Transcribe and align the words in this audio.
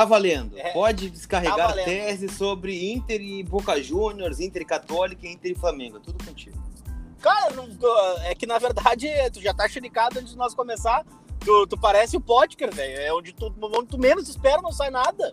Tá 0.00 0.04
valendo. 0.06 0.56
É, 0.56 0.70
Pode 0.72 1.10
descarregar 1.10 1.56
tá 1.58 1.66
valendo. 1.68 1.84
tese 1.84 2.28
sobre 2.28 2.90
Inter 2.92 3.20
e 3.20 3.42
Boca 3.42 3.82
Juniors, 3.82 4.40
Inter 4.40 4.62
e 4.62 4.64
Católica 4.64 5.26
Inter 5.26 5.52
e 5.52 5.54
Flamengo. 5.54 5.98
É 5.98 6.00
Tudo 6.00 6.24
contigo. 6.24 6.56
Cara, 7.20 7.50
não- 7.54 7.68
é 8.24 8.34
que 8.34 8.46
na 8.46 8.58
verdade 8.58 9.06
tu 9.30 9.42
já 9.42 9.52
tá 9.52 9.68
xericado 9.68 10.18
antes 10.18 10.32
de 10.32 10.38
nós 10.38 10.54
começar. 10.54 11.04
Tu, 11.40 11.66
tu 11.66 11.78
parece 11.78 12.16
o 12.16 12.20
Potker, 12.20 12.74
velho. 12.74 12.98
É 12.98 13.12
onde 13.12 13.34
tu, 13.34 13.52
onde 13.60 13.86
tu 13.88 13.98
menos 13.98 14.26
espera, 14.26 14.62
não 14.62 14.72
sai 14.72 14.88
nada. 14.90 15.30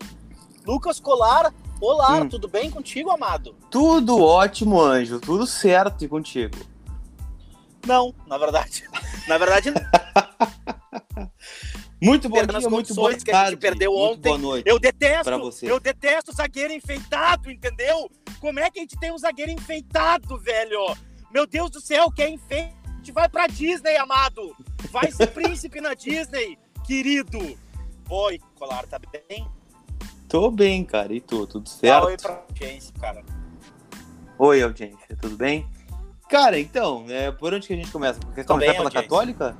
Lucas 0.66 1.00
Colar, 1.00 1.50
olá, 1.80 2.18
Hum. 2.20 2.28
tudo 2.28 2.46
bem 2.46 2.70
contigo, 2.70 3.10
amado? 3.10 3.56
Tudo 3.70 4.22
ótimo, 4.22 4.78
Anjo. 4.80 5.18
Tudo 5.18 5.46
certo 5.46 6.04
e 6.04 6.08
contigo. 6.08 6.56
Não, 7.86 8.14
na 8.26 8.36
verdade. 8.36 8.84
Na 9.26 9.38
verdade, 9.38 9.72
Muito 12.00 12.28
bom 12.28 12.36
dia, 12.36 12.46
muito 12.46 12.94
boa 12.94 13.10
condições 13.10 13.24
que 13.24 13.30
a 13.30 13.34
gente 13.34 13.42
tarde. 13.42 13.56
perdeu 13.56 13.92
ontem. 13.94 14.28
Boa 14.28 14.38
noite. 14.38 14.68
eu 14.68 14.78
detesto. 14.78 15.38
Você. 15.38 15.70
Eu 15.70 15.80
detesto 15.80 16.32
zagueiro 16.32 16.72
enfeitado, 16.72 17.50
entendeu? 17.50 18.10
Como 18.40 18.60
é 18.60 18.70
que 18.70 18.78
a 18.78 18.82
gente 18.82 18.96
tem 18.98 19.12
um 19.12 19.18
zagueiro 19.18 19.50
enfeitado, 19.50 20.38
velho? 20.38 20.96
Meu 21.32 21.46
Deus 21.46 21.70
do 21.70 21.80
céu, 21.80 22.10
que 22.10 22.22
é 22.22 22.30
enfeite. 22.30 22.76
Vai 23.12 23.28
pra 23.28 23.46
Disney, 23.46 23.96
amado. 23.96 24.54
Vai 24.90 25.10
ser 25.10 25.28
príncipe 25.28 25.80
na 25.80 25.94
Disney, 25.94 26.58
querido. 26.86 27.38
Oi, 28.08 28.38
Colar, 28.54 28.86
tá 28.86 28.98
bem? 28.98 29.46
Tô 30.28 30.50
bem, 30.50 30.84
cara. 30.84 31.12
E 31.12 31.20
tu? 31.20 31.46
Tudo 31.46 31.68
certo? 31.68 32.06
oi 32.06 32.16
pra 32.16 32.44
audiência, 32.48 32.94
cara. 33.00 33.24
Oi, 34.38 34.62
audiência. 34.62 35.16
Tudo 35.20 35.36
bem? 35.36 35.66
Cara, 36.28 36.60
então, 36.60 37.06
é, 37.08 37.32
por 37.32 37.54
onde 37.54 37.66
que 37.66 37.72
a 37.72 37.76
gente 37.76 37.90
começa? 37.90 38.20
Quer 38.34 38.44
começar 38.44 38.58
bem, 38.58 38.72
pela 38.72 38.84
audiência. 38.84 39.02
Católica? 39.02 39.56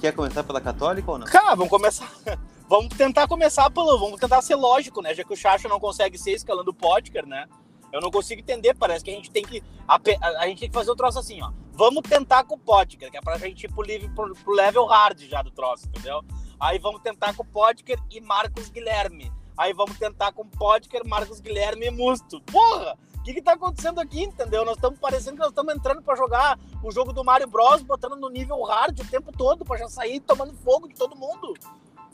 Quer 0.00 0.12
começar 0.12 0.42
pela 0.44 0.60
Católica 0.60 1.10
ou 1.10 1.18
não? 1.18 1.26
Cara, 1.26 1.54
vamos 1.54 1.70
começar. 1.70 2.10
Vamos 2.66 2.96
tentar 2.96 3.28
começar 3.28 3.68
pelo. 3.70 3.98
Vamos 3.98 4.18
tentar 4.18 4.40
ser 4.40 4.54
lógico, 4.54 5.02
né? 5.02 5.14
Já 5.14 5.22
que 5.22 5.34
o 5.34 5.36
Chacho 5.36 5.68
não 5.68 5.78
consegue 5.78 6.16
ser 6.16 6.32
escalando 6.32 6.70
o 6.70 6.74
Potker, 6.74 7.26
né? 7.26 7.46
Eu 7.92 8.00
não 8.00 8.10
consigo 8.10 8.40
entender. 8.40 8.74
Parece 8.74 9.04
que 9.04 9.10
a 9.10 9.14
gente 9.14 9.30
tem 9.30 9.44
que. 9.44 9.62
A, 9.86 9.96
a- 10.40 10.46
gente 10.48 10.60
tem 10.60 10.68
que 10.70 10.74
fazer 10.74 10.90
o 10.90 10.96
troço 10.96 11.18
assim, 11.18 11.42
ó. 11.42 11.52
Vamos 11.74 12.02
tentar 12.08 12.42
com 12.44 12.54
o 12.54 12.58
Potker, 12.58 13.10
que 13.10 13.16
é 13.18 13.20
pra 13.20 13.36
gente 13.36 13.64
ir 13.64 13.70
pro, 13.70 13.82
livre, 13.82 14.08
pro, 14.14 14.32
pro 14.34 14.54
level 14.54 14.86
hard 14.86 15.20
já 15.28 15.42
do 15.42 15.50
troço, 15.50 15.86
entendeu? 15.88 16.22
Aí 16.58 16.78
vamos 16.78 17.02
tentar 17.02 17.34
com 17.34 17.42
o 17.42 17.46
Potker 17.46 17.98
e 18.10 18.18
Marcos 18.22 18.70
Guilherme. 18.70 19.30
Aí 19.58 19.74
vamos 19.74 19.98
tentar 19.98 20.32
com 20.32 20.42
o 20.42 20.46
Potker, 20.48 21.06
Marcos 21.06 21.40
Guilherme 21.40 21.86
e 21.86 21.90
Musto. 21.90 22.40
Porra! 22.40 22.96
O 23.24 23.26
que 23.26 23.32
que 23.32 23.40
tá 23.40 23.54
acontecendo 23.54 23.98
aqui, 24.00 24.22
entendeu? 24.22 24.66
Nós 24.66 24.76
estamos 24.76 24.98
parecendo 24.98 25.36
que 25.36 25.38
nós 25.38 25.48
estamos 25.48 25.74
entrando 25.74 26.02
pra 26.02 26.14
jogar 26.14 26.58
o 26.82 26.92
jogo 26.92 27.10
do 27.10 27.24
Mario 27.24 27.48
Bros, 27.48 27.80
botando 27.80 28.16
no 28.16 28.28
nível 28.28 28.62
hard 28.64 29.00
o 29.00 29.04
tempo 29.08 29.32
todo, 29.32 29.64
pra 29.64 29.78
já 29.78 29.88
sair 29.88 30.20
tomando 30.20 30.52
fogo 30.58 30.86
de 30.88 30.94
todo 30.94 31.16
mundo. 31.16 31.54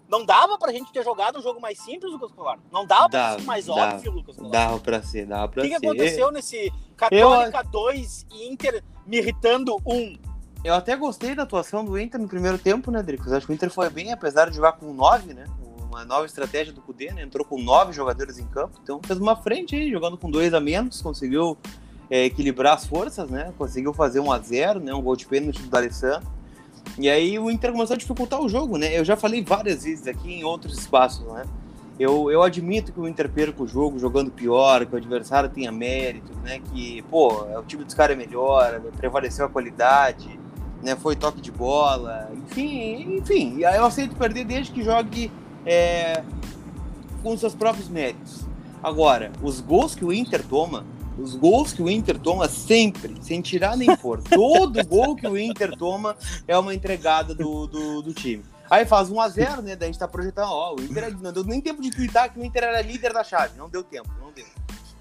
Não 0.09 0.25
dava 0.25 0.57
pra 0.57 0.71
gente 0.71 0.93
ter 0.93 1.03
jogado 1.03 1.41
um 1.41 1.43
jogo 1.43 1.61
mais 1.61 1.81
simples, 1.81 2.13
Lucas 2.13 2.31
Colar? 2.31 2.61
Não 2.71 2.87
dava 2.87 3.09
pra 3.09 3.21
Dava, 3.23 3.41
ser 3.41 3.45
mais 3.45 3.67
dava, 3.67 3.95
óbvio, 3.97 4.13
Lucas 4.13 4.37
Colar? 4.37 4.51
Dava 4.51 4.79
pra 4.79 5.03
ser, 5.03 5.27
dava 5.27 5.47
O 5.47 5.49
pra 5.49 5.63
que, 5.65 5.69
ser. 5.71 5.81
que 5.81 5.87
aconteceu 5.87 6.31
nesse 6.31 6.73
Católica 6.97 7.63
2 7.65 8.27
e 8.31 8.49
Inter 8.49 8.85
me 9.05 9.17
irritando 9.19 9.79
1? 9.85 10.17
Eu 10.63 10.75
até 10.75 10.95
gostei 10.95 11.35
da 11.35 11.43
atuação 11.43 11.85
do 11.85 11.99
Inter 11.99 12.21
no 12.21 12.29
primeiro 12.29 12.57
tempo, 12.57 12.89
né, 12.93 13.03
Dricos? 13.03 13.33
Acho 13.33 13.47
que 13.47 13.53
o 13.53 13.55
Inter 13.55 13.71
foi 13.71 13.91
bem, 13.91 14.13
apesar 14.13 14.49
de 14.49 14.55
jogar 14.55 14.75
com 14.75 14.93
nove, 14.93 15.35
né? 15.35 15.45
Uma 15.91 16.05
nova 16.05 16.25
estratégia 16.25 16.73
do 16.73 16.81
Cudê, 16.81 17.13
né? 17.13 17.23
Entrou 17.23 17.45
com 17.45 17.61
nove 17.61 17.93
jogadores 17.93 18.39
em 18.39 18.47
campo, 18.47 18.79
então 18.81 19.01
fez 19.05 19.19
uma 19.19 19.35
frente 19.35 19.75
aí, 19.75 19.91
jogando 19.91 20.17
com 20.17 20.31
dois 20.31 20.55
a 20.55 20.61
menos, 20.61 21.03
conseguiu 21.03 21.59
é, 22.09 22.27
equilibrar 22.27 22.75
as 22.75 22.87
forças, 22.87 23.29
né? 23.29 23.53
Conseguiu 23.59 23.93
fazer 23.93 24.21
um 24.21 24.31
a 24.31 24.39
zero, 24.39 24.79
né? 24.79 24.95
Um 24.95 25.03
gol 25.03 25.17
de 25.17 25.27
pênalti 25.27 25.61
do 25.61 25.69
D'Alessandro. 25.69 26.29
E 26.97 27.11
aí 27.11 27.37
o 27.41 27.51
Inter 27.51 27.73
começou 27.73 27.95
a 27.95 27.99
dificultar 27.99 28.41
o 28.41 28.49
jogo, 28.49 28.79
né? 28.79 28.97
Eu 28.97 29.05
já 29.05 29.17
falei 29.17 29.43
várias 29.43 29.83
vezes 29.83 30.07
aqui 30.07 30.33
em 30.33 30.45
outros 30.45 30.79
espaços, 30.79 31.27
né? 31.27 31.45
Eu, 31.99 32.31
eu 32.31 32.41
admito 32.45 32.93
que 32.93 33.01
o 33.01 33.09
Inter 33.09 33.29
perca 33.29 33.61
o 33.61 33.67
jogo 33.67 33.99
jogando 33.99 34.31
pior, 34.31 34.87
que 34.87 34.95
o 34.95 34.97
adversário 34.97 35.51
tenha 35.51 35.73
mérito, 35.73 36.33
né? 36.45 36.61
Que, 36.73 37.03
pô, 37.11 37.43
o 37.43 37.63
time 37.65 37.83
dos 37.83 37.95
caras 37.95 38.17
é 38.17 38.19
melhor, 38.19 38.81
prevaleceu 38.97 39.45
a 39.45 39.49
qualidade, 39.49 40.39
né? 40.83 40.95
Foi 40.95 41.17
toque 41.17 41.41
de 41.41 41.51
bola, 41.51 42.31
enfim, 42.33 43.17
enfim. 43.19 43.59
Eu 43.61 43.85
aceito 43.85 44.15
perder 44.15 44.45
desde 44.45 44.73
que 44.73 44.85
jogue 44.85 45.33
é, 45.67 46.23
com 47.23 47.37
seus 47.37 47.55
próprios 47.55 47.89
méritos. 47.89 48.45
Agora, 48.83 49.31
os 49.43 49.61
gols 49.61 49.95
que 49.95 50.05
o 50.05 50.13
Inter 50.13 50.43
toma, 50.47 50.87
os 51.19 51.35
gols 51.35 51.73
que 51.73 51.83
o 51.83 51.91
Inter 51.91 52.19
toma 52.19 52.49
sempre, 52.49 53.17
sem 53.21 53.41
tirar 53.41 53.77
nem 53.77 53.95
pôr, 53.97 54.23
todo 54.29 54.85
gol 54.87 55.15
que 55.15 55.27
o 55.27 55.39
Inter 55.39 55.77
toma 55.77 56.17
é 56.49 56.57
uma 56.59 56.75
entregada 56.75 57.35
do, 57.35 57.67
do, 57.67 58.03
do 58.03 58.15
time. 58.15 58.43
Aí 58.71 58.87
faz 58.87 59.11
1x0, 59.11 59.63
né? 59.63 59.75
Daí 59.75 59.89
a 59.89 59.93
gente 59.93 59.99
tá 59.99 60.07
projetando, 60.07 60.51
ó, 60.51 60.75
o 60.77 60.81
Inter 60.81 61.17
não 61.21 61.33
deu 61.33 61.45
nem 61.45 61.61
tempo 61.61 61.83
de 61.83 61.91
twittar 61.91 62.33
que 62.33 62.39
o 62.39 62.45
Inter 62.45 62.65
era 62.65 62.81
líder 62.81 63.13
da 63.13 63.25
chave. 63.25 63.59
Não 63.59 63.69
deu 63.69 63.83
tempo, 63.83 64.09
não 64.21 64.31
deu. 64.31 64.47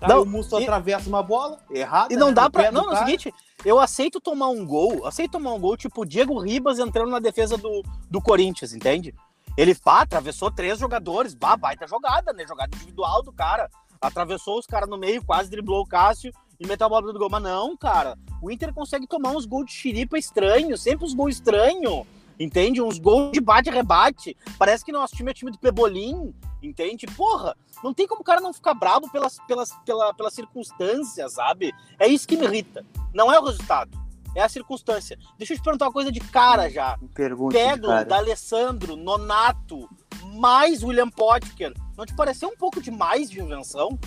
Aí 0.01 0.09
Não, 0.09 0.23
o 0.23 0.25
Musto 0.25 0.59
e- 0.59 0.63
atravessa 0.63 1.07
uma 1.07 1.21
bola, 1.21 1.59
errada. 1.69 2.13
E 2.13 2.17
não 2.17 2.29
né, 2.29 2.33
dá 2.33 2.49
pra. 2.49 2.71
Não, 2.71 2.91
é 2.91 2.95
o 2.95 2.97
seguinte, 2.97 3.33
eu 3.63 3.79
aceito 3.79 4.19
tomar 4.19 4.47
um 4.47 4.65
gol, 4.65 5.05
aceito 5.05 5.31
tomar 5.31 5.53
um 5.53 5.59
gol 5.59 5.77
tipo 5.77 6.01
o 6.01 6.05
Diego 6.05 6.39
Ribas 6.39 6.79
entrando 6.79 7.11
na 7.11 7.19
defesa 7.19 7.57
do, 7.57 7.83
do 8.09 8.21
Corinthians, 8.21 8.73
entende? 8.73 9.13
Ele 9.59 9.75
pá, 9.75 10.03
atravessou 10.03 10.49
três 10.49 10.79
jogadores, 10.79 11.35
bah, 11.35 11.57
baita 11.57 11.85
jogada, 11.85 12.31
né? 12.31 12.47
Jogada 12.47 12.73
individual 12.73 13.21
do 13.21 13.33
cara. 13.33 13.69
Atravessou 13.99 14.57
os 14.57 14.65
caras 14.65 14.87
no 14.87 14.97
meio, 14.97 15.21
quase 15.21 15.49
driblou 15.49 15.81
o 15.81 15.85
Cássio 15.85 16.31
e 16.57 16.65
meteu 16.65 16.87
a 16.87 16.89
bola 16.89 17.11
do 17.11 17.19
gol. 17.19 17.27
Mas 17.29 17.43
não, 17.43 17.75
cara, 17.75 18.17
o 18.41 18.49
Inter 18.49 18.73
consegue 18.73 19.05
tomar 19.05 19.31
uns 19.31 19.45
gols 19.45 19.65
de 19.65 19.73
xiripa 19.73 20.17
estranho, 20.17 20.77
sempre 20.77 21.05
uns 21.05 21.13
gols 21.13 21.35
estranhos, 21.35 22.05
entende? 22.39 22.81
Uns 22.81 22.97
gols 22.97 23.33
de 23.33 23.41
bate-rebate. 23.41 24.37
Parece 24.57 24.85
que 24.85 24.93
nosso 24.93 25.13
time 25.13 25.31
é 25.31 25.33
time 25.33 25.51
do 25.51 25.59
Pebolim, 25.59 26.33
entende? 26.63 27.05
Porra, 27.07 27.53
não 27.83 27.93
tem 27.93 28.07
como 28.07 28.21
o 28.21 28.23
cara 28.23 28.39
não 28.39 28.53
ficar 28.53 28.73
brabo 28.73 29.11
pelas, 29.11 29.39
pelas, 29.45 29.73
pela, 29.85 30.13
pelas 30.13 30.33
circunstâncias, 30.33 31.33
sabe? 31.33 31.73
É 31.99 32.07
isso 32.07 32.25
que 32.25 32.37
me 32.37 32.45
irrita. 32.45 32.85
Não 33.13 33.29
é 33.29 33.37
o 33.37 33.43
resultado, 33.43 33.91
é 34.35 34.41
a 34.41 34.49
circunstância. 34.49 35.17
Deixa 35.37 35.53
eu 35.53 35.57
te 35.57 35.63
perguntar 35.63 35.85
uma 35.85 35.93
coisa 35.93 36.11
de 36.11 36.19
cara 36.19 36.69
já. 36.69 36.97
Pergunta, 37.13 37.57
Pego 37.57 37.87
cara. 37.87 38.05
da 38.05 38.17
Alessandro, 38.17 38.95
Nonato, 38.95 39.89
mais 40.35 40.83
William 40.83 41.09
Potker. 41.09 41.73
Não 41.97 42.05
te 42.05 42.15
pareceu 42.15 42.49
um 42.49 42.57
pouco 42.57 42.81
demais 42.81 43.29
de 43.29 43.39
invenção? 43.39 43.97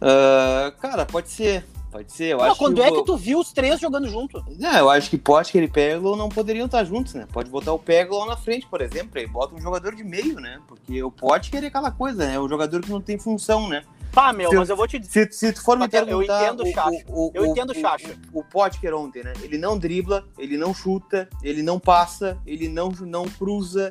Ah, 0.00 0.72
cara, 0.80 1.06
pode 1.06 1.30
ser. 1.30 1.64
Pode 1.90 2.12
ser. 2.12 2.32
Eu 2.32 2.38
Não, 2.38 2.46
acho 2.46 2.58
quando 2.58 2.74
que 2.74 2.82
é 2.82 2.90
que 2.90 3.04
tu 3.04 3.16
viu 3.16 3.38
os 3.38 3.52
três 3.52 3.78
jogando 3.78 4.08
junto? 4.08 4.44
Não, 4.58 4.76
eu 4.76 4.90
acho 4.90 5.08
que 5.08 5.16
Potker 5.16 5.62
e 5.62 5.68
Peglo 5.68 6.16
não 6.16 6.28
poderiam 6.28 6.66
estar 6.66 6.82
juntos, 6.82 7.14
né? 7.14 7.24
Pode 7.32 7.48
botar 7.48 7.72
o 7.72 7.78
Peglo 7.78 8.18
lá 8.18 8.26
na 8.26 8.36
frente, 8.36 8.66
por 8.66 8.80
exemplo, 8.80 9.16
e 9.20 9.26
bota 9.28 9.54
um 9.54 9.60
jogador 9.60 9.94
de 9.94 10.02
meio, 10.02 10.40
né? 10.40 10.60
Porque 10.66 11.00
o 11.04 11.10
Potker 11.10 11.62
é 11.62 11.68
aquela 11.68 11.92
coisa, 11.92 12.26
né? 12.26 12.36
O 12.36 12.48
jogador 12.48 12.80
que 12.80 12.90
não 12.90 13.00
tem 13.00 13.16
função, 13.16 13.68
né? 13.68 13.84
Pá, 14.14 14.32
meu, 14.32 14.50
Se 14.50 14.56
mas 14.56 14.68
eu 14.70 14.76
vou 14.76 14.86
te 14.86 14.98
dizer. 14.98 15.32
Se, 15.32 15.38
se 15.48 15.52
tu 15.52 15.62
for 15.62 15.76
me 15.76 15.86
Mas 15.86 15.92
eu 15.92 16.04
perguntar... 16.06 16.42
entendo 16.44 16.62
o 16.62 16.72
Chacho. 16.72 17.30
Eu 17.34 17.46
entendo 17.46 17.70
o 17.70 17.74
Chacho. 17.74 18.16
O, 18.32 18.40
o 18.40 18.44
Potker 18.44 18.94
ontem, 18.94 19.24
né? 19.24 19.32
Ele 19.42 19.58
não 19.58 19.76
dribla, 19.78 20.24
ele 20.38 20.56
não 20.56 20.72
chuta, 20.72 21.28
ele 21.42 21.62
não 21.62 21.78
passa, 21.80 22.38
ele 22.46 22.68
não, 22.68 22.90
não 23.00 23.28
cruza. 23.28 23.90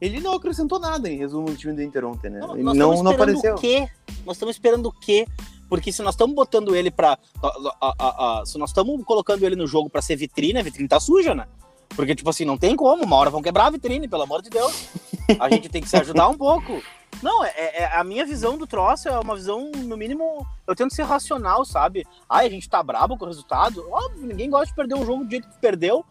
Ele 0.00 0.20
não 0.20 0.34
acrescentou 0.34 0.78
nada, 0.78 1.08
em 1.08 1.16
resumo, 1.16 1.48
no 1.48 1.56
time 1.56 1.72
do 1.72 1.82
Inter 1.82 2.04
ontem, 2.04 2.30
né? 2.30 2.38
Não, 2.40 2.54
ele 2.54 2.62
nós 2.62 2.76
não, 2.76 2.92
estamos 2.94 3.02
não 3.04 3.10
esperando 3.12 3.38
apareceu. 3.38 3.54
o 3.54 3.58
quê? 3.58 3.88
Nós 4.26 4.36
estamos 4.36 4.54
esperando 4.56 4.86
o 4.86 4.92
quê? 4.92 5.26
Porque 5.68 5.90
se 5.90 6.02
nós 6.02 6.14
estamos 6.14 6.34
botando 6.36 6.76
ele 6.76 6.90
pra. 6.90 7.18
a- 7.42 7.94
a- 7.98 8.40
a- 8.40 8.46
se 8.46 8.58
nós 8.58 8.70
estamos 8.70 9.02
colocando 9.04 9.44
ele 9.44 9.56
no 9.56 9.66
jogo 9.66 9.88
pra 9.88 10.02
ser 10.02 10.14
vitrine, 10.16 10.58
a 10.58 10.62
vitrine 10.62 10.88
tá 10.88 11.00
suja, 11.00 11.34
né? 11.34 11.46
Porque, 11.96 12.14
tipo 12.14 12.28
assim, 12.28 12.44
não 12.44 12.58
tem 12.58 12.76
como. 12.76 13.02
Uma 13.04 13.16
hora 13.16 13.30
vão 13.30 13.40
quebrar 13.40 13.66
a 13.66 13.70
vitrine, 13.70 14.06
pelo 14.08 14.22
amor 14.24 14.42
de 14.42 14.50
Deus. 14.50 14.88
A 15.38 15.48
gente 15.48 15.68
tem 15.68 15.80
que 15.80 15.88
se 15.88 15.96
ajudar 15.96 16.28
um 16.28 16.36
pouco. 16.36 16.82
Não, 17.22 17.44
é, 17.44 17.52
é- 17.56 17.96
a 17.96 18.04
minha 18.04 18.24
visão 18.24 18.58
do 18.58 18.66
troço 18.66 19.08
é 19.08 19.18
uma 19.18 19.34
visão, 19.34 19.70
no 19.70 19.96
mínimo, 19.96 20.46
eu 20.66 20.74
tento 20.74 20.94
ser 20.94 21.04
racional, 21.04 21.64
sabe? 21.64 22.06
Ai, 22.28 22.46
a 22.46 22.50
gente 22.50 22.68
tá 22.68 22.82
brabo 22.82 23.16
com 23.16 23.24
o 23.24 23.28
resultado. 23.28 23.86
Óbvio, 23.90 24.26
ninguém 24.26 24.50
gosta 24.50 24.66
de 24.66 24.74
perder 24.74 24.94
um 24.94 25.04
jogo 25.04 25.24
do 25.24 25.30
jeito 25.30 25.48
que 25.48 25.58
perdeu. 25.58 26.04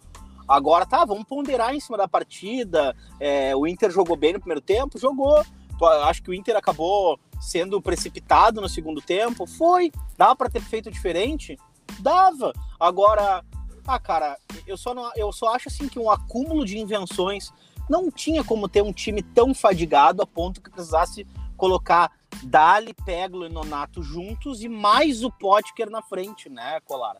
Agora 0.48 0.86
tá, 0.86 1.06
vamos 1.06 1.24
ponderar 1.24 1.74
em 1.74 1.80
cima 1.80 1.98
da 1.98 2.08
partida. 2.08 2.96
É, 3.20 3.56
o 3.56 3.66
Inter 3.66 3.90
jogou 3.92 4.16
bem 4.16 4.34
no 4.34 4.40
primeiro 4.40 4.62
tempo? 4.62 5.00
Jogou. 5.00 5.44
Tu 5.78 5.86
acha 5.86 6.22
que 6.22 6.30
o 6.30 6.34
Inter 6.34 6.56
acabou 6.56 7.20
sendo 7.40 7.82
precipitado 7.82 8.62
no 8.62 8.70
segundo 8.70 9.02
tempo? 9.02 9.46
Foi. 9.46 9.92
Dava 10.18 10.36
pra 10.36 10.50
ter 10.50 10.62
feito 10.62 10.92
diferente? 10.92 11.58
Dava. 12.00 12.54
Agora, 12.80 13.44
ah, 13.88 14.00
cara, 14.00 14.38
eu 14.66 14.78
só, 14.78 14.94
não, 14.94 15.12
eu 15.16 15.32
só 15.32 15.54
acho 15.56 15.68
assim 15.68 15.88
que 15.88 16.00
um 16.00 16.10
acúmulo 16.10 16.66
de 16.66 16.78
invenções 16.78 17.52
não 17.94 18.10
tinha 18.10 18.44
como 18.44 18.68
ter 18.68 18.82
um 18.82 18.92
time 18.92 19.22
tão 19.22 19.54
fadigado 19.54 20.24
a 20.24 20.26
ponto 20.26 20.60
que 20.60 20.70
precisasse 20.72 21.28
colocar 21.56 22.12
Dali, 22.42 22.92
Peglo 23.06 23.46
e 23.46 23.50
Nonato 23.50 24.02
juntos 24.02 24.64
e 24.64 24.68
mais 24.68 25.24
o 25.24 25.30
Potker 25.32 25.90
na 25.92 26.02
frente, 26.02 26.50
né, 26.50 26.80
Colara? 26.86 27.20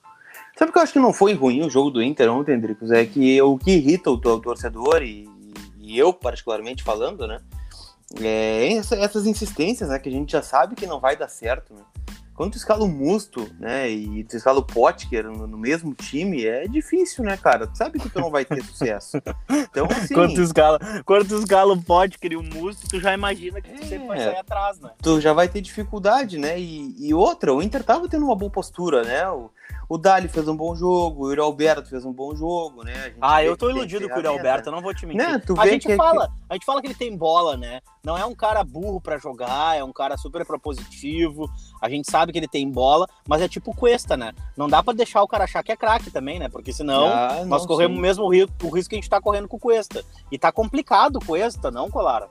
Sabe 0.58 0.72
o 0.72 0.74
que 0.74 0.80
eu 0.80 0.84
acho 0.84 0.94
que 0.94 1.00
não 1.00 1.14
foi 1.14 1.34
ruim 1.36 1.62
o 1.62 1.70
jogo 1.70 1.92
do 1.92 2.02
Inter 2.02 2.32
ontem, 2.32 2.60
Dricos? 2.60 2.90
É 2.90 3.06
que 3.06 3.40
o 3.40 3.56
que 3.58 3.70
irrita 3.72 4.10
o 4.10 4.18
tor- 4.18 4.42
torcedor, 4.42 5.04
e, 5.04 5.30
e 5.80 5.98
eu 5.98 6.12
particularmente 6.12 6.82
falando, 6.84 7.28
né? 7.28 7.40
É 8.20 8.74
essa- 8.74 8.96
essas 8.96 9.28
insistências, 9.28 9.90
né? 9.90 10.00
Que 10.00 10.10
a 10.10 10.12
gente 10.12 10.32
já 10.32 10.42
sabe 10.42 10.76
que 10.76 10.88
não 10.88 11.00
vai 11.00 11.16
dar 11.16 11.28
certo, 11.30 11.76
né? 11.76 11.82
Quando 12.36 12.54
tu 12.54 12.58
escala 12.58 12.84
o 12.84 12.88
Musto, 12.88 13.50
né, 13.60 13.90
e 13.90 14.24
tu 14.24 14.36
escala 14.36 14.60
o 14.60 14.66
Potker 14.66 15.26
no, 15.26 15.46
no, 15.46 15.58
mesmo 15.58 15.94
time, 15.94 16.46
é 16.46 16.68
difícil, 16.68 17.24
né, 17.24 17.38
cara? 17.38 17.68
Tu 17.68 17.78
sabe 17.78 18.00
que 18.00 18.10
tu 18.10 18.20
não 18.20 18.32
vai 18.32 18.44
ter 18.44 18.64
sucesso. 18.64 19.18
Então, 19.50 19.86
assim... 19.92 20.14
Quando 20.14 20.34
tu 20.34 20.42
escala, 20.42 20.80
quando 21.06 21.28
tu 21.28 21.38
escala 21.38 21.74
o 21.74 21.82
Potker 21.82 22.32
e 22.32 22.36
o 22.36 22.44
Musto, 22.44 22.88
tu 22.88 23.00
já 23.00 23.14
imagina 23.14 23.62
que 23.62 23.70
tu 23.70 23.84
é, 23.84 23.86
sempre 23.86 24.08
vai 24.08 24.18
sair 24.18 24.38
atrás, 24.38 24.80
né? 24.80 24.92
Tu 25.02 25.22
já 25.22 25.34
vai 25.34 25.48
ter 25.48 25.62
dificuldade, 25.62 26.38
né? 26.38 26.60
E, 26.60 26.96
e 27.08 27.14
outra, 27.14 27.54
o 27.54 27.62
Inter 27.62 27.84
tava 27.84 28.10
tendo 28.10 28.26
uma 28.26 28.36
boa 28.36 28.52
postura, 28.52 29.04
né? 29.04 29.30
O, 29.30 29.52
o 29.88 29.98
Dali 29.98 30.28
fez 30.28 30.48
um 30.48 30.56
bom 30.56 30.76
jogo, 30.76 31.26
o 31.26 31.30
Yuri 31.30 31.42
Alberto 31.42 31.90
fez 31.90 32.06
um 32.06 32.14
bom 32.14 32.36
jogo, 32.36 32.84
né? 32.84 33.14
Ah, 33.22 33.44
eu 33.44 33.56
tô 33.58 33.70
iludido 33.70 34.08
com 34.08 34.16
o 34.16 34.18
Yuri 34.18 34.28
Alberto, 34.28 34.70
eu 34.70 34.74
não 34.74 34.82
vou 34.82 34.94
te 34.94 35.06
mentir. 35.06 35.28
Né? 35.28 35.42
a 35.58 35.68
gente 35.68 35.88
que, 35.88 35.96
fala, 35.96 36.28
que... 36.28 36.34
a 36.50 36.54
gente 36.54 36.66
fala 36.66 36.82
que 36.82 36.88
ele 36.88 36.96
tem 36.96 37.16
bola, 37.16 37.58
né? 37.58 37.82
Não 38.04 38.18
é 38.18 38.26
um 38.26 38.36
cara 38.36 38.64
burro 38.64 39.00
para 39.00 39.18
jogar, 39.18 39.78
é 39.78 39.84
um 39.84 39.94
cara 39.94 40.18
super 40.18 40.46
propositivo. 40.46 41.50
A 41.82 41.90
gente 41.90 42.10
sabe 42.10 42.32
que 42.32 42.38
ele 42.38 42.48
tem 42.48 42.70
bola, 42.70 43.08
mas 43.28 43.42
é 43.42 43.48
tipo 43.48 43.76
Cuesta, 43.76 44.18
né? 44.18 44.34
Não 44.58 44.68
dá 44.68 44.84
para 44.84 44.94
deixar 44.94 45.24
o 45.24 45.28
cara 45.28 45.46
achar 45.46 45.64
que 45.64 45.72
é 45.72 45.76
craque 45.78 46.12
também, 46.12 46.38
né? 46.40 46.50
Porque 46.50 46.74
senão 46.74 47.08
ah, 47.08 47.38
não, 47.40 47.46
nós 47.46 47.66
corremos 47.66 47.96
sim. 47.96 48.00
o 48.00 48.02
mesmo 48.02 48.30
risco, 48.30 48.52
o 48.64 48.70
risco 48.70 48.90
que 48.90 48.96
a 48.96 49.00
gente 49.00 49.10
tá 49.10 49.22
correndo 49.22 49.48
com 49.48 49.58
o 49.58 49.60
Cuesta. 49.60 50.04
E 50.32 50.38
tá 50.38 50.52
complicado 50.52 51.18
o 51.18 51.26
Cuesta, 51.26 51.72
não, 51.72 51.90
Colara? 51.90 52.30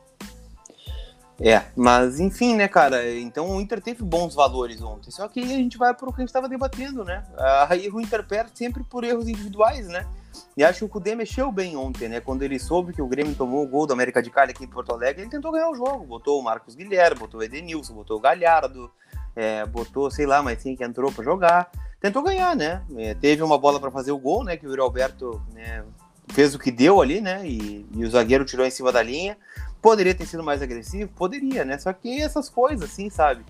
É, 1.44 1.62
mas 1.76 2.20
enfim, 2.20 2.54
né, 2.54 2.68
cara? 2.68 3.12
Então 3.18 3.50
o 3.50 3.60
Inter 3.60 3.80
teve 3.80 4.04
bons 4.04 4.34
valores 4.34 4.80
ontem. 4.80 5.10
Só 5.10 5.26
que 5.26 5.40
a 5.40 5.46
gente 5.46 5.76
vai 5.76 5.92
pro 5.92 6.12
que 6.12 6.20
a 6.20 6.22
gente 6.22 6.28
estava 6.28 6.48
debatendo, 6.48 7.04
né? 7.04 7.24
Aí 7.68 7.88
o 7.90 8.00
Inter 8.00 8.24
perde 8.24 8.52
sempre 8.54 8.84
por 8.84 9.02
erros 9.02 9.26
individuais, 9.26 9.88
né? 9.88 10.06
E 10.56 10.62
acho 10.62 10.80
que 10.80 10.84
o 10.84 10.88
Cudê 10.88 11.14
mexeu 11.14 11.50
bem 11.50 11.76
ontem, 11.76 12.08
né? 12.08 12.20
Quando 12.20 12.42
ele 12.42 12.58
soube 12.58 12.92
que 12.92 13.02
o 13.02 13.08
Grêmio 13.08 13.34
tomou 13.34 13.64
o 13.64 13.66
gol 13.66 13.86
do 13.86 13.92
América 13.92 14.22
de 14.22 14.30
Cali 14.30 14.52
aqui 14.52 14.64
em 14.64 14.68
Porto 14.68 14.92
Alegre, 14.92 15.22
ele 15.22 15.30
tentou 15.30 15.50
ganhar 15.50 15.68
o 15.70 15.74
jogo. 15.74 16.04
Botou 16.04 16.38
o 16.38 16.44
Marcos 16.44 16.74
Guilherme, 16.74 17.18
botou 17.18 17.40
o 17.40 17.42
Edenilson, 17.42 17.94
botou 17.94 18.18
o 18.18 18.20
Galhardo, 18.20 18.90
é, 19.34 19.66
botou, 19.66 20.10
sei 20.10 20.26
lá, 20.26 20.42
mas 20.42 20.62
quem 20.62 20.76
que 20.76 20.84
entrou 20.84 21.10
para 21.10 21.24
jogar. 21.24 21.70
Tentou 22.00 22.22
ganhar, 22.22 22.54
né? 22.54 22.82
É, 22.96 23.14
teve 23.14 23.42
uma 23.42 23.58
bola 23.58 23.80
para 23.80 23.90
fazer 23.90 24.12
o 24.12 24.18
gol, 24.18 24.44
né? 24.44 24.56
Que 24.56 24.66
o 24.66 24.82
Alberto 24.82 25.42
né, 25.52 25.84
fez 26.28 26.54
o 26.54 26.58
que 26.58 26.70
deu 26.70 27.00
ali, 27.00 27.20
né? 27.20 27.46
E, 27.46 27.86
e 27.94 28.04
o 28.04 28.10
zagueiro 28.10 28.44
tirou 28.44 28.66
em 28.66 28.70
cima 28.70 28.92
da 28.92 29.02
linha. 29.02 29.36
Poderia 29.82 30.14
ter 30.14 30.24
sido 30.26 30.44
mais 30.44 30.62
agressivo? 30.62 31.10
Poderia, 31.12 31.64
né? 31.64 31.76
Só 31.76 31.92
que 31.92 32.22
essas 32.22 32.48
coisas, 32.48 32.88
assim, 32.88 33.10
sabe? 33.10 33.44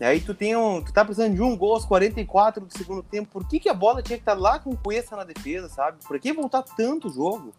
E 0.00 0.04
aí 0.04 0.18
tu 0.18 0.34
tem 0.34 0.56
um. 0.56 0.82
Tu 0.82 0.92
tá 0.92 1.04
precisando 1.04 1.34
de 1.34 1.42
um 1.42 1.56
gol 1.56 1.74
aos 1.74 1.84
44 1.84 2.64
do 2.64 2.76
segundo 2.76 3.02
tempo. 3.02 3.30
Por 3.30 3.46
que, 3.46 3.60
que 3.60 3.68
a 3.68 3.74
bola 3.74 4.02
tinha 4.02 4.16
que 4.16 4.22
estar 4.22 4.34
tá 4.34 4.40
lá 4.40 4.58
com 4.58 4.70
o 4.70 4.76
Cuesta 4.76 5.14
na 5.14 5.24
defesa, 5.24 5.68
sabe? 5.68 5.98
Por 6.06 6.18
que 6.18 6.32
voltar 6.32 6.62
tanto 6.62 7.08
o 7.08 7.12
jogo? 7.12 7.52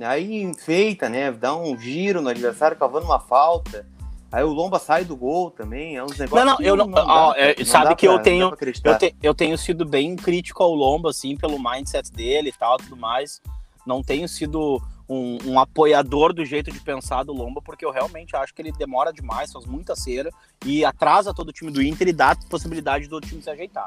Aí 0.00 0.42
enfeita, 0.42 1.08
né? 1.08 1.30
Dá 1.30 1.54
um 1.54 1.78
giro 1.78 2.20
no 2.20 2.28
adversário 2.28 2.76
cavando 2.76 3.06
uma 3.06 3.20
falta. 3.20 3.86
Aí 4.30 4.42
o 4.42 4.48
Lomba 4.48 4.78
sai 4.78 5.04
do 5.04 5.14
gol 5.14 5.50
também, 5.50 5.96
é 5.96 6.02
uns 6.02 6.18
negócios. 6.18 6.46
Não, 6.46 6.58
não, 6.58 6.66
eu 6.66 6.74
não. 6.74 6.86
não 6.86 7.06
ó, 7.06 7.34
é, 7.34 7.54
não 7.56 7.66
sabe 7.66 7.94
que 7.94 8.06
pra, 8.06 8.16
eu 8.16 8.22
tenho. 8.22 8.52
Eu, 8.84 8.98
te, 8.98 9.16
eu 9.22 9.34
tenho 9.34 9.58
sido 9.58 9.84
bem 9.84 10.16
crítico 10.16 10.62
ao 10.62 10.74
Lomba, 10.74 11.10
assim, 11.10 11.36
pelo 11.36 11.62
mindset 11.62 12.10
dele 12.10 12.48
e 12.48 12.52
tal, 12.52 12.78
tudo 12.78 12.96
mais. 12.96 13.42
Não 13.86 14.02
tenho 14.02 14.26
sido 14.26 14.80
um, 15.12 15.38
um, 15.46 15.60
apoiador 15.60 16.32
do 16.32 16.44
jeito 16.44 16.70
de 16.70 16.80
pensar 16.80 17.22
do 17.22 17.32
Lomba, 17.32 17.60
porque 17.60 17.84
eu 17.84 17.90
realmente 17.90 18.34
acho 18.36 18.54
que 18.54 18.62
ele 18.62 18.72
demora 18.72 19.12
demais, 19.12 19.52
faz 19.52 19.66
muita 19.66 19.94
cera 19.94 20.30
e 20.64 20.84
atrasa 20.84 21.34
todo 21.34 21.48
o 21.48 21.52
time 21.52 21.70
do 21.70 21.82
Inter 21.82 22.08
e 22.08 22.12
dá 22.12 22.34
possibilidade 22.48 23.06
do 23.08 23.20
time 23.20 23.42
se 23.42 23.50
ajeitar. 23.50 23.86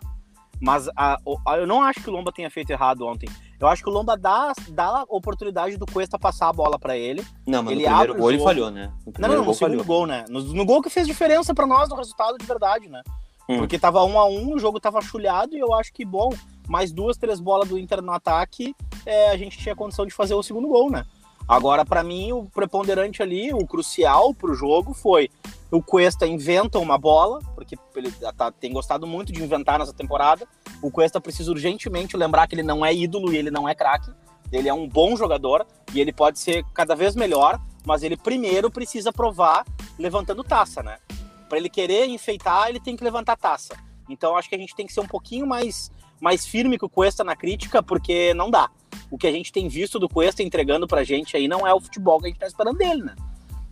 Mas 0.61 0.87
a, 0.95 1.17
a, 1.47 1.57
eu 1.57 1.67
não 1.67 1.81
acho 1.81 2.01
que 2.01 2.09
o 2.09 2.13
Lomba 2.13 2.31
tenha 2.31 2.49
feito 2.49 2.69
errado 2.69 3.05
ontem. 3.05 3.29
Eu 3.59 3.67
acho 3.67 3.83
que 3.83 3.89
o 3.89 3.91
Lomba 3.91 4.17
dá, 4.17 4.53
dá 4.69 4.99
a 4.99 5.05
oportunidade 5.09 5.77
do 5.77 5.85
Cuesta 5.85 6.17
passar 6.17 6.49
a 6.49 6.53
bola 6.53 6.77
para 6.79 6.97
ele. 6.97 7.25
Não, 7.45 7.63
mas 7.63 7.73
ele 7.73 7.83
no 7.83 7.89
primeiro 7.89 8.15
gol 8.15 8.31
ele 8.31 8.43
falhou, 8.43 8.71
né? 8.71 8.91
Não, 9.17 9.29
não, 9.29 9.45
no 9.45 9.53
segundo 9.53 9.83
falhou. 9.83 9.85
gol, 9.85 10.07
né? 10.07 10.25
No, 10.29 10.41
no, 10.41 10.65
gol 10.65 10.81
que 10.81 10.89
fez 10.89 11.07
diferença 11.07 11.53
para 11.53 11.67
nós 11.67 11.89
no 11.89 11.95
resultado 11.95 12.37
de 12.37 12.45
verdade, 12.45 12.87
né? 12.89 13.01
Hum. 13.47 13.59
Porque 13.59 13.77
tava 13.77 14.03
um 14.03 14.19
a 14.19 14.25
um, 14.27 14.53
o 14.53 14.59
jogo 14.59 14.79
tava 14.79 15.01
chulhado 15.01 15.55
e 15.55 15.59
eu 15.59 15.73
acho 15.73 15.93
que, 15.93 16.03
bom, 16.03 16.29
mais 16.67 16.91
duas, 16.91 17.17
três 17.17 17.39
bolas 17.39 17.69
do 17.69 17.77
Inter 17.77 18.01
no 18.01 18.11
ataque, 18.11 18.75
é, 19.05 19.29
a 19.29 19.37
gente 19.37 19.57
tinha 19.57 19.75
condição 19.75 20.05
de 20.05 20.13
fazer 20.13 20.33
o 20.33 20.43
segundo 20.43 20.67
gol, 20.67 20.89
né? 20.89 21.05
Agora, 21.47 21.85
para 21.85 22.03
mim, 22.03 22.31
o 22.31 22.45
preponderante 22.45 23.21
ali, 23.21 23.53
o 23.53 23.65
crucial 23.67 24.33
para 24.33 24.49
o 24.49 24.55
jogo 24.55 24.93
foi 24.93 25.29
o 25.69 25.81
Cuesta 25.81 26.25
inventa 26.25 26.79
uma 26.79 26.97
bola, 26.97 27.39
porque 27.53 27.77
ele 27.95 28.11
tá, 28.11 28.51
tem 28.51 28.71
gostado 28.71 29.05
muito 29.05 29.31
de 29.31 29.43
inventar 29.43 29.77
nessa 29.77 29.93
temporada. 29.93 30.47
O 30.81 30.89
Cuesta 30.89 31.21
precisa 31.21 31.51
urgentemente 31.51 32.17
lembrar 32.17 32.47
que 32.47 32.55
ele 32.55 32.63
não 32.63 32.85
é 32.85 32.93
ídolo 32.93 33.31
e 33.31 33.37
ele 33.37 33.51
não 33.51 33.67
é 33.67 33.75
craque. 33.75 34.11
Ele 34.51 34.69
é 34.69 34.73
um 34.73 34.87
bom 34.87 35.15
jogador 35.15 35.65
e 35.93 35.99
ele 35.99 36.13
pode 36.13 36.39
ser 36.39 36.63
cada 36.73 36.95
vez 36.95 37.15
melhor, 37.15 37.59
mas 37.85 38.03
ele 38.03 38.17
primeiro 38.17 38.71
precisa 38.71 39.11
provar 39.11 39.65
levantando 39.99 40.43
taça, 40.43 40.81
né? 40.81 40.97
Para 41.49 41.57
ele 41.57 41.69
querer 41.69 42.07
enfeitar, 42.07 42.69
ele 42.69 42.79
tem 42.79 42.95
que 42.95 43.03
levantar 43.03 43.35
taça. 43.37 43.75
Então 44.09 44.35
acho 44.37 44.49
que 44.49 44.55
a 44.55 44.57
gente 44.57 44.75
tem 44.75 44.85
que 44.85 44.93
ser 44.93 45.01
um 45.01 45.07
pouquinho 45.07 45.45
mais, 45.45 45.91
mais 46.19 46.45
firme 46.45 46.77
com 46.77 46.85
o 46.85 46.89
Cuesta 46.89 47.23
na 47.23 47.35
crítica, 47.35 47.83
porque 47.83 48.33
não 48.33 48.49
dá 48.49 48.69
o 49.09 49.17
que 49.17 49.27
a 49.27 49.31
gente 49.31 49.51
tem 49.51 49.67
visto 49.67 49.99
do 49.99 50.09
Cuesta 50.09 50.43
entregando 50.43 50.87
pra 50.87 51.03
gente 51.03 51.37
aí 51.37 51.47
não 51.47 51.65
é 51.65 51.73
o 51.73 51.79
futebol 51.79 52.19
que 52.19 52.25
a 52.25 52.29
gente 52.29 52.39
tá 52.39 52.47
esperando 52.47 52.77
dele, 52.77 53.03
né? 53.03 53.15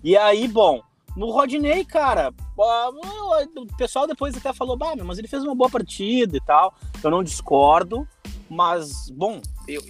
E 0.03 0.17
aí, 0.17 0.47
bom, 0.47 0.81
no 1.15 1.31
Rodney, 1.31 1.85
cara, 1.85 2.33
o 2.57 3.77
pessoal 3.77 4.07
depois 4.07 4.35
até 4.35 4.51
falou, 4.51 4.75
bah, 4.75 4.95
mas 5.03 5.17
ele 5.17 5.27
fez 5.27 5.43
uma 5.43 5.55
boa 5.55 5.69
partida 5.69 6.35
e 6.35 6.41
tal. 6.41 6.73
Eu 7.03 7.09
não 7.09 7.23
discordo, 7.23 8.07
mas, 8.49 9.09
bom, 9.09 9.41
eu, 9.67 9.81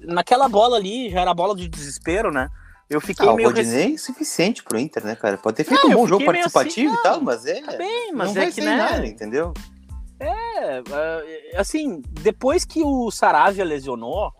naquela 0.00 0.48
bola 0.48 0.76
ali, 0.76 1.10
já 1.10 1.20
era 1.20 1.34
bola 1.34 1.54
de 1.54 1.68
desespero, 1.68 2.32
né? 2.32 2.48
Eu 2.88 3.00
fiquei 3.00 3.28
ah, 3.28 3.34
meio. 3.34 3.48
O 3.48 3.52
Rodinei 3.52 3.94
é 3.94 3.98
suficiente 3.98 4.64
pro 4.64 4.78
Inter, 4.78 5.04
né, 5.04 5.14
cara? 5.14 5.38
Pode 5.38 5.58
ter 5.58 5.64
feito 5.64 5.86
não, 5.86 5.90
um 5.90 5.94
bom 5.94 6.06
jogo 6.08 6.24
participativo 6.24 6.92
assim, 6.92 7.00
e 7.00 7.02
tal, 7.02 7.20
mas 7.20 7.46
é. 7.46 7.60
Tá 7.60 7.76
bem, 7.76 8.12
mas 8.12 8.34
não 8.34 8.42
é 8.42 8.50
que, 8.50 8.60
né? 8.60 8.76
Nada, 8.76 9.06
entendeu? 9.06 9.54
É, 10.20 10.82
é, 11.52 11.56
assim, 11.56 12.02
depois 12.10 12.64
que 12.64 12.82
o 12.82 13.10
Saravia 13.10 13.64
lesionou, 13.64 14.32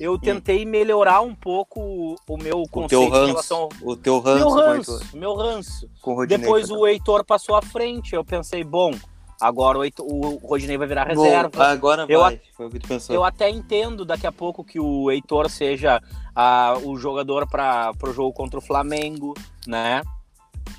eu 0.00 0.18
tentei 0.18 0.66
hum. 0.66 0.68
melhorar 0.68 1.20
um 1.20 1.34
pouco 1.34 2.16
o 2.28 2.36
meu 2.36 2.64
conceito 2.68 3.04
o 3.04 3.08
teu 3.08 3.08
ranço, 3.08 3.24
em 3.24 3.26
relação 3.28 3.58
ao... 3.58 3.68
O 3.82 3.96
teu 3.96 4.18
ranço. 4.18 4.38
Meu 4.38 4.50
ranço, 4.50 5.16
meu 5.16 5.34
ranço. 5.34 5.90
O 6.04 6.26
Depois 6.26 6.70
o 6.70 6.86
Heitor 6.86 7.24
passou 7.24 7.54
à 7.54 7.62
frente, 7.62 8.14
eu 8.14 8.24
pensei, 8.24 8.64
bom, 8.64 8.92
agora 9.40 9.78
o, 9.78 9.84
Heitor, 9.84 10.04
o 10.04 10.36
Rodinei 10.38 10.76
vai 10.76 10.88
virar 10.88 11.04
reserva. 11.04 11.50
Bom, 11.54 11.62
agora 11.62 12.06
eu, 12.08 12.20
vai, 12.20 12.40
foi 12.56 12.66
o 12.66 12.70
que 12.70 12.80
tu 12.80 12.88
pensou. 12.88 13.14
Eu 13.14 13.24
até 13.24 13.48
entendo 13.48 14.04
daqui 14.04 14.26
a 14.26 14.32
pouco 14.32 14.64
que 14.64 14.80
o 14.80 15.08
Heitor 15.08 15.48
seja 15.48 16.02
a, 16.34 16.76
o 16.82 16.96
jogador 16.96 17.48
para 17.48 17.92
o 18.02 18.12
jogo 18.12 18.32
contra 18.32 18.58
o 18.58 18.62
Flamengo, 18.62 19.34
né? 19.66 20.02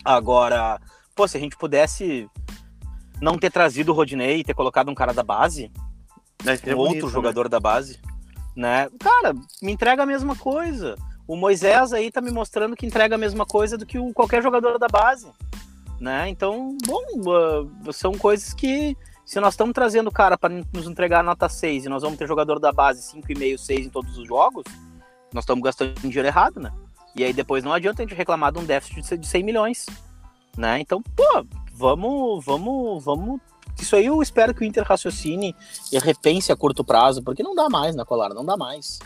Agora, 0.04 0.82
pô, 1.16 1.28
se 1.28 1.38
a 1.38 1.40
gente 1.40 1.56
pudesse 1.56 2.28
não 3.24 3.38
ter 3.38 3.52
trazido 3.52 3.92
o 3.92 3.96
Rodinei 3.96 4.40
e 4.40 4.44
ter 4.44 4.54
colocado 4.54 4.90
um 4.90 4.96
cara 4.96 5.14
da 5.14 5.24
base, 5.24 5.72
um 6.68 6.78
outro 6.78 7.08
né? 7.08 7.12
jogador 7.12 7.46
né? 7.46 7.50
da 7.50 7.60
base 7.60 8.00
né? 8.56 8.90
Cara, 9.00 9.34
me 9.62 9.72
entrega 9.72 10.04
a 10.04 10.06
mesma 10.06 10.36
coisa. 10.36 10.96
O 11.28 11.36
Moisés 11.36 11.94
aí 11.94 12.12
tá 12.12 12.22
me 12.22 12.32
mostrando 12.32 12.76
que 12.76 12.86
entrega 12.86 13.16
a 13.16 13.18
mesma 13.18 13.46
coisa 13.46 13.78
do 13.78 13.86
que 13.86 13.98
o, 13.98 14.14
qualquer 14.14 14.44
jogador 14.44 14.78
da 14.78 14.88
base, 14.88 15.28
né? 16.00 16.28
Então, 16.30 16.78
bom, 16.86 17.04
uh, 17.18 17.94
são 17.94 18.12
coisas 18.14 18.54
que 18.54 18.96
se 19.26 19.40
nós 19.40 19.54
estamos 19.54 19.74
trazendo 19.74 20.08
o 20.08 20.12
cara 20.12 20.38
para 20.38 20.54
nos 20.74 20.88
entregar 20.88 21.22
a 21.22 21.24
nota 21.24 21.48
6 21.48 21.86
e 21.86 21.90
nós 21.90 22.04
vamos 22.04 22.18
ter 22.18 22.28
jogador 22.28 22.60
da 22.60 22.72
base 22.72 23.02
5,5, 23.18 23.58
6 23.58 23.86
em 23.88 23.90
todos 23.90 24.18
os 24.18 24.28
jogos, 24.28 24.66
nós 25.34 25.44
estamos 25.44 25.64
gastando 25.64 25.94
dinheiro 26.02 26.28
errado, 26.28 26.60
né? 26.60 26.72
E 27.16 27.24
aí 27.24 27.32
depois 27.32 27.64
não 27.64 27.74
adianta 27.74 28.02
a 28.02 28.06
gente 28.06 28.18
reclamar 28.18 28.52
de 28.52 28.60
um 28.60 28.66
déficit 28.66 29.18
de 29.18 29.28
100 29.28 29.44
milhões, 29.44 29.86
né? 30.58 30.80
Então, 30.80 31.02
pô, 31.02 31.46
vamos, 31.74 32.46
vamos, 32.46 33.04
vamos 33.04 33.42
isso 33.82 33.96
aí 33.96 34.06
eu 34.06 34.22
espero 34.22 34.54
que 34.54 34.62
o 34.62 34.64
Inter 34.64 34.84
raciocine 34.84 35.56
e 35.92 35.98
repense 35.98 36.52
a 36.52 36.56
curto 36.56 36.84
prazo, 36.84 37.24
porque 37.24 37.44
não 37.44 37.56
dá 37.56 37.70
mais, 37.70 37.96
né, 37.96 38.06
Colar? 38.06 38.34
Não 38.34 38.46
dá 38.46 38.56
mais. 38.56 39.00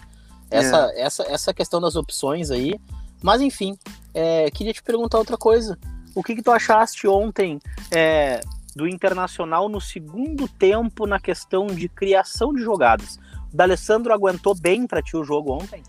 Essa, 0.50 0.92
é. 0.94 1.02
essa, 1.02 1.24
essa 1.24 1.54
questão 1.54 1.80
das 1.80 1.96
opções 1.96 2.52
aí. 2.52 2.80
Mas 3.22 3.42
enfim, 3.42 3.78
é, 4.14 4.50
queria 4.52 4.74
te 4.74 4.84
perguntar 4.84 5.18
outra 5.18 5.38
coisa. 5.38 5.78
O 6.14 6.24
que, 6.24 6.36
que 6.36 6.44
tu 6.44 6.52
achaste 6.52 7.08
ontem 7.08 7.60
é, 7.92 8.42
do 8.76 8.88
Internacional 8.88 9.70
no 9.70 9.82
segundo 9.82 10.48
tempo 10.48 11.08
na 11.08 11.20
questão 11.20 11.68
de 11.68 11.90
criação 11.90 12.54
de 12.54 12.62
jogadas? 12.62 13.18
O 13.52 13.56
D'Alessandro 13.56 14.14
aguentou 14.14 14.54
bem 14.54 14.86
para 14.86 15.02
ti 15.02 15.16
o 15.16 15.24
jogo 15.24 15.54
ontem? 15.54 15.82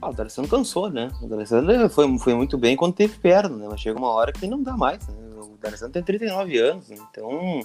Ah, 0.00 0.10
o 0.10 0.12
D'Alessandro 0.12 0.50
cansou, 0.50 0.88
né? 0.90 1.10
O 1.22 1.26
D'Alessandro 1.26 1.90
foi, 1.90 2.18
foi 2.18 2.34
muito 2.34 2.56
bem 2.56 2.76
quando 2.76 2.94
teve 2.94 3.18
perna, 3.18 3.56
né? 3.56 3.66
Mas 3.70 3.80
chega 3.80 3.98
uma 3.98 4.08
hora 4.08 4.32
que 4.32 4.46
não 4.46 4.62
dá 4.62 4.76
mais. 4.76 5.06
Né? 5.06 5.14
O 5.36 5.58
D'Alessandro 5.60 5.92
tem 5.92 6.02
39 6.02 6.58
anos, 6.58 6.90
então 6.90 7.60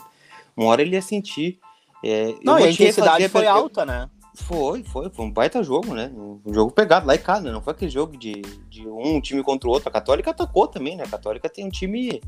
uma 0.56 0.68
hora 0.68 0.82
ele 0.82 0.96
ia 0.96 1.01
sentir. 1.01 1.60
É, 2.04 2.36
não, 2.44 2.60
e 2.60 2.63
a 2.63 2.72
intensidade 2.72 3.27
foi 3.30 3.48
alta, 3.48 3.86
né? 3.86 4.10
Foi, 4.36 4.84
foi, 4.84 5.10
foi 5.10 5.25
um 5.25 5.32
baita 5.32 5.63
jogo, 5.63 5.94
né? 5.94 6.12
Um 6.13 6.54
jogo 6.54 6.72
pegado 6.72 7.08
lá 7.08 7.15
e 7.15 7.18
cá, 7.18 7.39
né? 7.39 7.51
Não 7.51 7.62
foi 7.62 7.72
aquele 7.72 7.89
jogo 7.89 8.18
de, 8.18 8.42
de 8.70 8.86
um 8.86 9.22
time 9.22 9.42
contra 9.42 9.70
o 9.70 9.72
outro. 9.72 9.88
A 9.88 9.92
Católica 9.92 10.32
atacou 10.32 10.68
também, 10.68 10.98
né? 10.98 11.04
A 11.04 11.10
Católica 11.10 11.50
tem 11.50 11.65
um 11.65 11.70
time 11.70 12.22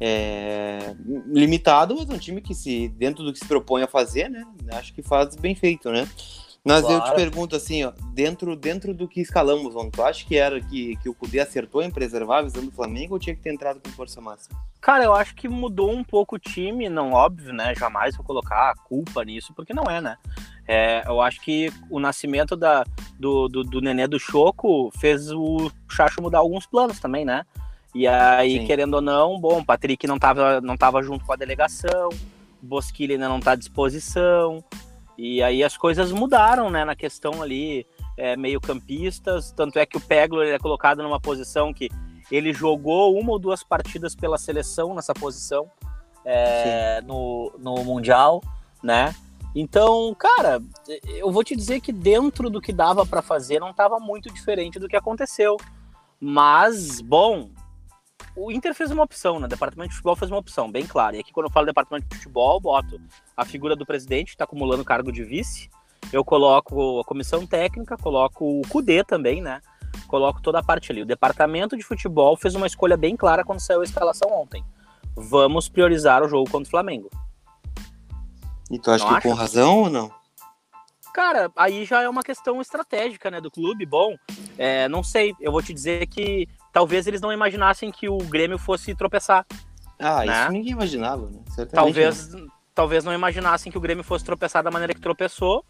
é, 0.00 0.94
limitado, 1.26 1.96
mas 1.96 2.08
um 2.08 2.18
time 2.18 2.40
que 2.40 2.54
se, 2.54 2.88
dentro 2.90 3.24
do 3.24 3.32
que 3.32 3.40
se 3.40 3.46
propõe 3.46 3.82
a 3.82 3.88
fazer, 3.88 4.30
né? 4.30 4.44
Acho 4.74 4.94
que 4.94 5.02
faz 5.02 5.34
bem 5.34 5.56
feito, 5.56 5.90
né? 5.90 6.08
Mas 6.64 6.82
claro. 6.82 6.96
eu 6.96 7.10
te 7.10 7.14
pergunto 7.14 7.56
assim, 7.56 7.84
ó, 7.84 7.92
dentro, 8.12 8.54
dentro 8.54 8.92
do 8.92 9.08
que 9.08 9.20
escalamos 9.20 9.74
ontem, 9.74 9.90
tu 9.92 10.02
acha 10.02 10.26
que 10.26 10.36
era 10.36 10.60
que, 10.60 10.96
que 10.96 11.08
o 11.08 11.14
Cudê 11.14 11.40
acertou 11.40 11.82
em 11.82 11.90
preservar 11.90 12.38
a 12.38 12.42
visão 12.42 12.64
do 12.64 12.70
Flamengo 12.70 13.14
ou 13.14 13.18
tinha 13.18 13.34
que 13.34 13.40
ter 13.40 13.52
entrado 13.52 13.80
com 13.80 13.88
força 13.90 14.20
máxima? 14.20 14.58
Cara, 14.80 15.04
eu 15.04 15.14
acho 15.14 15.34
que 15.34 15.48
mudou 15.48 15.90
um 15.90 16.04
pouco 16.04 16.36
o 16.36 16.38
time, 16.38 16.88
não 16.88 17.12
óbvio, 17.12 17.52
né? 17.52 17.74
Jamais 17.74 18.14
vou 18.14 18.24
colocar 18.24 18.70
a 18.70 18.74
culpa 18.74 19.24
nisso, 19.24 19.54
porque 19.54 19.72
não 19.72 19.84
é, 19.84 20.00
né? 20.02 20.16
É, 20.68 21.02
eu 21.06 21.20
acho 21.20 21.40
que 21.40 21.72
o 21.88 21.98
nascimento 21.98 22.54
da, 22.54 22.84
do, 23.18 23.48
do, 23.48 23.64
do 23.64 23.80
Nenê 23.80 24.06
do 24.06 24.18
Choco 24.18 24.90
fez 24.98 25.32
o 25.32 25.70
Chacho 25.90 26.22
mudar 26.22 26.38
alguns 26.38 26.66
planos 26.66 27.00
também, 27.00 27.24
né? 27.24 27.44
E 27.94 28.06
aí, 28.06 28.58
Sim. 28.58 28.66
querendo 28.66 28.94
ou 28.94 29.00
não, 29.00 29.40
bom, 29.40 29.58
o 29.58 29.64
Patrick 29.64 30.06
não 30.06 30.18
tava, 30.18 30.60
não 30.60 30.76
tava 30.76 31.02
junto 31.02 31.24
com 31.24 31.32
a 31.32 31.36
delegação, 31.36 32.10
o 32.62 32.66
Bosquilha 32.66 33.16
ainda 33.16 33.28
não 33.28 33.40
tá 33.40 33.52
à 33.52 33.56
disposição, 33.56 34.62
e 35.22 35.42
aí 35.42 35.62
as 35.62 35.76
coisas 35.76 36.10
mudaram, 36.12 36.70
né, 36.70 36.82
na 36.82 36.96
questão 36.96 37.42
ali, 37.42 37.86
é, 38.16 38.38
meio 38.38 38.58
campistas, 38.58 39.52
tanto 39.52 39.78
é 39.78 39.84
que 39.84 39.98
o 39.98 40.00
Peglo 40.00 40.42
é 40.42 40.58
colocado 40.58 41.02
numa 41.02 41.20
posição 41.20 41.74
que 41.74 41.90
ele 42.32 42.54
jogou 42.54 43.14
uma 43.18 43.32
ou 43.32 43.38
duas 43.38 43.62
partidas 43.62 44.14
pela 44.14 44.38
seleção 44.38 44.94
nessa 44.94 45.12
posição 45.12 45.70
é, 46.24 47.02
no, 47.02 47.52
no 47.58 47.84
Mundial, 47.84 48.42
né? 48.82 49.14
Então, 49.54 50.16
cara, 50.18 50.62
eu 51.04 51.30
vou 51.30 51.44
te 51.44 51.54
dizer 51.54 51.82
que 51.82 51.92
dentro 51.92 52.48
do 52.48 52.58
que 52.58 52.72
dava 52.72 53.04
para 53.04 53.20
fazer 53.20 53.60
não 53.60 53.72
estava 53.72 54.00
muito 54.00 54.32
diferente 54.32 54.78
do 54.78 54.88
que 54.88 54.96
aconteceu. 54.96 55.58
Mas, 56.18 57.02
bom, 57.02 57.50
o 58.36 58.50
Inter 58.50 58.74
fez 58.74 58.90
uma 58.90 59.02
opção, 59.02 59.38
né? 59.38 59.46
O 59.46 59.48
departamento 59.48 59.90
de 59.90 59.96
futebol 59.96 60.16
fez 60.16 60.30
uma 60.30 60.38
opção, 60.38 60.70
bem 60.70 60.86
clara. 60.86 61.16
E 61.16 61.20
aqui, 61.20 61.32
quando 61.32 61.46
eu 61.46 61.52
falo 61.52 61.66
departamento 61.66 62.08
de 62.08 62.16
futebol, 62.16 62.60
boto 62.60 63.00
a 63.36 63.44
figura 63.44 63.74
do 63.74 63.84
presidente, 63.84 64.26
que 64.26 64.34
está 64.34 64.44
acumulando 64.44 64.84
cargo 64.84 65.10
de 65.10 65.24
vice. 65.24 65.68
Eu 66.12 66.24
coloco 66.24 67.00
a 67.00 67.04
comissão 67.04 67.46
técnica, 67.46 67.96
coloco 67.96 68.60
o 68.60 68.62
CUDE 68.68 69.04
também, 69.04 69.40
né? 69.40 69.60
Coloco 70.06 70.40
toda 70.40 70.58
a 70.58 70.62
parte 70.62 70.90
ali. 70.90 71.02
O 71.02 71.06
departamento 71.06 71.76
de 71.76 71.82
futebol 71.82 72.36
fez 72.36 72.54
uma 72.54 72.66
escolha 72.66 72.96
bem 72.96 73.16
clara 73.16 73.44
quando 73.44 73.60
saiu 73.60 73.80
a 73.80 73.84
escalação 73.84 74.30
ontem. 74.32 74.64
Vamos 75.14 75.68
priorizar 75.68 76.22
o 76.22 76.28
jogo 76.28 76.50
contra 76.50 76.66
o 76.66 76.70
Flamengo. 76.70 77.10
E 78.70 78.78
tu 78.78 78.90
acha 78.90 79.04
não 79.04 79.10
que 79.10 79.18
acha? 79.18 79.28
com 79.28 79.34
razão 79.34 79.78
ou 79.80 79.90
não? 79.90 80.10
Cara, 81.12 81.50
aí 81.56 81.84
já 81.84 82.02
é 82.02 82.08
uma 82.08 82.22
questão 82.22 82.60
estratégica, 82.60 83.30
né, 83.30 83.40
do 83.40 83.50
clube. 83.50 83.84
Bom, 83.84 84.16
é, 84.56 84.88
não 84.88 85.02
sei. 85.02 85.34
Eu 85.40 85.50
vou 85.50 85.62
te 85.62 85.74
dizer 85.74 86.06
que 86.06 86.48
talvez 86.72 87.06
eles 87.06 87.20
não 87.20 87.32
imaginassem 87.32 87.90
que 87.90 88.08
o 88.08 88.18
Grêmio 88.18 88.58
fosse 88.58 88.94
tropeçar. 88.94 89.46
Ah, 89.98 90.24
né? 90.24 90.42
isso 90.42 90.52
ninguém 90.52 90.72
imaginava, 90.72 91.26
né? 91.28 91.40
Certamente 91.46 91.74
talvez, 91.74 92.32
não. 92.32 92.46
talvez 92.74 93.04
não 93.04 93.12
imaginassem 93.12 93.70
que 93.70 93.78
o 93.78 93.80
Grêmio 93.80 94.02
fosse 94.02 94.24
tropeçar 94.24 94.62
da 94.62 94.70
maneira 94.70 94.94
que 94.94 95.00
tropeçou. 95.00 95.64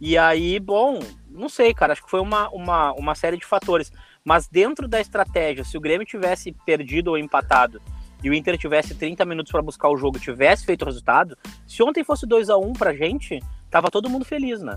E 0.00 0.16
aí, 0.16 0.58
bom, 0.58 1.00
não 1.28 1.48
sei, 1.48 1.74
cara. 1.74 1.92
Acho 1.92 2.04
que 2.04 2.10
foi 2.10 2.20
uma, 2.20 2.48
uma, 2.50 2.92
uma 2.92 3.14
série 3.14 3.36
de 3.36 3.44
fatores. 3.44 3.92
Mas 4.24 4.48
dentro 4.48 4.86
da 4.86 5.00
estratégia, 5.00 5.64
se 5.64 5.76
o 5.76 5.80
Grêmio 5.80 6.06
tivesse 6.06 6.52
perdido 6.64 7.08
ou 7.08 7.18
empatado 7.18 7.80
e 8.22 8.30
o 8.30 8.34
Inter 8.34 8.56
tivesse 8.58 8.94
30 8.94 9.24
minutos 9.24 9.52
para 9.52 9.62
buscar 9.62 9.88
o 9.88 9.96
jogo, 9.96 10.18
tivesse 10.18 10.64
feito 10.64 10.82
o 10.82 10.84
resultado, 10.86 11.36
se 11.66 11.82
ontem 11.82 12.02
fosse 12.04 12.26
2 12.26 12.50
a 12.50 12.56
1 12.56 12.72
pra 12.72 12.94
gente, 12.94 13.42
tava 13.70 13.90
todo 13.90 14.10
mundo 14.10 14.24
feliz, 14.24 14.60
né? 14.60 14.76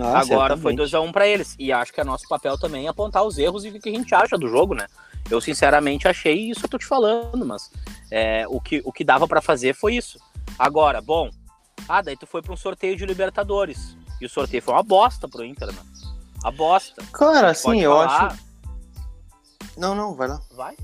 Ah, 0.00 0.20
Agora 0.20 0.56
foi 0.56 0.74
2 0.74 0.94
a 0.94 1.00
1 1.00 1.12
para 1.12 1.26
eles. 1.26 1.54
E 1.58 1.72
acho 1.72 1.92
que 1.92 2.00
é 2.00 2.04
nosso 2.04 2.28
papel 2.28 2.58
também 2.58 2.88
apontar 2.88 3.24
os 3.24 3.38
erros 3.38 3.64
e 3.64 3.68
o 3.68 3.80
que 3.80 3.88
a 3.88 3.92
gente 3.92 4.14
acha 4.14 4.36
do 4.36 4.48
jogo, 4.48 4.74
né? 4.74 4.86
Eu 5.30 5.40
sinceramente 5.40 6.06
achei 6.06 6.50
isso 6.50 6.60
que 6.60 6.66
eu 6.66 6.70
tô 6.70 6.78
te 6.78 6.86
falando, 6.86 7.44
mas 7.44 7.70
é, 8.10 8.44
o, 8.48 8.60
que, 8.60 8.80
o 8.84 8.92
que 8.92 9.02
dava 9.02 9.26
para 9.26 9.40
fazer 9.40 9.74
foi 9.74 9.96
isso. 9.96 10.20
Agora, 10.58 11.00
bom, 11.00 11.30
ah, 11.88 12.02
daí 12.02 12.16
tu 12.16 12.26
foi 12.26 12.42
para 12.42 12.52
um 12.52 12.56
sorteio 12.56 12.96
de 12.96 13.06
Libertadores. 13.06 13.96
E 14.20 14.26
o 14.26 14.30
sorteio 14.30 14.62
foi 14.62 14.74
uma 14.74 14.82
bosta 14.82 15.28
pro 15.28 15.44
Inter, 15.44 15.68
né? 15.68 15.78
A 16.44 16.50
bosta. 16.50 17.02
Cara, 17.12 17.50
assim, 17.50 17.80
eu 17.80 17.98
acho. 18.00 18.38
Não, 19.76 19.94
não, 19.94 20.14
vai 20.14 20.28
lá. 20.28 20.40
Vai? 20.52 20.76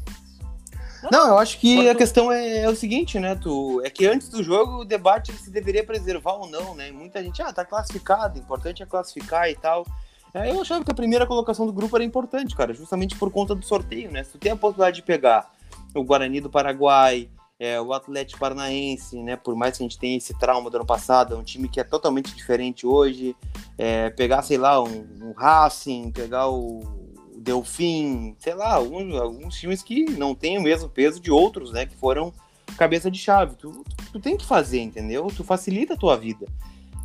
Não, 1.10 1.28
eu 1.28 1.38
acho 1.38 1.58
que 1.58 1.88
a 1.88 1.94
questão 1.94 2.30
é, 2.30 2.58
é, 2.58 2.68
o 2.68 2.76
seguinte, 2.76 3.18
né? 3.18 3.34
Tu, 3.34 3.80
é 3.84 3.90
que 3.90 4.06
antes 4.06 4.28
do 4.28 4.42
jogo 4.42 4.80
o 4.80 4.84
debate 4.84 5.32
se 5.32 5.50
deveria 5.50 5.84
preservar 5.84 6.34
ou 6.34 6.48
não, 6.48 6.74
né? 6.74 6.90
Muita 6.92 7.22
gente, 7.22 7.42
ah, 7.42 7.52
tá 7.52 7.64
classificado, 7.64 8.38
importante 8.38 8.82
é 8.82 8.86
classificar 8.86 9.50
e 9.50 9.56
tal. 9.56 9.86
É, 10.34 10.50
eu 10.50 10.60
achava 10.60 10.84
que 10.84 10.90
a 10.90 10.94
primeira 10.94 11.26
colocação 11.26 11.66
do 11.66 11.72
grupo 11.72 11.96
era 11.96 12.04
importante, 12.04 12.56
cara, 12.56 12.72
justamente 12.72 13.16
por 13.16 13.30
conta 13.30 13.54
do 13.54 13.64
sorteio, 13.64 14.10
né? 14.10 14.22
Se 14.24 14.32
tu 14.32 14.38
tem 14.38 14.52
a 14.52 14.56
possibilidade 14.56 14.96
de 14.96 15.02
pegar 15.02 15.50
o 15.94 16.02
Guarani 16.02 16.40
do 16.40 16.48
Paraguai, 16.48 17.28
é, 17.58 17.80
o 17.80 17.92
Atlético 17.92 18.40
Paranaense, 18.40 19.22
né? 19.22 19.36
Por 19.36 19.54
mais 19.54 19.76
que 19.76 19.84
a 19.84 19.86
gente 19.86 19.98
tenha 19.98 20.16
esse 20.16 20.36
trauma 20.38 20.70
do 20.70 20.76
ano 20.76 20.86
passado, 20.86 21.34
é 21.34 21.38
um 21.38 21.44
time 21.44 21.68
que 21.68 21.78
é 21.78 21.84
totalmente 21.84 22.34
diferente 22.34 22.86
hoje. 22.86 23.36
É, 23.76 24.10
pegar, 24.10 24.42
sei 24.42 24.56
lá, 24.56 24.82
um, 24.82 25.06
um 25.20 25.32
Racing, 25.36 26.10
pegar 26.10 26.48
o 26.48 27.01
Delfim, 27.42 28.36
sei 28.38 28.54
lá, 28.54 28.74
alguns, 28.74 29.14
alguns 29.14 29.54
times 29.56 29.82
que 29.82 30.04
não 30.12 30.34
têm 30.34 30.58
o 30.58 30.62
mesmo 30.62 30.88
peso 30.88 31.20
de 31.20 31.30
outros, 31.30 31.72
né? 31.72 31.86
Que 31.86 31.96
foram 31.96 32.32
cabeça 32.78 33.10
de 33.10 33.18
chave. 33.18 33.56
Tu, 33.56 33.70
tu, 33.70 34.12
tu 34.12 34.20
tem 34.20 34.36
que 34.36 34.46
fazer, 34.46 34.80
entendeu? 34.80 35.26
Tu 35.34 35.42
facilita 35.42 35.94
a 35.94 35.96
tua 35.96 36.16
vida. 36.16 36.46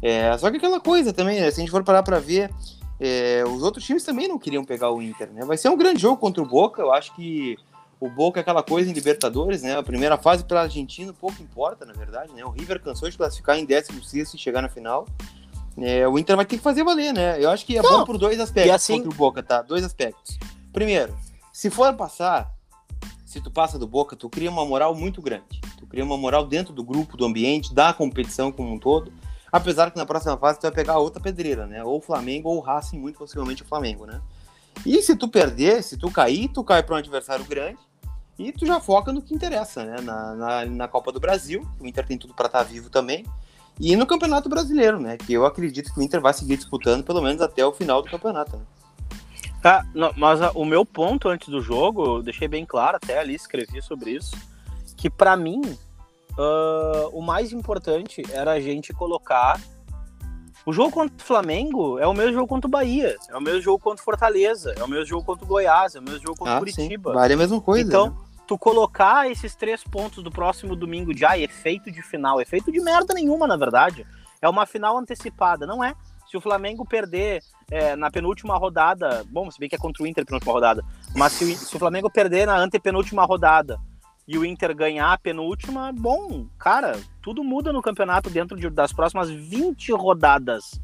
É, 0.02 0.38
só 0.38 0.52
que 0.52 0.58
aquela 0.58 0.80
coisa 0.80 1.12
também, 1.12 1.40
né? 1.40 1.50
Se 1.50 1.60
a 1.60 1.62
gente 1.62 1.72
for 1.72 1.84
parar 1.84 2.04
pra 2.04 2.20
ver, 2.20 2.52
é, 3.00 3.44
os 3.48 3.64
outros 3.64 3.84
times 3.84 4.04
também 4.04 4.28
não 4.28 4.38
queriam 4.38 4.64
pegar 4.64 4.92
o 4.92 5.02
Inter, 5.02 5.32
né? 5.32 5.44
Vai 5.44 5.58
ser 5.58 5.70
um 5.70 5.78
grande 5.78 6.02
jogo 6.02 6.18
contra 6.18 6.42
o 6.42 6.46
Boca. 6.46 6.82
Eu 6.82 6.94
acho 6.94 7.16
que 7.16 7.58
o 8.00 8.08
Boca 8.10 8.40
é 8.40 8.42
aquela 8.42 8.62
coisa 8.62 8.90
em 8.90 8.94
Libertadores, 8.94 9.64
né? 9.64 9.76
A 9.76 9.84
primeira 9.84 10.18
fase 10.18 10.44
para 10.44 10.60
a 10.60 10.64
Argentina 10.64 11.12
pouco 11.14 11.42
importa, 11.42 11.84
na 11.84 11.94
verdade, 11.94 12.32
né? 12.34 12.46
O 12.46 12.50
River 12.50 12.80
cansou 12.80 13.10
de 13.10 13.18
classificar 13.18 13.58
em 13.58 13.66
16 13.66 14.36
e 14.36 14.38
chegar 14.38 14.62
na 14.62 14.70
final. 14.70 15.08
É, 15.80 16.08
o 16.08 16.18
Inter 16.18 16.36
vai 16.36 16.46
ter 16.46 16.58
que 16.58 16.64
fazer 16.64 16.84
valer, 16.84 17.14
né? 17.14 17.44
Eu 17.44 17.50
acho 17.52 17.66
que 17.66 17.78
é 17.78 17.82
Não. 17.82 18.00
bom 18.00 18.06
por 18.06 18.18
dois 18.18 18.40
aspectos 18.40 18.74
assim... 18.74 18.98
contra 18.98 19.10
o 19.10 19.14
Boca, 19.14 19.44
tá? 19.44 19.62
Dois 19.62 19.84
aspectos. 19.84 20.38
Primeiro, 20.74 21.16
se 21.54 21.70
for 21.70 21.94
passar, 21.94 22.52
se 23.26 23.40
tu 23.40 23.52
passa 23.52 23.78
do 23.78 23.88
Boca, 23.88 24.16
tu 24.16 24.30
cria 24.30 24.50
uma 24.50 24.66
moral 24.66 24.96
muito 24.96 25.22
grande. 25.22 25.62
Tu 25.78 25.86
cria 25.86 26.04
uma 26.04 26.18
moral 26.18 26.46
dentro 26.46 26.74
do 26.74 26.84
grupo, 26.84 27.16
do 27.16 27.26
ambiente, 27.26 27.74
da 27.74 27.94
competição 27.94 28.52
como 28.52 28.74
um 28.74 28.80
todo. 28.80 29.12
Apesar 29.52 29.92
que 29.92 29.98
na 29.98 30.06
próxima 30.06 30.36
fase 30.38 30.60
tu 30.60 30.64
vai 30.64 30.72
pegar 30.72 30.98
outra 30.98 31.22
pedreira, 31.22 31.68
né? 31.68 31.84
Ou 31.84 31.98
o 31.98 32.02
Flamengo 32.02 32.50
ou 32.50 32.58
o 32.58 32.60
Racing, 32.60 33.00
muito 33.00 33.20
possivelmente 33.20 33.62
o 33.62 33.66
Flamengo, 33.66 34.06
né? 34.06 34.20
E 34.86 35.02
se 35.02 35.16
tu 35.16 35.28
perder, 35.28 35.84
se 35.84 35.98
tu 35.98 36.12
cair, 36.12 36.50
tu 36.50 36.64
cai 36.64 36.84
para 36.84 36.96
um 36.96 36.98
adversário 36.98 37.46
grande 37.46 37.80
e 38.38 38.52
tu 38.52 38.66
já 38.66 38.80
foca 38.80 39.12
no 39.12 39.22
que 39.22 39.34
interessa, 39.34 39.84
né? 39.86 40.02
Na, 40.02 40.36
na, 40.36 40.66
na 40.66 40.88
Copa 40.88 41.12
do 41.12 41.20
Brasil, 41.20 41.68
o 41.80 41.86
Inter 41.86 42.06
tem 42.06 42.18
tudo 42.18 42.34
para 42.34 42.48
estar 42.48 42.60
tá 42.60 42.64
vivo 42.64 42.90
também. 42.90 43.26
E 43.80 43.96
no 43.96 44.06
Campeonato 44.06 44.50
Brasileiro, 44.50 45.00
né? 45.00 45.18
Que 45.18 45.34
eu 45.34 45.46
acredito 45.46 45.94
que 45.94 46.00
o 46.00 46.04
Inter 46.04 46.20
vai 46.20 46.34
seguir 46.34 46.58
disputando 46.58 47.04
pelo 47.04 47.22
menos 47.22 47.42
até 47.42 47.66
o 47.66 47.72
final 47.72 48.02
do 48.02 48.10
campeonato. 48.10 48.58
Né? 48.58 48.64
Ah, 49.64 49.86
não, 49.94 50.14
mas 50.16 50.42
a, 50.42 50.52
o 50.52 50.66
meu 50.66 50.86
ponto 50.86 51.30
antes 51.30 51.50
do 51.50 51.62
jogo, 51.62 52.18
eu 52.18 52.24
deixei 52.24 52.48
bem 52.48 52.66
claro, 52.66 52.98
até 52.98 53.20
ali 53.20 53.36
escrevi 53.36 53.82
sobre 53.82 54.12
isso, 54.12 54.36
que 54.96 55.10
para 55.10 55.36
mim 55.36 55.62
uh, 55.62 57.10
o 57.12 57.22
mais 57.22 57.52
importante 57.52 58.24
era 58.32 58.52
a 58.52 58.60
gente 58.60 58.94
colocar 58.94 59.60
o 60.66 60.74
jogo 60.74 60.92
contra 60.92 61.16
o 61.16 61.26
Flamengo 61.26 61.98
é 61.98 62.06
o 62.06 62.14
mesmo 62.14 62.34
jogo 62.34 62.48
contra 62.48 62.68
o 62.68 62.70
Bahia, 62.70 63.16
é 63.30 63.38
o 63.38 63.42
mesmo 63.42 63.62
jogo 63.62 63.80
contra 63.80 64.02
o 64.02 64.04
Fortaleza, 64.04 64.74
é 64.78 64.84
o 64.84 64.88
mesmo 64.88 65.06
jogo 65.06 65.24
contra 65.24 65.46
o 65.46 65.48
Goiás, 65.48 65.96
é 65.96 66.00
o 66.00 66.04
mesmo 66.04 66.20
jogo 66.20 66.38
contra 66.38 66.56
o 66.56 66.58
ah, 66.58 66.60
Curitiba. 66.60 67.12
Sim. 67.12 67.16
Vale 67.16 67.34
a 67.34 67.38
mesma 67.38 67.62
coisa. 67.62 67.88
Então, 67.88 68.10
né? 68.10 68.16
Tu 68.48 68.58
colocar 68.58 69.30
esses 69.30 69.56
três 69.56 69.84
pontos 69.84 70.24
do 70.24 70.32
próximo 70.32 70.76
domingo 70.76 71.14
de 71.14 71.26
ah, 71.26 71.38
efeito 71.38 71.92
de 71.92 72.02
final, 72.02 72.40
efeito 72.40 72.72
de 72.72 72.80
merda 72.80 73.14
nenhuma, 73.14 73.46
na 73.46 73.58
verdade. 73.58 74.08
É 74.42 74.48
uma 74.48 74.66
final 74.66 74.98
antecipada, 74.98 75.68
não 75.68 75.84
é? 75.84 75.94
Se 76.30 76.38
o 76.38 76.42
Flamengo 76.42 76.86
perder 76.86 77.42
é, 77.70 77.96
na 77.96 78.10
penúltima 78.10 78.58
rodada, 78.58 79.26
bom, 79.30 79.50
se 79.52 79.60
bem 79.60 79.68
que 79.68 79.76
é 79.76 79.78
contra 79.78 80.04
o 80.04 80.08
Inter 80.08 80.26
penúltima 80.26 80.54
rodada, 80.54 80.84
mas 81.16 81.34
se 81.34 81.44
o, 81.44 81.58
se 81.58 81.76
o 81.76 81.80
Flamengo 81.80 82.10
perder 82.10 82.46
na 82.46 82.58
antepenúltima 82.58 83.26
rodada 83.26 83.78
e 84.28 84.38
o 84.38 84.46
Inter 84.46 84.76
ganhar 84.76 85.14
a 85.14 85.18
penúltima, 85.18 85.92
bom, 85.94 86.48
cara, 86.58 87.00
tudo 87.22 87.44
muda 87.44 87.72
no 87.72 87.82
campeonato 87.82 88.30
dentro 88.30 88.58
de, 88.58 88.70
das 88.70 88.92
próximas 88.92 89.30
20 89.30 89.94
rodadas. 89.94 90.80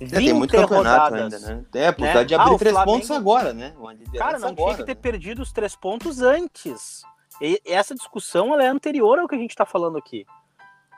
É, 0.00 0.06
tem 0.06 0.32
muito 0.32 0.56
campeonato 0.56 1.14
rodadas, 1.14 1.44
ainda, 1.44 1.54
né? 1.54 1.64
É, 1.74 1.92
pode 1.92 2.14
né? 2.14 2.24
de 2.24 2.34
abrir 2.34 2.54
ah, 2.54 2.58
três 2.58 2.74
Flamengo... 2.74 2.98
pontos 2.98 3.10
agora, 3.10 3.52
né? 3.52 3.74
Cara, 4.16 4.38
não 4.38 4.48
agora, 4.48 4.74
tinha 4.74 4.76
que 4.78 4.84
ter 4.84 4.94
né? 4.94 5.00
perdido 5.00 5.42
os 5.42 5.52
três 5.52 5.76
pontos 5.76 6.22
antes. 6.22 7.02
E 7.40 7.60
essa 7.66 7.94
discussão 7.94 8.54
ela 8.54 8.64
é 8.64 8.68
anterior 8.68 9.18
ao 9.18 9.28
que 9.28 9.34
a 9.34 9.38
gente 9.38 9.54
tá 9.54 9.66
falando 9.66 9.98
aqui. 9.98 10.24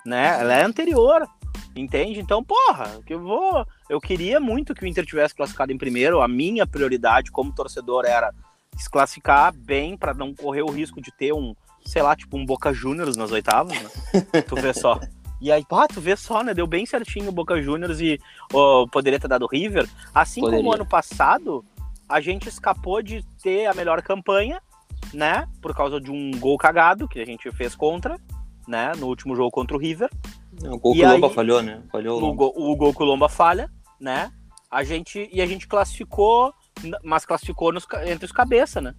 Né? 0.07 0.41
Ela 0.41 0.55
é 0.55 0.63
anterior. 0.63 1.27
Entende? 1.75 2.21
Então, 2.21 2.45
porra, 2.45 3.01
que 3.07 3.15
eu 3.15 3.21
vou. 3.21 3.67
Eu 3.89 4.01
queria 4.01 4.39
muito 4.39 4.75
que 4.75 4.85
o 4.85 4.87
Inter 4.87 5.07
tivesse 5.07 5.35
classificado 5.35 5.73
em 5.73 5.79
primeiro. 5.79 6.21
A 6.21 6.29
minha 6.29 6.67
prioridade 6.67 7.31
como 7.31 7.55
torcedor 7.55 8.05
era 8.05 8.33
se 8.77 8.89
classificar 8.91 9.53
bem 9.55 9.97
para 9.97 10.15
não 10.15 10.35
correr 10.35 10.63
o 10.63 10.71
risco 10.71 11.01
de 11.01 11.11
ter 11.13 11.33
um, 11.33 11.55
sei 11.85 12.03
lá, 12.03 12.15
tipo 12.15 12.37
um 12.37 12.45
Boca 12.45 12.73
Juniors 12.73 13.17
nas 13.17 13.33
oitavas, 13.33 13.73
né? 13.81 13.91
tu 14.47 14.55
vê 14.57 14.73
só. 14.73 15.01
E 15.43 15.51
aí, 15.51 15.65
pá, 15.65 15.89
tu 15.89 16.01
vê 16.01 16.17
só, 16.17 16.43
né? 16.43 16.55
Deu 16.55 16.67
bem 16.67 16.87
certinho 16.87 17.29
o 17.29 17.33
Boca 17.33 17.61
Juniors 17.61 18.01
e 18.01 18.19
oh, 18.53 18.87
poderia 18.87 19.19
ter 19.19 19.29
dado 19.29 19.47
River. 19.47 19.89
Assim 20.15 20.41
poderia. 20.41 20.63
como 20.63 20.75
ano 20.75 20.87
passado, 20.87 21.65
a 22.09 22.21
gente 22.21 22.49
escapou 22.49 23.03
de 23.03 23.25
ter 23.43 23.67
a 23.67 23.75
melhor 23.75 24.01
campanha, 24.03 24.63
né? 25.13 25.49
Por 25.61 25.75
causa 25.75 26.01
de 26.01 26.11
um 26.11 26.31
gol 26.39 26.57
cagado 26.57 27.09
que 27.09 27.21
a 27.21 27.27
gente 27.27 27.51
fez 27.51 27.75
contra, 27.75 28.17
né? 28.69 28.93
No 28.97 29.09
último 29.09 29.35
jogo 29.35 29.51
contra 29.51 29.77
o 29.77 29.81
River. 29.81 30.09
O 30.65 30.79
gol 30.79 30.95
que 30.95 31.05
o 31.05 31.09
Lomba 31.09 31.29
falhou, 31.29 31.61
né? 31.61 31.83
Falhou 31.91 32.23
o, 32.23 32.31
o, 32.31 32.35
gol, 32.35 32.55
o 32.57 32.77
gol 32.77 32.95
que 32.95 33.03
o 33.03 33.07
Lomba 33.07 33.29
falha, 33.29 33.69
né? 34.01 34.31
a 34.73 34.83
gente 34.83 35.29
e 35.31 35.43
a 35.43 35.47
gente 35.47 35.69
classificou, 35.69 36.55
mas 37.05 37.27
classificou 37.27 37.71
nos, 37.71 37.87
entre 38.07 38.25
os 38.25 38.33
cabeça, 38.33 38.81
né? 38.81 38.95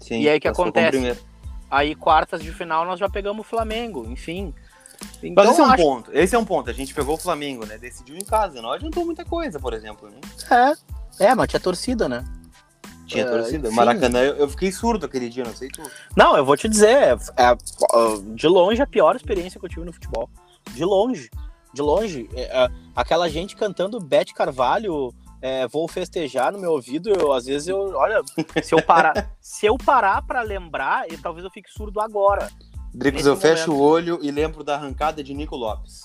Sim, 0.00 0.20
E 0.20 0.28
aí, 0.28 0.38
o 0.38 0.40
que 0.40 0.48
acontece? 0.48 1.24
Aí 1.70 1.94
quartas 1.94 2.42
de 2.42 2.52
final 2.52 2.84
nós 2.84 2.98
já 2.98 3.08
pegamos 3.08 3.46
o 3.46 3.48
Flamengo, 3.48 4.04
enfim. 4.08 4.52
Mas 5.00 5.22
Então, 5.22 5.44
esse 5.50 5.60
é 5.60 5.64
um 5.64 5.66
acho- 5.66 5.82
ponto. 5.82 6.10
Esse 6.12 6.34
é 6.34 6.38
um 6.38 6.44
ponto. 6.44 6.70
A 6.70 6.72
gente 6.72 6.94
pegou 6.94 7.14
o 7.14 7.18
Flamengo, 7.18 7.64
né? 7.66 7.78
Decidiu 7.78 8.16
em 8.16 8.24
casa. 8.24 8.60
Não 8.60 8.70
adiantou 8.72 9.04
muita 9.04 9.24
coisa, 9.24 9.58
por 9.58 9.72
exemplo. 9.72 10.08
Né? 10.10 10.20
É, 11.18 11.26
é, 11.26 11.34
mas 11.34 11.48
tinha 11.48 11.60
torcida, 11.60 12.08
né? 12.08 12.24
Tinha 13.06 13.24
É, 13.24 13.28
torcida. 13.30 13.68
sim. 13.68 13.74
Maracanã, 13.74 14.20
eu, 14.20 14.36
eu 14.36 14.48
fiquei 14.48 14.72
surdo 14.72 15.06
aquele 15.06 15.28
dia, 15.28 15.44
não 15.44 15.54
sei 15.54 15.68
tu. 15.68 15.82
Não, 16.16 16.36
eu 16.36 16.44
vou 16.44 16.56
te 16.56 16.68
dizer, 16.68 16.88
é, 16.96 17.10
é, 17.36 17.56
de 18.34 18.46
longe 18.48 18.80
a 18.80 18.86
pior 18.86 19.14
experiência 19.16 19.60
que 19.60 19.66
eu 19.66 19.70
tive 19.70 19.84
no 19.84 19.92
futebol. 19.92 20.28
De 20.72 20.84
longe, 20.84 21.30
de 21.72 21.82
longe. 21.82 22.28
É, 22.34 22.64
é, 22.64 22.70
aquela 22.96 23.28
gente 23.28 23.56
cantando 23.56 24.00
Bete 24.00 24.32
Carvalho, 24.32 25.12
é, 25.42 25.66
vou 25.68 25.86
festejar 25.86 26.50
no 26.50 26.58
meu 26.58 26.72
ouvido, 26.72 27.10
eu, 27.10 27.32
às 27.34 27.44
vezes 27.44 27.68
eu, 27.68 27.92
olha, 27.94 28.22
se 28.62 28.74
eu 28.74 28.80
parar, 28.82 29.30
se 29.38 29.66
eu 29.66 29.76
parar 29.76 30.22
para 30.22 30.40
lembrar, 30.40 31.04
eu, 31.10 31.18
talvez 31.20 31.44
eu 31.44 31.50
fique 31.50 31.70
surdo 31.70 32.00
agora. 32.00 32.50
Dricos, 32.94 33.24
Nesse 33.24 33.28
eu 33.28 33.36
fecho 33.36 33.70
momento. 33.70 33.82
o 33.82 33.84
olho 33.84 34.18
e 34.22 34.30
lembro 34.30 34.62
da 34.62 34.76
arrancada 34.76 35.22
de 35.22 35.34
Nico 35.34 35.56
Lopes. 35.56 36.02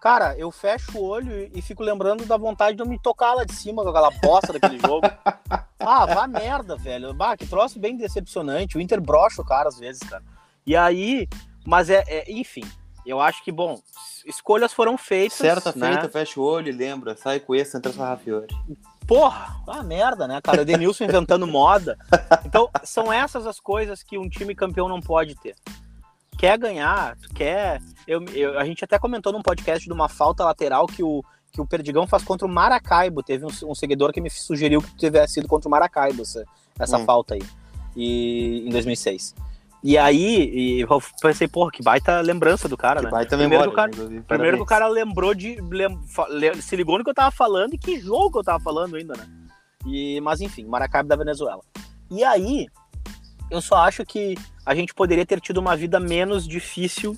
Cara, 0.00 0.36
eu 0.38 0.50
fecho 0.50 0.98
o 0.98 1.02
olho 1.02 1.50
e, 1.54 1.60
fico 1.60 1.82
lembrando 1.82 2.24
da 2.24 2.36
vontade 2.36 2.76
de 2.76 2.82
eu 2.82 2.86
me 2.86 2.98
tocar 2.98 3.34
lá 3.34 3.44
de 3.44 3.54
cima 3.54 3.82
com 3.82 3.88
aquela 3.90 4.10
bosta 4.10 4.52
daquele 4.52 4.78
jogo. 4.78 5.06
Ah, 5.82 6.04
vá 6.04 6.26
merda, 6.28 6.76
velho. 6.76 7.14
Bah, 7.14 7.38
que 7.38 7.46
troço 7.46 7.78
bem 7.80 7.96
decepcionante. 7.96 8.76
O 8.76 8.80
Inter 8.82 9.00
brocha 9.00 9.40
o 9.40 9.44
cara 9.44 9.66
às 9.66 9.78
vezes, 9.78 10.02
cara. 10.02 10.22
E 10.66 10.76
aí, 10.76 11.26
mas 11.66 11.88
é, 11.88 12.04
é- 12.06 12.30
enfim, 12.30 12.62
eu 13.06 13.18
acho 13.18 13.42
que, 13.42 13.50
bom, 13.50 13.80
escolhas 14.26 14.74
foram 14.74 14.98
feitas. 14.98 15.38
Certa 15.38 15.72
né? 15.74 15.88
feita, 15.88 16.08
fecha 16.10 16.38
o 16.38 16.42
olho 16.42 16.68
e 16.68 16.72
lembra. 16.72 17.16
Sai 17.16 17.40
com 17.40 17.54
esse, 17.54 17.78
entra 17.78 17.94
Sarrafiore. 17.94 18.46
Porra, 19.06 19.56
ah, 19.66 19.82
merda, 19.82 20.28
né, 20.28 20.38
cara? 20.42 20.60
O 20.60 20.64
Denilson 20.66 21.04
inventando 21.04 21.46
moda. 21.46 21.96
Então, 22.44 22.68
são 22.84 23.10
essas 23.10 23.46
as 23.46 23.58
coisas 23.58 24.02
que 24.02 24.18
um 24.18 24.28
time 24.28 24.54
campeão 24.54 24.86
não 24.86 25.00
pode 25.00 25.34
ter. 25.36 25.56
Quer 26.40 26.58
ganhar, 26.58 27.16
tu 27.16 27.28
quer. 27.34 27.80
Eu, 28.06 28.24
eu- 28.32 28.58
a 28.58 28.64
gente 28.64 28.82
até 28.82 28.98
comentou 28.98 29.30
num 29.32 29.42
podcast 29.42 29.84
de 29.86 29.92
uma 29.92 30.08
falta 30.08 30.42
lateral 30.42 30.86
que 30.86 31.02
o, 31.02 31.22
que 31.52 31.60
o 31.60 31.66
Perdigão 31.66 32.06
faz 32.06 32.24
contra 32.24 32.46
o 32.46 32.50
Maracaibo. 32.50 33.22
Teve 33.22 33.44
um, 33.44 33.50
um 33.70 33.74
seguidor 33.74 34.10
que 34.10 34.22
me 34.22 34.30
sugeriu 34.30 34.80
que 34.80 34.96
tivesse 34.96 35.34
sido 35.34 35.46
contra 35.46 35.68
o 35.68 35.70
Maracaibo 35.70 36.22
essa, 36.22 36.42
essa 36.78 36.96
Hum. 36.96 37.04
falta 37.04 37.34
aí. 37.34 37.42
E, 37.94 38.64
em 38.66 38.70
2006. 38.70 39.34
E 39.84 39.98
aí, 39.98 40.50
e 40.50 40.80
eu 40.80 41.02
pensei, 41.20 41.46
porra, 41.46 41.70
que 41.70 41.82
baita 41.82 42.20
lembrança 42.22 42.68
do 42.68 42.76
cara, 42.76 43.00
Que 43.00 43.06
né? 43.06 43.10
baita 43.10 43.36
Primeiro 43.36 43.50
memória. 43.50 43.68
que 43.70 43.72
o 43.72 43.76
cara- 43.76 43.90
inclusive. 43.90 44.22
Primeiro 44.22 44.56
que 44.56 44.62
o 44.62 44.66
cara 44.66 44.88
lembrou 44.88 45.34
de. 45.34 45.58
lem- 45.60 46.60
se 46.62 46.74
ligou 46.76 46.96
no 46.98 47.04
que 47.04 47.10
eu 47.10 47.14
tava 47.14 47.30
falando 47.30 47.74
e 47.74 47.78
que 47.78 48.00
jogo 48.00 48.30
que 48.32 48.38
eu 48.38 48.44
tava 48.44 48.60
falando 48.64 48.96
ainda, 48.96 49.14
né? 49.14 49.26
E, 49.86 50.20
mas 50.22 50.40
enfim, 50.40 50.64
Maracaibo 50.64 51.08
da 51.08 51.16
Venezuela. 51.16 51.60
E 52.10 52.24
aí, 52.24 52.66
eu 53.50 53.60
só 53.62 53.76
acho 53.76 54.04
que 54.06 54.34
a 54.64 54.74
gente 54.74 54.92
poderia 54.94 55.24
ter 55.26 55.40
tido 55.40 55.58
uma 55.58 55.76
vida 55.76 55.98
menos 56.00 56.46
difícil 56.46 57.16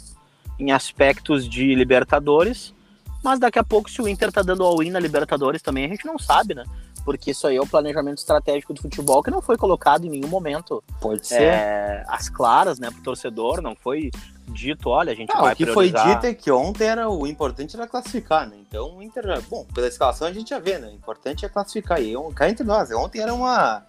em 0.58 0.70
aspectos 0.72 1.48
de 1.48 1.74
Libertadores. 1.74 2.74
Mas 3.22 3.38
daqui 3.38 3.58
a 3.58 3.64
pouco, 3.64 3.88
se 3.90 4.02
o 4.02 4.08
Inter 4.08 4.32
tá 4.32 4.42
dando 4.42 4.64
all-in 4.64 4.90
na 4.90 4.98
Libertadores 4.98 5.62
também, 5.62 5.84
a 5.84 5.88
gente 5.88 6.04
não 6.04 6.18
sabe, 6.18 6.54
né? 6.54 6.64
Porque 7.04 7.30
isso 7.32 7.46
aí 7.46 7.56
é 7.56 7.60
o 7.60 7.66
planejamento 7.66 8.18
estratégico 8.18 8.72
do 8.74 8.80
futebol 8.80 9.22
que 9.22 9.30
não 9.30 9.42
foi 9.42 9.56
colocado 9.56 10.04
em 10.04 10.10
nenhum 10.10 10.28
momento 10.28 10.82
Pode 11.00 11.26
ser. 11.26 11.42
é, 11.42 12.04
às 12.08 12.28
claras, 12.28 12.78
né, 12.78 12.90
pro 12.90 13.02
torcedor. 13.02 13.60
Não 13.60 13.74
foi 13.74 14.10
dito, 14.48 14.88
olha, 14.88 15.12
a 15.12 15.14
gente 15.14 15.30
Ah, 15.34 15.40
vai 15.40 15.52
o 15.52 15.56
que 15.56 15.66
foi 15.66 15.90
priorizar- 15.90 16.14
dito 16.20 16.26
é 16.26 16.34
que 16.34 16.50
ontem 16.50 16.84
era 16.86 17.08
o 17.08 17.26
importante 17.26 17.74
era 17.76 17.86
classificar, 17.88 18.48
né? 18.48 18.56
Então 18.68 18.96
o 18.98 19.02
Inter, 19.02 19.24
bom, 19.48 19.64
pela 19.74 19.88
escalação 19.88 20.26
a 20.28 20.32
gente 20.32 20.50
já 20.50 20.58
vê, 20.60 20.78
né? 20.78 20.88
O 20.88 20.92
importante 20.94 21.44
é 21.44 21.48
classificar. 21.48 22.00
E 22.00 22.14
cá 22.34 22.48
entre 22.48 22.64
nós, 22.64 22.90
ontem 22.92 23.20
era 23.20 23.32
uma 23.34 23.82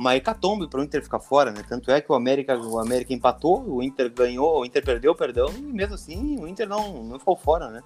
uma 0.00 0.16
hecatombe 0.16 0.66
para 0.66 0.80
o 0.80 0.82
Inter 0.82 1.02
ficar 1.02 1.20
fora, 1.20 1.52
né? 1.52 1.62
Tanto 1.68 1.90
é 1.90 2.00
que 2.00 2.10
o 2.10 2.14
América, 2.14 2.56
o 2.58 2.78
América 2.80 3.12
empatou, 3.12 3.62
o 3.68 3.82
Inter 3.82 4.10
ganhou, 4.10 4.60
o 4.60 4.64
Inter 4.64 4.82
perdeu, 4.82 5.14
perdão, 5.14 5.50
e 5.54 5.60
mesmo 5.60 5.94
assim 5.94 6.38
o 6.40 6.48
Inter 6.48 6.66
não, 6.66 7.04
não 7.04 7.18
ficou 7.18 7.36
fora, 7.36 7.68
né? 7.68 7.82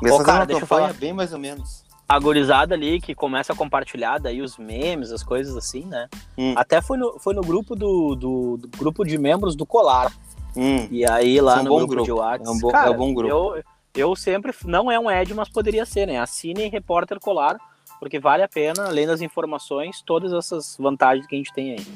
Mas 0.00 0.12
Ô, 0.12 0.22
cara, 0.24 0.46
deixa 0.46 0.62
eu 0.62 0.66
falar. 0.66 0.94
bem 0.94 1.12
mais 1.12 1.30
ou 1.34 1.38
menos. 1.38 1.84
a 2.08 2.18
gurizada 2.18 2.74
ali 2.74 3.00
que 3.02 3.14
começa 3.14 3.52
a 3.52 3.56
compartilhar 3.56 4.18
daí 4.18 4.40
os 4.40 4.56
memes, 4.56 5.12
as 5.12 5.22
coisas 5.22 5.54
assim, 5.54 5.84
né? 5.84 6.08
Hum. 6.38 6.54
Até 6.56 6.80
foi 6.80 6.96
no, 6.96 7.18
foi 7.20 7.34
no 7.34 7.42
grupo 7.42 7.76
do, 7.76 8.14
do, 8.16 8.56
do 8.56 8.68
grupo 8.78 9.04
de 9.04 9.18
membros 9.18 9.54
do 9.54 9.66
Colar. 9.66 10.10
Hum, 10.56 10.86
E 10.90 11.04
aí 11.08 11.38
lá 11.40 11.58
É 11.58 11.60
um 11.60 11.64
no 11.64 11.74
grupo, 11.76 11.86
grupo. 11.88 12.04
de 12.04 12.12
WhatsApp. 12.12 12.46
É 12.48 12.50
um 12.50 12.58
bom- 12.58 12.68
cara, 12.70 12.88
é 12.88 12.90
um 12.92 12.96
bom 12.96 13.12
grupo. 13.14 13.30
Eu, 13.56 13.62
eu 13.94 14.16
sempre. 14.16 14.54
Não 14.64 14.90
é 14.90 14.98
um 14.98 15.10
Ed, 15.10 15.32
mas 15.34 15.48
poderia 15.50 15.84
ser, 15.86 16.06
né? 16.06 16.18
Assine 16.18 16.68
Repórter 16.68 17.18
Colar, 17.20 17.56
porque 18.02 18.18
vale 18.18 18.42
a 18.42 18.48
pena, 18.48 18.86
além 18.86 19.06
das 19.06 19.20
informações, 19.20 20.02
todas 20.04 20.32
essas 20.32 20.76
vantagens 20.76 21.24
que 21.24 21.36
a 21.36 21.38
gente 21.38 21.52
tem 21.52 21.70
aí. 21.70 21.86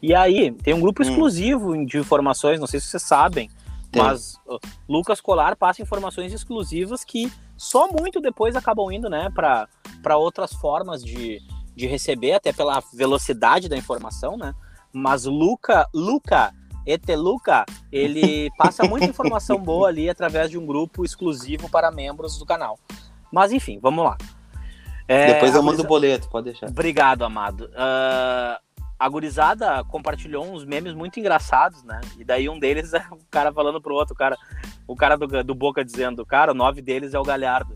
E 0.00 0.14
aí, 0.14 0.52
tem 0.52 0.72
um 0.72 0.80
grupo 0.80 1.02
Hum. 1.02 1.08
exclusivo 1.08 1.84
de 1.84 1.98
informações, 1.98 2.60
não 2.60 2.68
sei 2.68 2.78
se 2.78 2.86
vocês 2.86 3.02
sabem, 3.02 3.50
Tem. 3.90 4.00
mas 4.00 4.38
ó, 4.46 4.60
Lucas 4.88 5.20
Colar 5.20 5.56
passa 5.56 5.82
informações 5.82 6.32
exclusivas 6.32 7.04
que 7.04 7.32
só 7.56 7.88
muito 7.88 8.20
depois 8.20 8.54
acabam 8.54 8.92
indo, 8.92 9.10
né, 9.10 9.28
para 9.34 10.16
outras 10.16 10.52
formas 10.52 11.02
de, 11.02 11.42
de 11.74 11.88
receber, 11.88 12.34
até 12.34 12.52
pela 12.52 12.80
velocidade 12.94 13.68
da 13.68 13.76
informação, 13.76 14.36
né? 14.36 14.54
Mas 14.92 15.24
Luca, 15.24 15.88
Luca, 15.92 16.54
Eteluca, 16.86 17.66
ele 17.90 18.50
passa 18.56 18.84
muita 18.84 19.06
informação 19.06 19.58
boa 19.58 19.88
ali 19.88 20.08
através 20.08 20.48
de 20.48 20.56
um 20.56 20.64
grupo 20.64 21.04
exclusivo 21.04 21.68
para 21.68 21.90
membros 21.90 22.38
do 22.38 22.46
canal. 22.46 22.78
Mas 23.32 23.50
enfim, 23.50 23.80
vamos 23.82 24.04
lá. 24.04 24.16
É, 25.08 25.34
Depois 25.34 25.54
eu 25.54 25.62
mando 25.62 25.82
o 25.82 25.86
boleto, 25.86 26.28
pode 26.28 26.46
deixar. 26.46 26.68
Obrigado, 26.68 27.24
amado. 27.24 27.70
Ah, 27.76 28.60
a 28.98 29.08
gurizada 29.08 29.84
compartilhou 29.84 30.44
uns 30.44 30.64
memes 30.64 30.94
muito 30.94 31.20
engraçados, 31.20 31.82
né? 31.82 32.00
E 32.18 32.24
daí 32.24 32.48
um 32.48 32.58
deles 32.58 32.92
é 32.94 33.04
o 33.10 33.18
cara 33.30 33.52
falando 33.52 33.80
pro 33.80 33.94
outro, 33.94 34.14
o 34.14 34.16
cara, 34.16 34.36
o 34.86 34.96
cara 34.96 35.16
do, 35.16 35.44
do 35.44 35.54
Boca 35.54 35.84
dizendo, 35.84 36.24
cara, 36.24 36.54
nove 36.54 36.80
deles 36.80 37.14
é 37.14 37.18
o 37.18 37.22
Galhardo. 37.22 37.74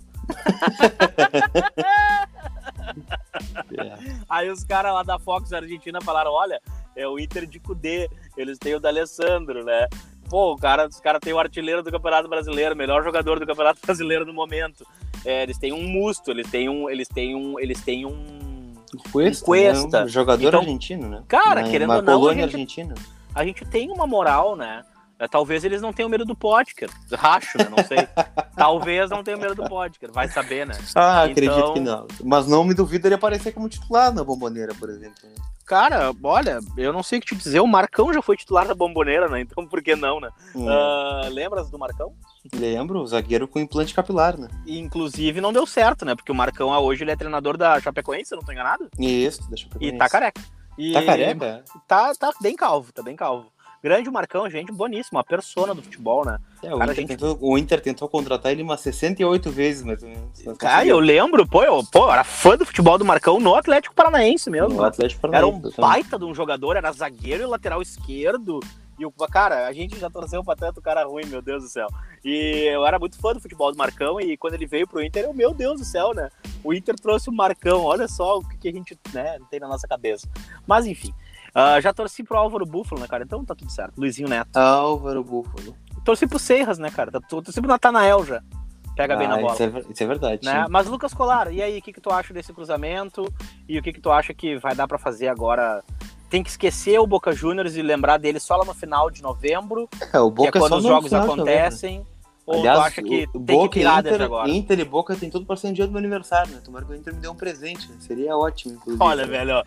É. 3.78 4.20
Aí 4.28 4.50
os 4.50 4.64
caras 4.64 4.92
lá 4.92 5.02
da 5.02 5.18
Fox 5.18 5.52
Argentina 5.52 6.00
falaram, 6.00 6.32
olha, 6.32 6.60
é 6.96 7.06
o 7.06 7.18
Inter 7.18 7.46
de 7.46 7.60
Cudê, 7.60 8.08
eles 8.36 8.58
têm 8.58 8.74
o 8.74 8.80
D'Alessandro, 8.80 9.64
né? 9.64 9.86
Pô, 10.28 10.52
o 10.52 10.56
cara, 10.56 10.86
os 10.86 11.00
caras 11.00 11.20
têm 11.20 11.32
o 11.32 11.38
artilheiro 11.38 11.82
do 11.82 11.90
Campeonato 11.90 12.28
Brasileiro, 12.28 12.76
melhor 12.76 13.02
jogador 13.02 13.38
do 13.38 13.46
Campeonato 13.46 13.80
Brasileiro 13.84 14.24
no 14.24 14.32
momento. 14.32 14.86
É, 15.24 15.42
eles 15.42 15.58
têm 15.58 15.72
um 15.72 15.82
Musto, 15.88 16.30
eles 16.30 16.50
têm 16.50 16.68
um, 16.68 16.88
eles 16.88 17.08
têm 17.08 17.34
um, 17.34 17.58
eles 17.60 17.80
têm 17.82 18.06
um 18.06 18.74
Cuesta, 19.12 19.44
Cuesta. 19.44 20.00
né? 20.00 20.04
Um 20.04 20.08
jogador 20.08 20.48
Então, 20.48 20.60
argentino, 20.60 21.08
né? 21.08 21.22
cara, 21.28 21.60
Uma- 21.60 21.70
querendo 21.70 21.92
ou 21.92 22.02
não, 22.02 22.28
a 22.28 22.32
gente- 22.34 22.42
argentina. 22.44 22.94
a 23.34 23.44
gente 23.44 23.64
tem 23.64 23.90
uma 23.90 24.06
moral, 24.06 24.56
né? 24.56 24.82
É, 25.18 25.28
Talvez 25.28 25.62
eles 25.64 25.82
não 25.82 25.92
tenham 25.92 26.08
medo 26.08 26.24
do 26.24 26.34
Potker. 26.34 26.88
Racho, 27.12 27.58
né? 27.58 27.68
Não 27.70 27.84
sei. 27.84 27.98
Talvez 28.56 29.10
não 29.10 29.22
tenham 29.22 29.38
medo 29.38 29.54
do 29.54 29.68
Potker. 29.68 30.10
Vai 30.10 30.28
saber, 30.28 30.66
né? 30.66 30.74
Ah, 30.94 31.26
Então- 31.28 31.32
acredito 31.32 31.72
que 31.74 31.80
não. 31.80 32.06
Mas 32.24 32.46
não 32.46 32.64
me 32.64 32.72
duvido 32.72 33.06
ele 33.06 33.14
aparecer 33.14 33.52
como 33.52 33.68
titular 33.68 34.12
na 34.14 34.24
bomboneira, 34.24 34.74
por 34.74 34.88
exemplo. 34.88 35.16
Cara, 35.70 36.12
olha, 36.24 36.58
eu 36.76 36.92
não 36.92 37.00
sei 37.00 37.20
o 37.20 37.22
que 37.22 37.28
te 37.28 37.36
dizer. 37.36 37.60
O 37.60 37.66
Marcão 37.68 38.12
já 38.12 38.20
foi 38.20 38.36
titular 38.36 38.66
da 38.66 38.74
bomboneira, 38.74 39.28
né? 39.28 39.40
Então 39.40 39.64
por 39.64 39.80
que 39.80 39.94
não, 39.94 40.18
né? 40.18 40.28
Hum, 40.52 40.68
Ah, 40.68 41.28
lembras 41.30 41.70
do 41.70 41.78
Marcão? 41.78 42.12
Lembro, 42.52 42.98
o 42.98 43.06
zagueiro 43.06 43.46
com 43.46 43.60
implante 43.60 43.94
capilar, 43.94 44.36
né? 44.36 44.48
E, 44.66 44.80
inclusive 44.80 45.40
não 45.40 45.52
deu 45.52 45.64
certo, 45.64 46.04
né? 46.04 46.16
Porque 46.16 46.32
o 46.32 46.34
Marcão 46.34 46.72
ah, 46.72 46.80
hoje 46.80 47.04
ele 47.04 47.12
é 47.12 47.16
treinador 47.16 47.56
da 47.56 47.80
Chapecoense, 47.80 48.34
não 48.34 48.42
tô 48.42 48.50
enganado. 48.50 48.88
Isso, 48.98 49.48
deixa 49.48 49.68
eu 49.72 49.80
E 49.80 49.96
tá 49.96 50.08
careca. 50.08 50.42
E 50.76 50.92
Tá 50.92 51.04
careca? 51.04 51.64
Tá, 51.86 52.14
tá 52.16 52.32
bem 52.42 52.56
calvo, 52.56 52.92
tá 52.92 53.00
bem 53.04 53.14
calvo. 53.14 53.46
Grande 53.82 54.10
Marcão, 54.10 54.48
gente 54.50 54.70
boníssima, 54.72 55.18
uma 55.18 55.24
persona 55.24 55.74
do 55.74 55.82
futebol, 55.82 56.24
né? 56.24 56.38
É, 56.62 56.74
o, 56.74 56.78
Cara, 56.78 56.92
Inter 56.92 56.96
gente- 56.96 57.08
tentou, 57.08 57.38
o 57.40 57.56
Inter 57.58 57.80
tentou 57.80 58.08
contratar 58.08 58.52
ele 58.52 58.62
umas 58.62 58.80
68 58.80 59.50
vezes, 59.50 59.82
menos. 59.82 60.02
mas 60.44 60.58
Cara, 60.58 60.84
eu 60.86 60.98
lembro, 60.98 61.46
pô, 61.46 61.62
eu, 61.62 61.82
pô, 61.84 62.04
eu 62.06 62.12
era 62.12 62.22
fã 62.24 62.56
do 62.56 62.66
futebol 62.66 62.98
do 62.98 63.04
Marcão 63.04 63.40
no 63.40 63.54
Atlético 63.54 63.94
Paranaense 63.94 64.50
mesmo. 64.50 64.68
No 64.74 64.84
Atlético 64.84 65.26
Era 65.28 65.46
um 65.46 65.52
Paranaense, 65.52 65.76
também. 65.76 65.90
baita 65.90 66.18
de 66.18 66.24
um 66.24 66.34
jogador, 66.34 66.76
era 66.76 66.92
zagueiro 66.92 67.42
e 67.42 67.46
lateral 67.46 67.80
esquerdo. 67.80 68.60
E 68.98 69.06
o 69.06 69.10
cara, 69.12 69.66
a 69.66 69.72
gente 69.72 69.98
já 69.98 70.10
torceu 70.10 70.44
pra 70.44 70.54
tanto 70.54 70.82
cara 70.82 71.06
ruim, 71.06 71.24
meu 71.24 71.40
Deus 71.40 71.62
do 71.62 71.68
céu. 71.70 71.86
E 72.22 72.68
eu 72.70 72.84
era 72.84 72.98
muito 72.98 73.18
fã 73.18 73.32
do 73.32 73.40
futebol 73.40 73.72
do 73.72 73.78
Marcão 73.78 74.20
e 74.20 74.36
quando 74.36 74.52
ele 74.52 74.66
veio 74.66 74.86
pro 74.86 75.02
Inter, 75.02 75.24
eu, 75.24 75.32
meu 75.32 75.54
Deus 75.54 75.80
do 75.80 75.86
céu, 75.86 76.12
né? 76.12 76.28
O 76.62 76.74
Inter 76.74 76.94
trouxe 76.96 77.30
o 77.30 77.32
Marcão, 77.32 77.82
olha 77.82 78.06
só 78.06 78.36
o 78.36 78.46
que, 78.46 78.58
que 78.58 78.68
a 78.68 78.72
gente 78.72 78.98
né, 79.14 79.38
tem 79.50 79.58
na 79.58 79.66
nossa 79.68 79.88
cabeça. 79.88 80.28
Mas 80.66 80.84
enfim, 80.84 81.14
ah, 81.54 81.80
já 81.80 81.92
torci 81.92 82.22
pro 82.22 82.36
Álvaro 82.38 82.64
Búfalo, 82.66 83.00
né, 83.00 83.06
cara? 83.08 83.24
Então 83.24 83.44
tá 83.44 83.54
tudo 83.54 83.70
certo. 83.70 83.98
Luizinho 83.98 84.28
Neto. 84.28 84.56
Álvaro 84.56 85.22
Búfalo. 85.24 85.74
Torci 86.04 86.26
pro 86.26 86.38
Serras, 86.38 86.78
né, 86.78 86.90
cara? 86.90 87.10
Torci 87.20 87.60
pro 87.60 87.68
Natanael 87.68 88.24
já. 88.24 88.42
Pega 88.96 89.16
bem 89.16 89.26
Ah, 89.26 89.30
na 89.30 89.36
bola. 89.38 89.52
Isso 89.54 89.62
é, 89.62 89.82
isso 89.92 90.02
é 90.02 90.06
verdade. 90.06 90.44
né? 90.44 90.66
Mas 90.68 90.86
Lucas 90.88 91.14
Colar, 91.14 91.52
e 91.52 91.62
aí, 91.62 91.78
o 91.78 91.82
que, 91.82 91.92
que 91.92 92.00
tu 92.00 92.10
acha 92.10 92.34
desse 92.34 92.52
cruzamento? 92.52 93.24
E 93.68 93.78
o 93.78 93.82
que, 93.82 93.92
que 93.92 94.00
tu 94.00 94.10
acha 94.10 94.34
que 94.34 94.58
vai 94.58 94.74
dar 94.74 94.86
pra 94.88 94.98
fazer 94.98 95.28
agora? 95.28 95.82
Tem 96.28 96.42
que 96.42 96.50
esquecer 96.50 96.98
o 96.98 97.06
Boca 97.06 97.32
Juniors 97.32 97.76
e 97.76 97.82
lembrar 97.82 98.16
dele 98.18 98.38
só 98.38 98.56
lá 98.56 98.64
no 98.64 98.74
final 98.74 99.10
de 99.10 99.20
novembro, 99.22 99.88
É, 100.12 100.18
o 100.20 100.30
que 100.30 100.36
Boca 100.36 100.58
é 100.58 100.60
quando 100.60 100.76
os 100.76 100.82
jogos 100.84 101.12
acontecem. 101.12 102.06
Ou 102.50 102.58
Aliás, 102.58 102.78
tu 102.78 102.82
acha 102.84 103.02
que 103.02 103.28
o 103.32 103.40
tem 103.40 103.56
Boca 103.56 103.68
que 103.68 103.78
tirar 103.80 104.00
Inter, 104.00 104.22
agora? 104.22 104.50
Inter 104.50 104.80
e 104.80 104.84
Boca 104.84 105.14
tem 105.14 105.30
tudo 105.30 105.46
pra 105.46 105.56
ser 105.56 105.68
um 105.68 105.72
dia 105.72 105.86
do 105.86 105.92
meu 105.92 105.98
aniversário, 106.00 106.52
né? 106.52 106.60
Tomara 106.64 106.84
que 106.84 106.92
o 106.92 106.96
Inter 106.96 107.14
me 107.14 107.20
dê 107.20 107.28
um 107.28 107.34
presente, 107.34 107.88
né? 107.88 107.94
Seria 108.00 108.36
ótimo, 108.36 108.74
inclusive. 108.74 109.02
Olha, 109.04 109.26
velho, 109.26 109.54
ó. 109.54 109.64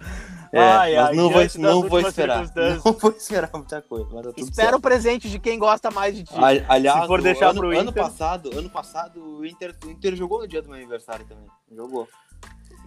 É, 0.51 0.59
Ai, 0.59 0.95
mas 0.95 1.05
ai, 1.09 1.15
não 1.15 1.29
vou, 1.31 1.41
não 1.57 1.81
vou 1.89 1.99
esperar. 2.01 2.43
Não 2.85 2.93
vou 2.93 3.11
esperar 3.11 3.49
muita 3.53 3.81
coisa. 3.81 4.05
Tá 4.09 4.21
tudo 4.21 4.33
Espera 4.39 4.67
certo. 4.67 4.75
o 4.75 4.81
presente 4.81 5.29
de 5.29 5.39
quem 5.39 5.57
gosta 5.57 5.89
mais 5.89 6.13
de 6.15 6.23
ti. 6.25 6.33
Ali- 6.35 6.63
Aliás, 6.67 7.01
Se 7.01 7.07
for 7.07 7.21
deixar 7.21 7.49
ano, 7.49 7.59
pro 7.61 7.69
ano 7.71 7.89
Inter. 7.89 8.03
passado, 8.03 8.49
ano 8.57 8.69
passado 8.69 9.19
o 9.39 9.45
Inter, 9.45 9.73
o 9.85 9.89
Inter 9.89 10.15
jogou 10.15 10.39
no 10.41 10.47
dia 10.47 10.61
do 10.61 10.67
meu 10.67 10.77
aniversário 10.77 11.25
também. 11.25 11.45
Jogou. 11.75 12.07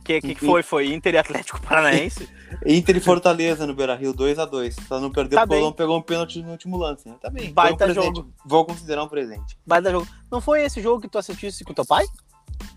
Que, 0.07 0.21
que, 0.21 0.35
que 0.37 0.47
foi? 0.47 0.63
Foi 0.63 0.87
Inter 0.95 1.15
e 1.15 1.19
Atlético 1.19 1.61
Paranaense? 1.61 2.29
Inter 2.65 2.97
e 2.97 3.01
Fortaleza 3.01 3.67
no 3.67 3.75
Beira-Rio, 3.75 4.15
2x2. 4.15 4.77
Só 4.87 5.01
não 5.01 5.11
perdeu 5.11 5.37
Tá 5.39 5.45
o. 5.45 5.49
Colombo 5.49 5.73
pegou 5.77 5.99
um 5.99 6.03
pênalti 6.03 6.41
no 6.41 6.53
último 6.53 6.77
lance, 6.77 7.09
né? 7.09 7.17
Tá 7.21 7.29
bem. 7.29 7.53
Baita 7.53 7.87
um 7.87 7.95
jogo. 7.95 8.29
Vou 8.45 8.65
considerar 8.65 9.03
um 9.03 9.09
presente. 9.09 9.59
Vai 9.67 9.83
dar 9.83 9.91
jogo. 9.91 10.07
Não 10.31 10.41
foi 10.41 10.63
esse 10.63 10.81
jogo 10.81 11.01
que 11.01 11.09
tu 11.09 11.19
assistisse 11.19 11.65
com 11.65 11.75
teu 11.75 11.85
pai? 11.85 12.05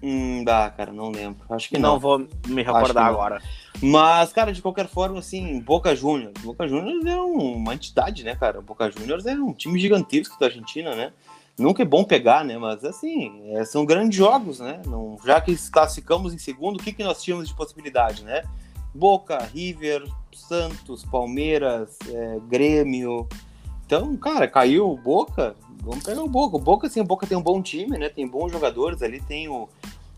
Hum, 0.02 0.44
dá, 0.44 0.70
cara, 0.72 0.92
não 0.92 1.10
lembro. 1.12 1.46
Acho 1.50 1.70
que 1.70 1.78
não, 1.78 1.94
não. 1.94 2.00
vou 2.00 2.28
me 2.48 2.64
recordar 2.64 3.06
agora. 3.06 3.42
Mas, 3.82 4.34
cara, 4.34 4.52
de 4.52 4.62
qualquer 4.62 4.88
forma, 4.88 5.20
assim, 5.20 5.60
Boca 5.62 5.96
Juniors. 5.96 6.34
Boca 6.42 6.68
Juniors 6.68 7.06
é 7.06 7.16
um- 7.16 7.56
uma 7.56 7.74
entidade, 7.74 8.24
né, 8.24 8.36
cara? 8.36 8.60
Boca 8.62 8.90
Juniors 8.92 9.26
é 9.26 9.34
um 9.36 9.54
time 9.54 9.80
gigantesco 9.80 10.38
da 10.40 10.48
Argentina, 10.48 10.96
né? 10.96 11.14
Nunca 11.60 11.82
é 11.82 11.86
bom 11.86 12.04
pegar, 12.04 12.44
né? 12.46 12.58
Mas, 12.58 12.84
assim, 12.84 13.42
é, 13.54 13.66
são 13.66 13.86
grandes 13.86 14.18
jogos, 14.18 14.60
né? 14.60 14.82
Não, 14.86 15.18
já 15.26 15.40
que 15.42 15.56
classificamos 15.70 16.34
em 16.34 16.38
segundo, 16.38 16.78
o 16.80 16.84
que, 16.84 16.94
que 16.94 17.04
nós 17.04 17.22
tínhamos 17.22 17.48
de 17.48 17.54
possibilidade, 17.54 18.24
né? 18.24 18.44
Boca, 18.94 19.38
River, 19.54 20.04
Santos, 20.34 21.04
Palmeiras, 21.06 21.98
é, 22.10 22.38
Grêmio. 22.48 23.28
Então, 23.86 24.16
cara, 24.18 24.48
caiu 24.48 24.90
o 24.90 24.98
Boca, 24.98 25.56
vamos 25.82 26.04
pegar 26.04 26.22
o 26.24 26.30
Boca. 26.30 26.56
O 26.58 26.60
Boca, 26.60 26.88
assim, 26.88 27.02
o 27.02 27.04
Boca 27.06 27.28
tem 27.28 27.38
um 27.38 27.42
bom 27.42 27.62
time, 27.62 27.98
né? 27.98 28.10
Tem 28.10 28.28
bons 28.28 28.52
jogadores 28.52 29.02
ali, 29.02 29.20
tem 29.22 29.48
o, 29.48 29.68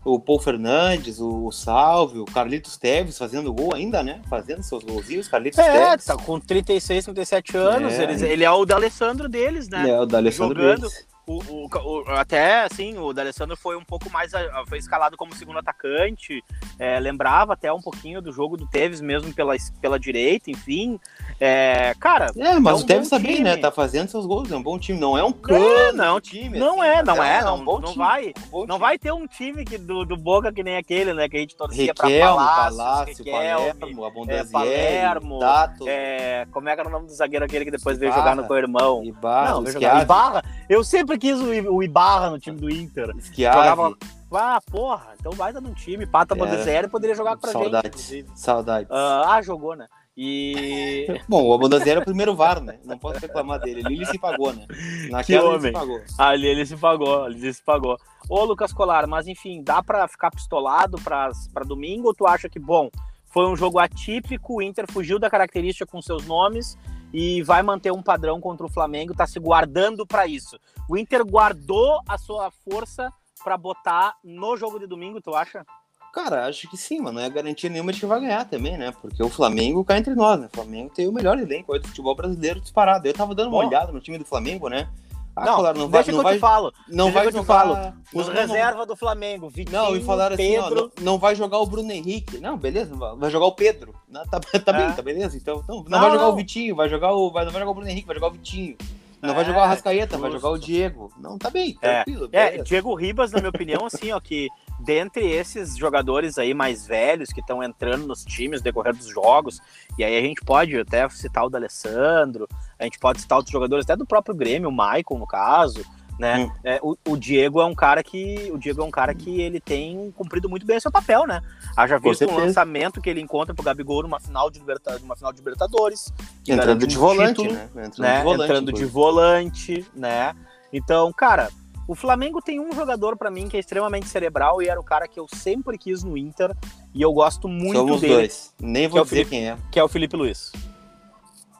o 0.04 0.18
Paul 0.20 0.38
Fernandes, 0.40 1.20
o, 1.20 1.46
o 1.46 1.52
Salve, 1.52 2.18
o 2.18 2.24
Carlitos 2.24 2.76
Teves 2.76 3.16
fazendo 3.18 3.52
gol 3.52 3.74
ainda, 3.74 4.02
né? 4.02 4.20
Fazendo 4.28 4.62
seus 4.62 4.82
golzinhos, 4.84 5.28
Carlitos 5.28 5.58
É, 5.58 5.90
Teves. 5.90 6.04
tá 6.06 6.16
com 6.16 6.38
36, 6.40 7.04
37 7.04 7.56
anos. 7.56 7.92
É. 7.94 8.02
Eles- 8.04 8.22
ele 8.22 8.44
é 8.44 8.50
o 8.50 8.64
D'Alessandro 8.64 9.28
deles, 9.28 9.68
né? 9.68 9.88
É, 9.90 10.00
o 10.00 10.06
da 10.06 10.18
Alessandro 10.18 10.60
Jogando. 10.60 10.80
deles. 10.88 11.06
O, 11.26 11.38
o- 11.44 11.68
o- 11.68 12.10
até 12.10 12.62
assim, 12.64 12.98
o 12.98 13.12
D'Alessandro 13.12 13.56
foi 13.56 13.76
um 13.76 13.84
pouco 13.84 14.10
mais. 14.10 14.34
a- 14.34 14.64
Foi 14.66 14.78
escalado 14.78 15.16
como 15.16 15.34
segundo 15.34 15.58
atacante. 15.58 16.42
é, 16.78 16.98
lembrava 16.98 17.52
até 17.52 17.72
um 17.72 17.80
pouquinho 17.80 18.20
do 18.20 18.32
jogo 18.32 18.56
do 18.56 18.66
Tevez 18.66 19.00
mesmo 19.00 19.32
pela, 19.32 19.54
pela 19.80 20.00
direita, 20.00 20.50
enfim. 20.50 20.98
É, 21.40 21.94
cara, 21.98 22.26
É, 22.36 22.58
mas 22.58 22.80
É 22.80 22.84
um 22.84 23.00
bom 23.02 23.08
tá 23.08 23.18
bem, 23.18 23.32
time. 23.36 23.40
né? 23.40 23.56
Tá 23.56 23.70
fazendo 23.70 24.08
seus 24.08 24.26
gols, 24.26 24.50
é 24.50 24.56
um 24.56 24.62
bom 24.62 24.78
time. 24.78 24.98
Não 24.98 25.18
é 25.18 25.24
um 25.24 25.32
cano 25.32 25.92
não, 25.94 26.20
time. 26.20 26.58
não 26.58 26.80
assim, 26.80 26.90
é, 26.90 27.02
não 27.02 27.22
é, 27.22 27.42
um 27.42 27.44
não, 27.58 27.64
bom 27.64 27.80
não 27.80 27.92
time, 27.92 28.04
vai. 28.04 28.34
um 28.52 28.66
Não 28.66 28.78
vai 28.78 28.98
ter 28.98 29.12
um 29.12 29.26
time 29.26 29.64
que, 29.64 29.76
do, 29.76 30.04
do 30.04 30.16
Boca 30.16 30.52
que 30.52 30.62
nem 30.62 30.76
aquele, 30.76 31.12
né? 31.12 31.28
Que 31.28 31.36
a 31.36 31.40
gente 31.40 31.56
torcia 31.56 31.92
pra 31.94 32.06
Riquelme, 32.08 32.36
Palácio, 32.36 32.76
Palácio, 32.78 33.14
Riquelme, 33.18 33.94
Palermo, 33.94 34.30
é, 34.30 34.44
Palermo, 34.44 35.38
Dato, 35.40 35.84
é, 35.88 36.46
como 36.52 36.68
é 36.68 36.74
que 36.74 36.80
era 36.80 36.88
o 36.88 36.92
nome 36.92 37.06
do 37.06 37.12
zagueiro 37.12 37.44
aquele 37.44 37.64
que 37.64 37.70
depois 37.70 37.98
veio 37.98 38.10
Ibarra. 38.10 38.22
jogar 38.30 38.36
no 38.42 38.46
co-irmão? 38.48 39.02
Ibarra, 39.04 39.50
Não, 39.50 39.62
veio 39.62 39.72
jogar. 39.74 40.02
Ibarra. 40.02 40.44
Eu 40.68 40.84
sempre 40.84 41.18
quis 41.18 41.40
o, 41.40 41.82
Ibarra 41.82 42.30
no 42.30 42.38
time 42.38 42.58
do 42.58 42.70
Inter. 42.70 43.12
Schiavi, 43.20 43.56
Jogava- 43.58 43.96
Ah, 44.34 44.60
porra, 44.70 45.08
então 45.20 45.32
vai 45.32 45.52
dar 45.52 45.60
num 45.60 45.74
time. 45.74 46.06
Pata 46.06 46.34
É. 46.34 46.38
Bondezeri 46.38 46.88
poderia 46.88 47.14
jogar 47.14 47.36
pra 47.36 47.52
gente, 47.52 47.62
saudades, 47.62 47.88
inclusive. 47.90 48.28
saudades. 48.34 48.88
Ah, 48.90 49.34
ah, 49.34 49.42
jogou, 49.42 49.74
né? 49.76 49.86
E. 50.16 51.06
Bom, 51.28 51.42
o 51.44 51.54
Abondanzieri 51.54 51.98
é 51.98 52.02
o 52.02 52.04
primeiro 52.04 52.34
VAR, 52.34 52.60
né? 52.60 52.78
Não 52.84 52.98
posso 52.98 53.20
reclamar 53.20 53.60
dele. 53.60 53.82
Ali 53.84 53.96
ele 53.96 54.06
se 54.06 54.18
pagou, 54.18 54.52
né? 54.52 54.66
Naquela 55.10 55.48
ele 55.48 55.56
homem. 55.56 55.72
se 55.72 55.72
pagou. 55.72 56.00
Ali 56.18 56.46
ele 56.46 56.66
se 56.66 56.76
pagou, 56.76 57.24
ali 57.24 57.36
ele 57.36 57.52
se 57.52 57.62
pagou. 57.62 57.98
Ô, 58.28 58.44
Lucas 58.44 58.72
Colar, 58.72 59.06
mas 59.06 59.26
enfim, 59.26 59.62
dá 59.62 59.82
pra 59.82 60.06
ficar 60.06 60.30
pistolado 60.30 61.00
pra 61.00 61.30
domingo 61.66 62.08
ou 62.08 62.14
tu 62.14 62.26
acha 62.26 62.48
que, 62.48 62.58
bom, 62.58 62.90
foi 63.26 63.46
um 63.46 63.56
jogo 63.56 63.78
atípico, 63.78 64.56
o 64.56 64.62
Inter 64.62 64.84
fugiu 64.90 65.18
da 65.18 65.30
característica 65.30 65.86
com 65.86 66.02
seus 66.02 66.26
nomes 66.26 66.76
e 67.12 67.42
vai 67.42 67.62
manter 67.62 67.92
um 67.92 68.02
padrão 68.02 68.40
contra 68.40 68.66
o 68.66 68.70
Flamengo, 68.70 69.14
tá 69.14 69.26
se 69.26 69.38
guardando 69.40 70.06
pra 70.06 70.26
isso. 70.26 70.58
O 70.88 70.96
Inter 70.96 71.24
guardou 71.24 72.00
a 72.08 72.16
sua 72.16 72.50
força 72.50 73.10
pra 73.42 73.56
botar 73.56 74.14
no 74.22 74.56
jogo 74.56 74.78
de 74.78 74.86
domingo, 74.86 75.20
tu 75.20 75.34
acha? 75.34 75.64
Cara, 76.12 76.46
acho 76.46 76.68
que 76.68 76.76
sim, 76.76 77.00
mas 77.00 77.14
não 77.14 77.22
é 77.22 77.30
garantia 77.30 77.70
nenhuma 77.70 77.90
de 77.92 77.98
que 78.00 78.06
vai 78.06 78.20
ganhar 78.20 78.44
também, 78.44 78.76
né? 78.76 78.92
Porque 79.00 79.22
o 79.22 79.30
Flamengo 79.30 79.82
cai 79.84 79.98
entre 79.98 80.14
nós, 80.14 80.38
né? 80.38 80.48
O 80.52 80.54
Flamengo 80.56 80.90
tem 80.94 81.08
o 81.08 81.12
melhor 81.12 81.38
elenco 81.38 81.72
aí 81.72 81.80
do 81.80 81.88
futebol 81.88 82.14
brasileiro 82.14 82.60
disparado. 82.60 83.06
Eu 83.08 83.14
tava 83.14 83.34
dando 83.34 83.48
uma 83.48 83.62
Bom. 83.62 83.66
olhada 83.68 83.90
no 83.92 84.00
time 84.00 84.18
do 84.18 84.24
Flamengo, 84.24 84.68
né? 84.68 84.88
Ah, 85.34 85.46
não, 85.46 85.56
claro, 85.60 85.78
não 85.78 85.88
vai, 85.88 86.02
deixa 86.04 86.12
não 86.12 86.18
que 86.18 86.20
eu 86.20 86.24
vai, 86.24 86.34
te 86.34 86.40
falo. 86.40 86.74
não 86.88 87.10
vai 87.10 87.32
jogar... 87.32 87.44
falo. 87.44 87.74
não, 87.74 88.20
Os 88.20 88.28
não, 88.28 88.34
reservas 88.34 88.86
do 88.86 88.94
Flamengo, 88.94 89.48
Vitinho, 89.48 89.78
Não, 89.80 89.96
e 89.96 90.04
falaram 90.04 90.34
assim, 90.34 90.58
ó, 90.58 90.68
Pedro... 90.68 90.92
não, 90.98 91.04
não 91.12 91.18
vai 91.18 91.34
jogar 91.34 91.56
o 91.58 91.64
Bruno 91.64 91.90
Henrique. 91.90 92.36
Não, 92.36 92.58
beleza, 92.58 92.94
vai 92.94 93.16
vai 93.16 93.30
jogar 93.30 93.46
o 93.46 93.52
Pedro. 93.52 93.94
Não, 94.06 94.22
tá, 94.26 94.38
tá 94.60 94.72
É. 94.72 94.72
bem, 94.86 94.92
tá 94.92 95.00
beleza. 95.00 95.34
Então, 95.34 95.64
não, 95.66 95.76
não, 95.76 95.84
Não, 95.88 96.00
vai 96.00 96.10
jogar 96.10 96.22
não. 96.24 96.32
o 96.32 96.36
Vitinho, 96.36 96.76
vai 96.76 96.88
jogar 96.90 97.14
o. 97.14 97.30
Vai, 97.30 97.46
não 97.46 97.52
vai 97.52 97.60
jogar 97.62 97.70
o 97.70 97.74
Bruno 97.74 97.88
Henrique, 97.90 98.06
vai 98.06 98.14
jogar 98.16 98.26
o 98.28 98.32
Vitinho. 98.32 98.76
Não 99.22 99.30
É, 99.30 99.34
vai 99.34 99.44
jogar 99.46 99.62
o 99.62 99.66
Rascaeta, 99.68 100.18
vai 100.18 100.30
justo. 100.32 100.42
jogar 100.42 100.54
o 100.54 100.58
Diego. 100.58 101.10
Não, 101.18 101.38
tá 101.38 101.48
bem, 101.48 101.78
É, 101.80 101.94
tranquilo. 102.04 102.28
É, 102.30 102.44
beleza. 102.50 102.64
Diego 102.64 102.94
Ribas, 102.94 103.32
na 103.32 103.38
minha 103.38 103.50
opinião, 103.50 103.86
assim, 103.86 104.12
ó, 104.12 104.20
que 104.20 104.48
dentre 104.82 105.24
esses 105.30 105.76
jogadores 105.76 106.38
aí 106.38 106.52
mais 106.52 106.86
velhos 106.86 107.30
que 107.30 107.40
estão 107.40 107.62
entrando 107.62 108.06
nos 108.06 108.24
times 108.24 108.60
no 108.60 108.64
decorrer 108.64 108.94
dos 108.94 109.08
jogos, 109.08 109.60
e 109.98 110.04
aí 110.04 110.16
a 110.16 110.20
gente 110.20 110.42
pode 110.44 110.78
até 110.78 111.08
citar 111.08 111.44
o 111.44 111.50
D'Alessandro, 111.50 112.48
a 112.78 112.84
gente 112.84 112.98
pode 112.98 113.20
citar 113.20 113.38
outros 113.38 113.52
jogadores, 113.52 113.84
até 113.84 113.96
do 113.96 114.06
próprio 114.06 114.34
Grêmio, 114.34 114.68
o 114.68 114.72
Maicon, 114.72 115.18
no 115.18 115.26
caso, 115.26 115.84
né? 116.18 116.44
Hum. 116.44 116.50
É, 116.62 116.80
o, 116.82 116.96
o 117.08 117.16
Diego 117.16 117.60
é 117.60 117.64
um 117.64 117.74
cara 117.74 118.02
que. 118.02 118.50
O 118.52 118.58
Diego 118.58 118.82
é 118.82 118.84
um 118.84 118.90
cara 118.90 119.14
que 119.14 119.40
ele 119.40 119.60
tem 119.60 120.12
cumprido 120.12 120.48
muito 120.48 120.66
bem 120.66 120.76
o 120.76 120.80
seu 120.80 120.92
papel, 120.92 121.26
né? 121.26 121.40
Haja 121.76 121.98
visto 121.98 122.28
um 122.28 122.36
lançamento 122.36 123.00
que 123.00 123.08
ele 123.08 123.20
encontra 123.20 123.54
pro 123.54 123.64
Gabigol 123.64 124.02
numa 124.02 124.20
final 124.20 124.50
de, 124.50 124.58
liberta, 124.58 124.98
numa 124.98 125.16
final 125.16 125.32
de 125.32 125.38
Libertadores. 125.38 126.12
Entrando 126.46 126.86
de 126.86 126.96
um 126.96 127.00
volante, 127.00 127.42
título, 127.42 127.52
né? 127.52 127.68
Entrando 127.86 127.98
né? 127.98 128.18
de 128.18 128.22
volante. 128.22 128.44
entrando 128.44 128.72
de 128.72 128.84
volante, 128.84 129.86
né? 129.94 130.34
Então, 130.72 131.12
cara, 131.12 131.50
o 131.88 131.94
Flamengo 131.94 132.40
tem 132.40 132.60
um 132.60 132.72
jogador 132.72 133.16
pra 133.16 133.30
mim 133.30 133.48
que 133.48 133.56
é 133.56 133.60
extremamente 133.60 134.08
cerebral 134.08 134.62
e 134.62 134.68
era 134.68 134.80
o 134.80 134.84
cara 134.84 135.06
que 135.08 135.18
eu 135.18 135.26
sempre 135.34 135.76
quis 135.76 136.02
no 136.02 136.16
Inter 136.16 136.54
e 136.94 137.02
eu 137.02 137.12
gosto 137.12 137.48
muito 137.48 137.78
Somos 137.78 138.00
dele, 138.00 138.14
dois. 138.14 138.54
Nem 138.60 138.84
é 138.84 138.88
vou 138.88 139.00
o 139.00 139.04
dizer 139.04 139.16
Felipe- 139.16 139.30
quem 139.30 139.48
é. 139.50 139.56
que 139.70 139.78
é 139.78 139.84
o 139.84 139.88
Felipe 139.88 140.16
Luiz. 140.16 140.52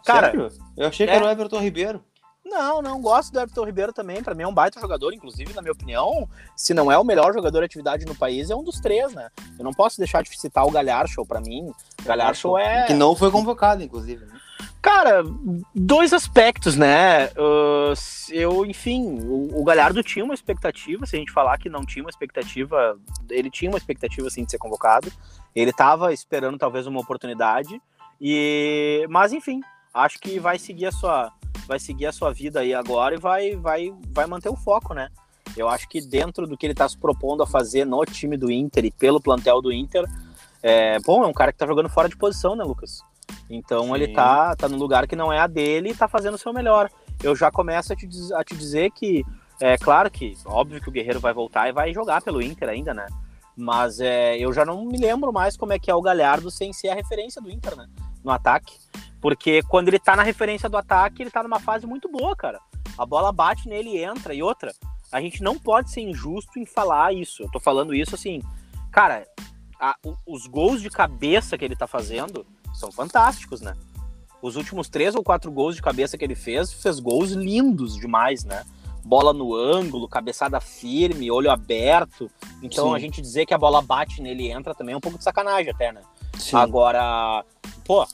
Cara, 0.04 0.26
Sério? 0.30 0.48
Eu 0.76 0.88
achei 0.88 1.06
que 1.06 1.12
é. 1.12 1.16
era 1.16 1.24
o 1.24 1.28
Everton 1.28 1.60
Ribeiro. 1.60 2.02
Não, 2.44 2.82
não 2.82 3.00
gosto 3.00 3.32
do 3.32 3.40
Everton 3.40 3.64
Ribeiro 3.64 3.92
também. 3.92 4.22
Pra 4.22 4.34
mim 4.34 4.42
é 4.42 4.48
um 4.48 4.52
baita 4.52 4.80
jogador, 4.80 5.14
inclusive, 5.14 5.54
na 5.54 5.62
minha 5.62 5.72
opinião, 5.72 6.28
se 6.56 6.74
não 6.74 6.90
é 6.90 6.98
o 6.98 7.04
melhor 7.04 7.32
jogador 7.32 7.60
de 7.60 7.64
atividade 7.66 8.04
no 8.04 8.14
país, 8.14 8.50
é 8.50 8.56
um 8.56 8.64
dos 8.64 8.80
três, 8.80 9.14
né? 9.14 9.28
Eu 9.58 9.64
não 9.64 9.72
posso 9.72 9.96
deixar 9.98 10.22
de 10.22 10.38
citar 10.38 10.66
o 10.66 10.70
Galhardo, 10.70 11.24
pra 11.24 11.40
mim. 11.40 11.72
Galhardo 12.04 12.58
é. 12.58 12.84
Que 12.86 12.94
não 12.94 13.14
foi 13.14 13.30
convocado, 13.30 13.82
inclusive. 13.82 14.26
né? 14.26 14.32
Cara, 14.80 15.22
dois 15.74 16.12
aspectos, 16.12 16.76
né? 16.76 17.26
Uh, 17.28 17.94
eu, 18.30 18.66
enfim, 18.66 19.18
o, 19.28 19.62
Galhardo 19.64 20.02
tinha 20.02 20.24
uma 20.24 20.34
expectativa, 20.34 21.06
se 21.06 21.16
a 21.16 21.18
gente 21.18 21.30
falar 21.32 21.58
que 21.58 21.68
não 21.68 21.84
tinha 21.84 22.04
uma 22.04 22.10
expectativa, 22.10 22.98
ele 23.30 23.50
tinha 23.50 23.70
uma 23.70 23.78
expectativa 23.78 24.28
sim 24.28 24.44
de 24.44 24.50
ser 24.50 24.58
convocado. 24.58 25.12
Ele 25.54 25.72
tava 25.72 26.12
esperando 26.12 26.58
talvez 26.58 26.86
uma 26.86 27.00
oportunidade. 27.00 27.80
E, 28.20 29.06
mas 29.10 29.32
enfim, 29.32 29.60
acho 29.92 30.18
que 30.18 30.38
vai 30.38 30.58
seguir 30.58 30.86
a 30.86 30.92
sua, 30.92 31.32
vai 31.66 31.78
seguir 31.78 32.06
a 32.06 32.12
sua 32.12 32.32
vida 32.32 32.60
aí 32.60 32.74
agora 32.74 33.14
e 33.14 33.18
vai, 33.18 33.56
vai, 33.56 33.92
vai 34.08 34.26
manter 34.26 34.48
o 34.48 34.56
foco, 34.56 34.94
né? 34.94 35.08
Eu 35.56 35.68
acho 35.68 35.88
que 35.88 36.00
dentro 36.00 36.46
do 36.46 36.56
que 36.56 36.66
ele 36.66 36.74
tá 36.74 36.88
se 36.88 36.96
propondo 36.96 37.42
a 37.42 37.46
fazer 37.46 37.84
no 37.84 38.04
time 38.04 38.36
do 38.36 38.50
Inter 38.50 38.86
e 38.86 38.90
pelo 38.90 39.20
plantel 39.20 39.60
do 39.60 39.72
Inter, 39.72 40.04
é, 40.62 40.98
bom, 41.00 41.22
é 41.22 41.26
um 41.26 41.32
cara 41.32 41.52
que 41.52 41.58
tá 41.58 41.66
jogando 41.66 41.88
fora 41.88 42.08
de 42.08 42.16
posição, 42.16 42.56
né, 42.56 42.64
Lucas? 42.64 43.00
Então 43.54 43.88
Sim. 43.88 43.94
ele 43.94 44.08
tá, 44.08 44.56
tá 44.56 44.66
no 44.66 44.78
lugar 44.78 45.06
que 45.06 45.14
não 45.14 45.30
é 45.30 45.38
a 45.38 45.46
dele 45.46 45.90
e 45.90 45.94
tá 45.94 46.08
fazendo 46.08 46.34
o 46.34 46.38
seu 46.38 46.52
melhor. 46.54 46.90
Eu 47.22 47.36
já 47.36 47.50
começo 47.50 47.92
a 47.92 47.96
te, 47.96 48.08
a 48.34 48.42
te 48.42 48.56
dizer 48.56 48.90
que, 48.90 49.22
é 49.60 49.76
claro 49.76 50.10
que, 50.10 50.34
óbvio 50.46 50.80
que 50.80 50.88
o 50.88 50.92
Guerreiro 50.92 51.20
vai 51.20 51.34
voltar 51.34 51.68
e 51.68 51.72
vai 51.72 51.92
jogar 51.92 52.22
pelo 52.22 52.40
Inter 52.40 52.68
ainda, 52.70 52.94
né? 52.94 53.06
Mas 53.54 54.00
é, 54.00 54.38
eu 54.38 54.52
já 54.54 54.64
não 54.64 54.84
me 54.86 54.96
lembro 54.96 55.30
mais 55.30 55.54
como 55.54 55.74
é 55.74 55.78
que 55.78 55.90
é 55.90 55.94
o 55.94 56.00
Galhardo 56.00 56.50
sem 56.50 56.72
ser 56.72 56.88
a 56.88 56.94
referência 56.94 57.42
do 57.42 57.50
Inter, 57.50 57.76
né? 57.76 57.86
No 58.24 58.30
ataque. 58.30 58.74
Porque 59.20 59.62
quando 59.64 59.88
ele 59.88 59.98
tá 59.98 60.16
na 60.16 60.22
referência 60.22 60.68
do 60.68 60.76
ataque, 60.78 61.22
ele 61.22 61.30
tá 61.30 61.42
numa 61.42 61.60
fase 61.60 61.86
muito 61.86 62.08
boa, 62.10 62.34
cara. 62.34 62.58
A 62.96 63.04
bola 63.04 63.30
bate 63.30 63.68
nele 63.68 63.90
e 63.90 64.02
entra. 64.02 64.32
E 64.32 64.42
outra, 64.42 64.72
a 65.12 65.20
gente 65.20 65.42
não 65.42 65.58
pode 65.58 65.90
ser 65.90 66.00
injusto 66.00 66.58
em 66.58 66.64
falar 66.64 67.12
isso. 67.12 67.42
Eu 67.42 67.50
tô 67.50 67.60
falando 67.60 67.94
isso 67.94 68.14
assim, 68.14 68.40
cara, 68.90 69.26
a- 69.78 69.96
os 70.26 70.46
gols 70.46 70.80
de 70.80 70.88
cabeça 70.88 71.58
que 71.58 71.64
ele 71.64 71.76
tá 71.76 71.86
fazendo 71.86 72.46
são 72.72 72.90
fantásticos, 72.90 73.60
né? 73.60 73.74
Os 74.40 74.56
últimos 74.56 74.88
três 74.88 75.14
ou 75.14 75.22
quatro 75.22 75.50
gols 75.50 75.76
de 75.76 75.82
cabeça 75.82 76.18
que 76.18 76.24
ele 76.24 76.34
fez, 76.34 76.72
fez 76.72 76.98
gols 76.98 77.30
lindos 77.30 77.94
demais, 77.96 78.44
né? 78.44 78.64
Bola 79.04 79.32
no 79.32 79.54
ângulo, 79.54 80.08
cabeçada 80.08 80.60
firme, 80.60 81.30
olho 81.30 81.50
aberto. 81.50 82.30
Então 82.62 82.88
Sim. 82.90 82.96
a 82.96 82.98
gente 82.98 83.20
dizer 83.20 83.46
que 83.46 83.54
a 83.54 83.58
bola 83.58 83.80
bate 83.80 84.20
nele 84.20 84.44
e 84.44 84.50
entra 84.50 84.74
também 84.74 84.94
é 84.94 84.96
um 84.96 85.00
pouco 85.00 85.18
de 85.18 85.24
sacanagem 85.24 85.70
até, 85.70 85.92
né? 85.92 86.02
Sim. 86.38 86.56
Agora, 86.56 87.44
pô, 87.84 88.06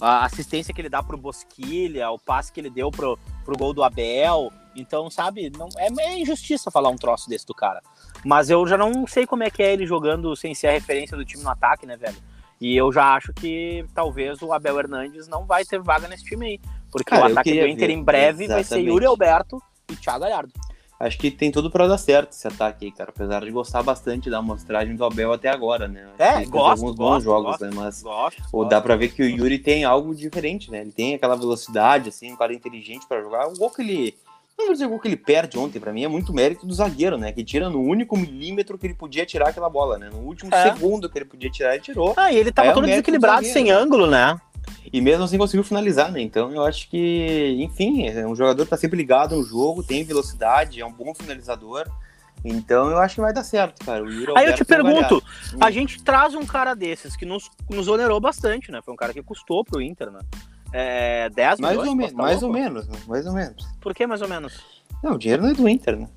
a 0.00 0.24
assistência 0.24 0.72
que 0.72 0.80
ele 0.80 0.88
dá 0.88 1.02
pro 1.02 1.16
Bosquilha, 1.16 2.10
o 2.10 2.18
passe 2.18 2.52
que 2.52 2.60
ele 2.60 2.70
deu 2.70 2.90
pro, 2.90 3.18
pro 3.44 3.56
gol 3.56 3.72
do 3.72 3.82
Abel. 3.82 4.50
Então, 4.74 5.10
sabe, 5.10 5.50
não, 5.50 5.68
é, 5.76 5.88
é 6.02 6.18
injustiça 6.18 6.70
falar 6.70 6.90
um 6.90 6.96
troço 6.96 7.28
desse 7.28 7.46
do 7.46 7.54
cara. 7.54 7.82
Mas 8.24 8.50
eu 8.50 8.66
já 8.66 8.78
não 8.78 9.06
sei 9.06 9.26
como 9.26 9.42
é 9.42 9.50
que 9.50 9.62
é 9.62 9.72
ele 9.72 9.86
jogando 9.86 10.34
sem 10.36 10.54
ser 10.54 10.68
a 10.68 10.72
referência 10.72 11.16
do 11.16 11.24
time 11.24 11.42
no 11.42 11.50
ataque, 11.50 11.86
né, 11.86 11.96
velho? 11.96 12.16
E 12.60 12.76
eu 12.76 12.92
já 12.92 13.14
acho 13.14 13.32
que 13.32 13.86
talvez 13.94 14.42
o 14.42 14.52
Abel 14.52 14.78
Hernandes 14.78 15.26
não 15.26 15.46
vai 15.46 15.64
ter 15.64 15.80
vaga 15.80 16.06
nesse 16.06 16.24
time 16.24 16.46
aí. 16.46 16.60
Porque 16.92 17.10
Cara, 17.10 17.28
o 17.28 17.32
ataque 17.32 17.58
do 17.58 17.66
Inter 17.66 17.88
ver, 17.88 17.94
em 17.94 18.02
breve 18.02 18.46
vai 18.46 18.62
ser 18.62 18.74
exatamente. 18.74 18.88
Yuri 18.88 19.06
Alberto 19.06 19.62
e 19.90 19.96
Thiago 19.96 20.20
Galhardo. 20.20 20.52
Acho 21.00 21.16
que 21.16 21.30
tem 21.30 21.50
tudo 21.50 21.70
pra 21.70 21.86
dar 21.86 21.96
certo 21.96 22.32
esse 22.32 22.46
ataque 22.46 22.84
aí, 22.84 22.92
cara. 22.92 23.08
Apesar 23.08 23.40
de 23.42 23.50
gostar 23.50 23.82
bastante 23.82 24.28
da 24.28 24.36
amostragem 24.36 24.94
do 24.94 25.02
Abel 25.02 25.32
até 25.32 25.48
agora, 25.48 25.88
né? 25.88 26.06
É, 26.18 26.44
gosto, 26.44 26.82
alguns 26.82 26.94
bons 26.94 27.08
gosto, 27.08 27.24
jogos, 27.24 27.50
gosto. 27.52 27.64
né? 27.64 27.70
Mas 27.74 28.02
Gosto. 28.02 28.42
Ou 28.52 28.66
dá 28.66 28.82
pra 28.82 28.96
ver 28.96 29.08
que 29.08 29.22
o 29.22 29.26
Yuri 29.26 29.58
tem 29.58 29.82
algo 29.82 30.14
diferente, 30.14 30.70
né? 30.70 30.82
Ele 30.82 30.92
tem 30.92 31.14
aquela 31.14 31.36
velocidade, 31.36 32.10
assim, 32.10 32.30
um 32.30 32.36
cara 32.36 32.52
inteligente 32.52 33.06
pra 33.08 33.22
jogar. 33.22 33.48
O 33.48 33.56
gol 33.56 33.70
que 33.70 33.80
ele. 33.80 34.14
Não 34.60 34.66
vou 34.66 34.74
dizer 34.74 34.86
o 34.86 34.90
gol 34.90 35.00
que 35.00 35.08
ele 35.08 35.16
perde 35.16 35.58
ontem, 35.58 35.80
pra 35.80 35.90
mim, 35.92 36.04
é 36.04 36.08
muito 36.08 36.34
mérito 36.34 36.66
do 36.66 36.74
zagueiro, 36.74 37.16
né? 37.16 37.32
Que 37.32 37.42
tira 37.42 37.70
no 37.70 37.80
único 37.80 38.14
milímetro 38.16 38.76
que 38.76 38.86
ele 38.86 38.94
podia 38.94 39.24
tirar 39.24 39.48
aquela 39.48 39.70
bola, 39.70 39.98
né? 39.98 40.10
No 40.12 40.18
último 40.18 40.54
É. 40.54 40.62
segundo 40.62 41.08
que 41.08 41.16
ele 41.18 41.24
podia 41.24 41.50
tirar, 41.50 41.74
ele 41.74 41.82
tirou. 41.82 42.12
Ah, 42.16 42.30
e 42.30 42.36
ele 42.36 42.52
tava 42.52 42.68
É 42.68 42.70
o 42.70 42.74
todo 42.74 42.84
do 42.84 42.88
desequilibrado, 42.88 43.46
sem 43.46 43.64
né? 43.64 43.70
ângulo, 43.70 44.06
né? 44.06 44.38
E 44.92 45.00
mesmo 45.00 45.24
assim 45.24 45.38
conseguiu 45.38 45.64
finalizar, 45.64 46.12
né? 46.12 46.20
Então 46.20 46.52
eu 46.52 46.62
acho 46.62 46.88
que, 46.90 47.56
enfim, 47.58 48.06
é 48.06 48.26
um 48.26 48.36
jogador 48.36 48.64
que 48.64 48.70
tá 48.70 48.76
sempre 48.76 48.98
ligado 48.98 49.34
no 49.34 49.42
jogo, 49.42 49.82
tem 49.82 50.04
velocidade, 50.04 50.80
é 50.80 50.84
um 50.86 50.92
bom 50.92 51.14
finalizador. 51.14 51.86
Então 52.44 52.90
eu 52.90 52.98
acho 52.98 53.16
que 53.16 53.20
vai 53.20 53.32
dar 53.32 53.44
certo, 53.44 53.84
cara. 53.84 54.04
Aí 54.36 54.46
eu 54.46 54.54
te 54.54 54.64
pergunto, 54.64 55.22
a 55.60 55.70
gente 55.70 56.02
traz 56.02 56.34
um 56.34 56.44
cara 56.44 56.74
desses 56.74 57.16
que 57.16 57.24
nos, 57.26 57.50
nos 57.68 57.88
onerou 57.88 58.20
bastante, 58.20 58.70
né? 58.70 58.80
Foi 58.84 58.92
um 58.94 58.96
cara 58.96 59.12
que 59.12 59.22
custou 59.22 59.64
pro 59.64 59.80
Inter, 59.80 60.10
né? 60.10 60.20
É, 60.72 61.28
10 61.30 61.60
Mais 61.60 61.72
milhões? 61.76 61.88
ou, 61.88 61.94
menos, 61.96 62.12
tá 62.12 62.22
mais 62.22 62.42
ou 62.42 62.48
louco? 62.48 62.62
menos, 62.62 62.88
né? 62.88 62.98
Mais 63.06 63.26
ou 63.26 63.32
menos. 63.32 63.68
Por 63.80 63.94
que 63.94 64.06
mais 64.06 64.22
ou 64.22 64.28
menos? 64.28 64.60
Não, 65.02 65.12
o 65.14 65.18
dinheiro 65.18 65.42
não 65.42 65.50
é 65.50 65.54
do 65.54 65.68
Inter, 65.68 65.96
né? 65.98 66.08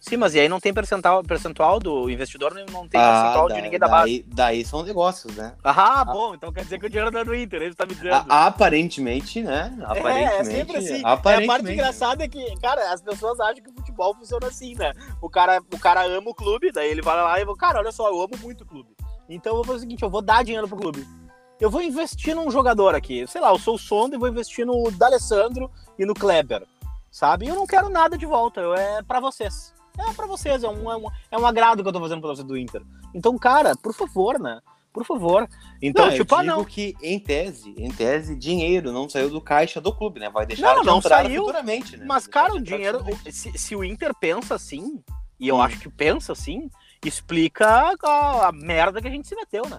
Sim, 0.00 0.16
mas 0.16 0.34
e 0.34 0.40
aí 0.40 0.48
não 0.48 0.58
tem 0.58 0.74
percentual, 0.74 1.22
percentual 1.22 1.78
do 1.78 2.10
investidor, 2.10 2.52
não 2.54 2.88
tem 2.88 3.00
percentual 3.00 3.46
de 3.48 3.54
da- 3.54 3.60
ninguém 3.60 3.78
da 3.78 3.86
base. 3.86 4.24
daí, 4.26 4.34
daí 4.34 4.64
são 4.64 4.82
negócios, 4.82 5.36
né? 5.36 5.54
Ah, 5.62 6.04
bom, 6.04 6.34
então 6.34 6.52
quer 6.52 6.64
dizer 6.64 6.80
que 6.80 6.86
o 6.86 6.88
dinheiro 6.90 7.12
não 7.12 7.20
é 7.20 7.24
do 7.24 7.32
Inter, 7.32 7.62
ele 7.62 7.74
tá 7.74 7.86
me 7.86 7.94
dizendo. 7.94 8.14
A- 8.28 8.46
aparentemente, 8.46 9.40
né? 9.42 9.72
Aparentemente. 9.84 10.32
É, 10.34 10.40
é 10.40 10.44
sempre 10.44 10.76
assim. 10.78 11.02
É, 11.04 11.08
Aparentemente. 11.08 11.50
a 11.50 11.54
parte 11.62 11.72
engraçada 11.72 12.24
é 12.24 12.28
que, 12.28 12.56
cara, 12.60 12.92
as 12.92 13.00
pessoas 13.00 13.38
acham 13.38 13.62
que 13.62 13.70
o 13.70 13.74
futebol 13.74 14.12
funciona 14.16 14.48
assim, 14.48 14.74
né? 14.74 14.92
O 15.20 15.30
cara, 15.30 15.60
o 15.72 15.78
cara 15.78 16.04
ama 16.04 16.30
o 16.30 16.34
clube, 16.34 16.72
daí 16.72 16.90
ele 16.90 17.00
vai 17.02 17.14
lá 17.16 17.40
e 17.40 17.44
fala, 17.44 17.56
cara, 17.56 17.78
olha 17.78 17.92
só, 17.92 18.08
eu 18.08 18.20
amo 18.20 18.36
muito 18.42 18.62
o 18.64 18.66
clube. 18.66 18.90
Então 19.28 19.52
eu 19.52 19.56
vou 19.58 19.64
fazer 19.64 19.76
o 19.76 19.80
seguinte, 19.82 20.02
eu 20.02 20.10
vou 20.10 20.20
dar 20.20 20.42
dinheiro 20.42 20.66
pro 20.66 20.76
clube. 20.78 21.06
Eu 21.62 21.70
vou 21.70 21.80
investir 21.80 22.34
num 22.34 22.50
jogador 22.50 22.92
aqui. 22.92 23.24
Sei 23.28 23.40
lá, 23.40 23.50
eu 23.50 23.58
sou 23.58 23.76
o 23.76 23.78
Sonda 23.78 24.16
e 24.16 24.18
vou 24.18 24.28
investir 24.28 24.66
no 24.66 24.90
D'Alessandro 24.90 25.70
e 25.96 26.04
no 26.04 26.12
Kleber. 26.12 26.66
Sabe? 27.08 27.46
E 27.46 27.48
eu 27.50 27.54
não 27.54 27.68
quero 27.68 27.88
nada 27.88 28.18
de 28.18 28.26
volta. 28.26 28.60
Eu, 28.60 28.74
é 28.74 29.00
pra 29.04 29.20
vocês. 29.20 29.72
É 29.96 30.12
pra 30.12 30.26
vocês. 30.26 30.64
É 30.64 30.68
um, 30.68 30.90
é, 30.90 30.96
um, 30.96 31.06
é 31.30 31.38
um 31.38 31.46
agrado 31.46 31.80
que 31.80 31.88
eu 31.88 31.92
tô 31.92 32.00
fazendo 32.00 32.20
pra 32.20 32.30
você 32.30 32.42
do 32.42 32.58
Inter. 32.58 32.82
Então, 33.14 33.38
cara, 33.38 33.76
por 33.76 33.94
favor, 33.94 34.40
né? 34.40 34.60
Por 34.92 35.04
favor. 35.04 35.48
Então, 35.80 36.06
Não, 36.06 36.12
tipo, 36.16 36.34
eu 36.34 36.38
ah, 36.38 36.42
digo 36.42 36.56
não. 36.56 36.64
que, 36.64 36.96
em 37.00 37.20
tese, 37.20 37.72
em 37.78 37.92
tese, 37.92 38.34
dinheiro 38.34 38.90
não 38.90 39.08
saiu 39.08 39.30
do 39.30 39.40
caixa 39.40 39.80
do 39.80 39.94
clube, 39.94 40.18
né? 40.18 40.28
Vai 40.30 40.44
deixar 40.44 40.74
Não, 40.74 40.80
de 40.80 40.86
não 40.88 41.00
saiu, 41.00 41.42
futuramente, 41.42 41.96
né? 41.96 42.04
Mas, 42.08 42.26
cara, 42.26 42.54
o 42.54 42.60
dinheiro. 42.60 43.04
Se, 43.30 43.56
se 43.56 43.76
o 43.76 43.84
Inter 43.84 44.12
pensa 44.18 44.56
assim, 44.56 45.00
e 45.38 45.46
eu 45.46 45.56
Hum. 45.58 45.62
acho 45.62 45.78
que 45.78 45.88
pensa 45.88 46.32
assim, 46.32 46.68
explica 47.04 47.94
a, 48.02 48.48
a 48.48 48.52
merda 48.52 49.00
que 49.00 49.06
a 49.06 49.10
gente 49.12 49.28
se 49.28 49.36
meteu, 49.36 49.64
né? 49.68 49.78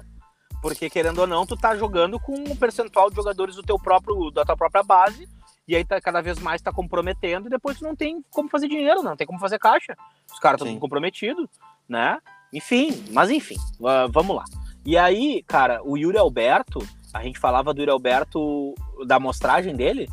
Porque, 0.64 0.90
querendo 0.90 1.20
ou 1.20 1.28
não, 1.28 1.46
tu 1.46 1.58
tá 1.58 1.76
jogando 1.76 2.18
com 2.18 2.36
um 2.36 2.56
percentual 2.56 3.10
de 3.10 3.18
jogadores 3.18 3.58
do 3.58 3.62
teu 3.62 3.78
próprio, 3.78 4.32
da 4.32 4.46
tua 4.46 4.56
própria 4.56 4.82
base, 4.82 5.28
e 5.68 5.76
aí 5.76 5.84
tá, 5.84 6.00
cada 6.00 6.22
vez 6.22 6.40
mais 6.40 6.62
tá 6.62 6.72
comprometendo, 6.72 7.48
e 7.48 7.50
depois 7.50 7.78
tu 7.78 7.84
não 7.84 7.94
tem 7.94 8.24
como 8.32 8.48
fazer 8.48 8.70
dinheiro, 8.70 9.04
não 9.04 9.18
tem 9.18 9.28
como 9.28 9.38
fazer 9.40 9.60
caixa. 9.60 9.94
Os 10.32 10.40
caras 10.40 10.62
estão 10.62 10.80
comprometidos, 10.80 11.50
né? 11.88 12.18
Enfim, 12.54 13.04
mas 13.12 13.30
enfim, 13.30 13.58
ah, 13.86 14.08
vamos 14.10 14.38
lá. 14.38 14.46
E 14.86 14.98
aí, 14.98 15.44
cara, 15.44 15.82
o 15.84 15.98
Yuri 15.98 16.18
Alberto, 16.18 16.80
a 17.14 17.22
gente 17.22 17.40
falava 17.40 17.74
do 17.74 17.82
Yuri 17.82 17.92
Alberto, 17.92 18.74
da 19.06 19.18
amostragem 19.18 19.76
dele. 19.76 20.08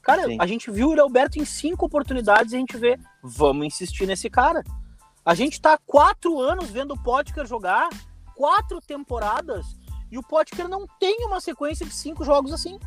Cara, 0.00 0.24
Sim. 0.24 0.38
a 0.40 0.46
gente 0.46 0.70
viu 0.70 0.86
o 0.86 0.90
Yuri 0.92 1.00
Alberto 1.00 1.38
em 1.38 1.44
cinco 1.44 1.84
oportunidades 1.84 2.54
e 2.54 2.56
a 2.56 2.58
gente 2.58 2.78
vê, 2.78 2.98
vamos 3.22 3.66
insistir 3.66 4.06
nesse 4.06 4.30
cara. 4.30 4.64
A 5.26 5.34
gente 5.34 5.60
tá 5.60 5.78
quatro 5.84 6.40
anos 6.40 6.70
vendo 6.70 6.94
o 6.94 7.02
Potker 7.02 7.44
jogar, 7.46 7.90
quatro 8.34 8.80
temporadas, 8.80 9.66
e 10.10 10.18
o 10.18 10.22
Potker 10.22 10.68
não 10.68 10.86
tem 10.98 11.24
uma 11.26 11.40
sequência 11.40 11.84
de 11.86 11.92
cinco 11.92 12.24
jogos 12.24 12.52
assim. 12.52 12.78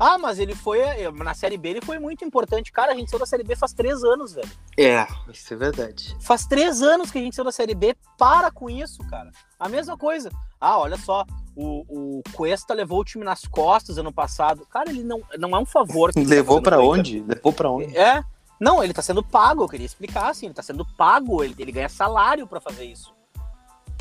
Ah, 0.00 0.16
mas 0.16 0.38
ele 0.38 0.54
foi. 0.54 0.80
Na 1.12 1.34
Série 1.34 1.56
B 1.58 1.70
ele 1.70 1.80
foi 1.80 1.98
muito 1.98 2.24
importante. 2.24 2.70
Cara, 2.70 2.92
a 2.92 2.94
gente 2.94 3.10
saiu 3.10 3.18
da 3.18 3.26
Série 3.26 3.42
B 3.42 3.56
faz 3.56 3.72
três 3.72 4.04
anos, 4.04 4.32
velho. 4.32 4.48
É, 4.78 5.04
isso 5.32 5.52
é 5.52 5.56
verdade. 5.56 6.16
Faz 6.20 6.46
três 6.46 6.80
anos 6.82 7.10
que 7.10 7.18
a 7.18 7.20
gente 7.20 7.34
saiu 7.34 7.44
da 7.44 7.50
Série 7.50 7.74
B. 7.74 7.96
Para 8.16 8.48
com 8.50 8.70
isso, 8.70 9.02
cara. 9.08 9.32
A 9.58 9.68
mesma 9.68 9.98
coisa. 9.98 10.30
Ah, 10.60 10.78
olha 10.78 10.96
só. 10.96 11.24
O, 11.56 12.18
o 12.20 12.22
Cuesta 12.32 12.72
levou 12.74 13.00
o 13.00 13.04
time 13.04 13.24
nas 13.24 13.42
costas 13.44 13.98
ano 13.98 14.12
passado. 14.12 14.64
Cara, 14.66 14.88
ele 14.90 15.02
não, 15.02 15.20
não 15.36 15.50
é 15.56 15.58
um 15.58 15.66
favor. 15.66 16.12
tá 16.12 16.20
Levou 16.20 16.62
pro 16.62 16.76
Inter. 16.76 16.88
onde? 16.88 17.20
Levou 17.26 17.52
pra 17.52 17.68
onde? 17.68 17.96
É. 17.96 18.22
Não, 18.60 18.82
ele 18.84 18.92
tá 18.92 19.02
sendo 19.02 19.22
pago. 19.24 19.64
Eu 19.64 19.68
queria 19.68 19.86
explicar 19.86 20.30
assim. 20.30 20.46
Ele 20.46 20.54
tá 20.54 20.62
sendo 20.62 20.84
pago. 20.96 21.42
Ele, 21.42 21.56
ele 21.58 21.72
ganha 21.72 21.88
salário 21.88 22.46
pra 22.46 22.60
fazer 22.60 22.84
isso. 22.84 23.12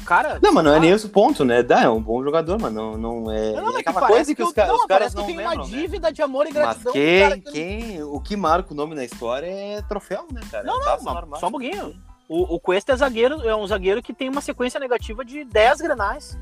Cara. 0.07 0.39
Não, 0.41 0.53
mas 0.53 0.63
não 0.63 0.73
é 0.73 0.79
nem 0.79 0.89
esse 0.91 1.05
o 1.05 1.09
ponto, 1.09 1.43
né? 1.43 1.61
Dá, 1.61 1.83
é 1.83 1.89
um 1.89 2.01
bom 2.01 2.23
jogador, 2.23 2.57
mas 2.61 2.71
não, 2.73 2.97
não 2.97 3.29
é. 3.31 3.51
Não, 3.51 3.65
mas 3.65 3.75
é 3.75 3.83
que 3.83 3.89
aquela 3.89 4.07
coisa 4.07 4.33
que, 4.33 4.41
eu- 4.41 4.47
os, 4.47 4.53
ca- 4.53 4.65
não, 4.65 4.75
os 4.75 4.85
caras 4.85 5.13
que 5.13 5.19
não 5.19 5.27
lembram, 5.27 5.45
uma 5.45 5.55
né? 5.55 5.63
dívida 5.69 6.11
de 6.13 6.21
amor 6.21 6.45
e 6.47 6.53
Mas 6.53 6.53
gratidão. 6.63 6.93
pro 6.93 7.01
quem, 7.01 7.41
que- 7.41 7.51
quem, 7.51 8.03
o 8.03 8.19
que 8.21 8.35
marca 8.37 8.73
o 8.73 8.75
nome 8.75 8.95
na 8.95 9.03
história 9.03 9.47
é 9.47 9.81
troféu, 9.81 10.25
né, 10.31 10.39
cara? 10.49 10.63
Não, 10.63 10.81
É 10.81 10.85
não, 10.85 10.91
mas 11.03 11.03
normal. 11.03 11.39
só 11.41 11.47
um 11.47 11.51
pouquinho. 11.51 11.93
O, 12.29 12.55
o 12.55 12.59
Cuesta 12.59 12.93
é 12.93 12.95
zagueiro, 12.95 13.41
é 13.47 13.53
um 13.55 13.67
zagueiro 13.67 14.01
que 14.01 14.13
tem 14.13 14.29
uma 14.29 14.39
sequência 14.41 14.79
negativa 14.79 15.23
de 15.25 15.43
10 15.43 15.81
grenais. 15.81 16.37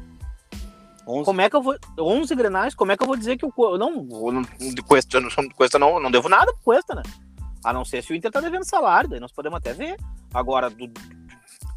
11. 1.07 1.25
Como 1.25 1.41
é 1.41 1.49
que 1.49 1.55
eu 1.55 1.61
vou. 1.61 1.75
11 1.99 2.33
grenais, 2.35 2.73
como 2.73 2.91
é 2.91 2.97
que 2.97 3.03
eu 3.03 3.07
vou 3.07 3.15
dizer 3.15 3.37
que 3.37 3.45
o. 3.45 3.77
Não, 3.77 4.07
eu 4.11 4.31
não, 4.31 4.41
de 4.41 4.81
Cuesta, 4.81 5.19
não, 5.19 5.29
Cuesta 5.55 5.77
não, 5.77 5.99
não 5.99 6.09
devo 6.09 6.27
nada 6.29 6.51
pro 6.53 6.61
Cuesta, 6.63 6.95
né? 6.95 7.03
A 7.63 7.71
não 7.73 7.85
ser 7.85 8.03
se 8.03 8.11
o 8.11 8.15
Inter 8.15 8.31
tá 8.31 8.39
devendo 8.39 8.63
salário, 8.63 9.09
daí 9.09 9.19
nós 9.19 9.31
podemos 9.31 9.57
até 9.57 9.73
ver. 9.73 9.97
Agora, 10.33 10.69
do- 10.69 10.89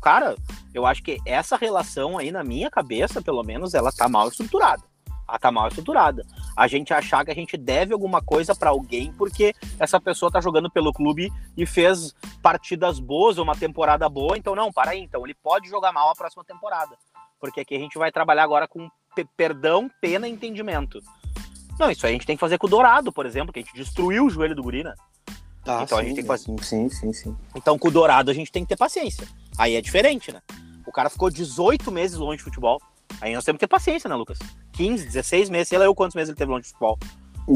cara, 0.02 0.36
eu 0.74 0.84
acho 0.86 1.02
que 1.02 1.18
essa 1.26 1.56
relação 1.56 2.18
aí, 2.18 2.30
na 2.30 2.42
minha 2.44 2.70
cabeça, 2.70 3.20
pelo 3.22 3.42
menos, 3.42 3.74
ela 3.74 3.90
tá 3.92 4.08
mal 4.08 4.28
estruturada. 4.28 4.82
Ela 5.28 5.38
tá 5.38 5.50
mal 5.52 5.68
estruturada. 5.68 6.24
A 6.56 6.66
gente 6.66 6.92
achar 6.94 7.22
que 7.24 7.30
a 7.30 7.34
gente 7.34 7.56
deve 7.56 7.92
alguma 7.92 8.22
coisa 8.22 8.54
pra 8.54 8.70
alguém 8.70 9.12
porque 9.12 9.54
essa 9.78 10.00
pessoa 10.00 10.30
tá 10.32 10.40
jogando 10.40 10.70
pelo 10.70 10.92
clube 10.92 11.30
e 11.56 11.66
fez 11.66 12.14
partidas 12.42 12.98
boas 12.98 13.36
ou 13.36 13.44
uma 13.44 13.54
temporada 13.54 14.08
boa, 14.08 14.38
então 14.38 14.54
não, 14.54 14.72
para 14.72 14.92
aí, 14.92 15.00
então 15.00 15.24
ele 15.26 15.34
pode 15.34 15.68
jogar 15.68 15.92
mal 15.92 16.10
a 16.10 16.14
próxima 16.14 16.42
temporada. 16.44 16.96
Porque 17.38 17.60
aqui 17.60 17.74
a 17.76 17.78
gente 17.78 17.98
vai 17.98 18.10
trabalhar 18.10 18.42
agora 18.44 18.66
com 18.66 18.88
pe- 19.14 19.28
perdão, 19.36 19.90
pena 20.00 20.26
e 20.26 20.32
entendimento. 20.32 21.00
Não, 21.78 21.90
isso 21.90 22.06
aí 22.06 22.12
a 22.12 22.14
gente 22.14 22.26
tem 22.26 22.34
que 22.36 22.40
fazer 22.40 22.56
com 22.58 22.66
o 22.66 22.70
Dourado, 22.70 23.12
por 23.12 23.26
exemplo, 23.26 23.52
que 23.52 23.60
a 23.60 23.62
gente 23.62 23.74
destruiu 23.74 24.24
o 24.26 24.30
joelho 24.30 24.56
do 24.56 24.62
Guri, 24.62 24.82
né? 24.82 24.94
Ah, 25.66 25.82
Então 25.84 25.98
a 25.98 26.00
sim, 26.00 26.06
gente 26.08 26.14
tem 26.16 26.24
que 26.24 26.28
fazer- 26.28 26.64
sim, 26.64 26.88
sim, 26.88 27.12
sim. 27.12 27.36
Então 27.54 27.78
com 27.78 27.88
o 27.88 27.90
Dourado 27.90 28.30
a 28.30 28.34
gente 28.34 28.50
tem 28.50 28.62
que 28.64 28.68
ter 28.70 28.76
paciência. 28.76 29.28
Aí 29.58 29.74
é 29.74 29.80
diferente, 29.80 30.32
né? 30.32 30.40
O 30.86 30.92
cara 30.92 31.10
ficou 31.10 31.28
18 31.28 31.90
meses 31.90 32.16
longe 32.16 32.38
de 32.38 32.44
futebol. 32.44 32.80
Aí 33.20 33.34
nós 33.34 33.44
temos 33.44 33.58
que 33.58 33.66
ter 33.66 33.68
paciência, 33.68 34.08
né, 34.08 34.14
Lucas? 34.14 34.38
15, 34.72 35.04
16 35.04 35.50
meses, 35.50 35.68
sei 35.68 35.78
lá 35.78 35.84
eu 35.84 35.94
quantos 35.94 36.14
meses 36.14 36.28
ele 36.28 36.38
teve 36.38 36.50
longe 36.50 36.62
de 36.62 36.68
futebol. 36.68 36.98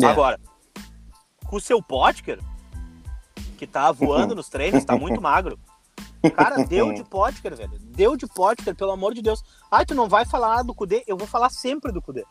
É. 0.03 0.07
Agora, 0.07 0.41
com 1.47 1.57
o 1.57 1.61
seu 1.61 1.83
Potker, 1.83 2.41
que 3.57 3.67
tá 3.67 3.93
voando 3.93 4.35
nos 4.35 4.49
treinos, 4.49 4.85
tá 4.85 4.97
muito 4.97 5.21
magro. 5.21 5.59
Cara, 6.35 6.65
deu 6.65 6.93
de 6.93 7.05
Potker, 7.05 7.57
velho. 7.57 7.79
Deu 7.81 8.17
de 8.17 8.27
Potker, 8.27 8.75
pelo 8.75 8.93
amor 8.93 9.15
de 9.15 9.23
Deus. 9.23 9.43
Ai, 9.71 9.85
tu 9.85 9.95
não 9.95 10.09
vai 10.09 10.25
falar 10.25 10.63
do 10.63 10.75
Kudê? 10.75 11.05
Eu 11.07 11.17
vou 11.17 11.27
falar 11.27 11.51
sempre 11.51 11.93
do 11.93 12.03
Kudê. 12.03 12.25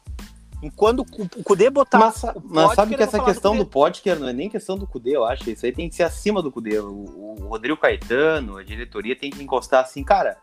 Enquanto 0.62 1.00
o 1.02 1.43
Kudê 1.43 1.69
botar. 1.69 1.97
Mas, 2.00 2.24
o 2.24 2.41
mas 2.43 2.76
sabe 2.76 2.95
que 2.95 3.02
essa 3.02 3.17
do 3.17 3.26
questão 3.26 3.52
Kudê. 3.54 3.63
do 3.63 3.69
Potker 3.69 4.19
não 4.19 4.28
é 4.28 4.34
nem 4.34 4.50
questão 4.50 4.78
do 4.78 4.86
Cudê, 4.86 5.15
eu 5.15 5.26
acho. 5.26 5.50
Isso 5.50 5.65
aí 5.65 5.71
tem 5.71 5.89
que 5.89 5.95
ser 5.95 6.04
acima 6.04 6.41
do 6.41 6.52
Cudê. 6.52 6.78
O, 6.80 7.36
o 7.41 7.47
Rodrigo 7.50 7.78
Caetano, 7.78 8.58
a 8.58 8.63
diretoria 8.63 9.15
tem 9.15 9.32
que 9.32 9.41
encostar 9.43 9.84
assim, 9.84 10.04
cara. 10.04 10.38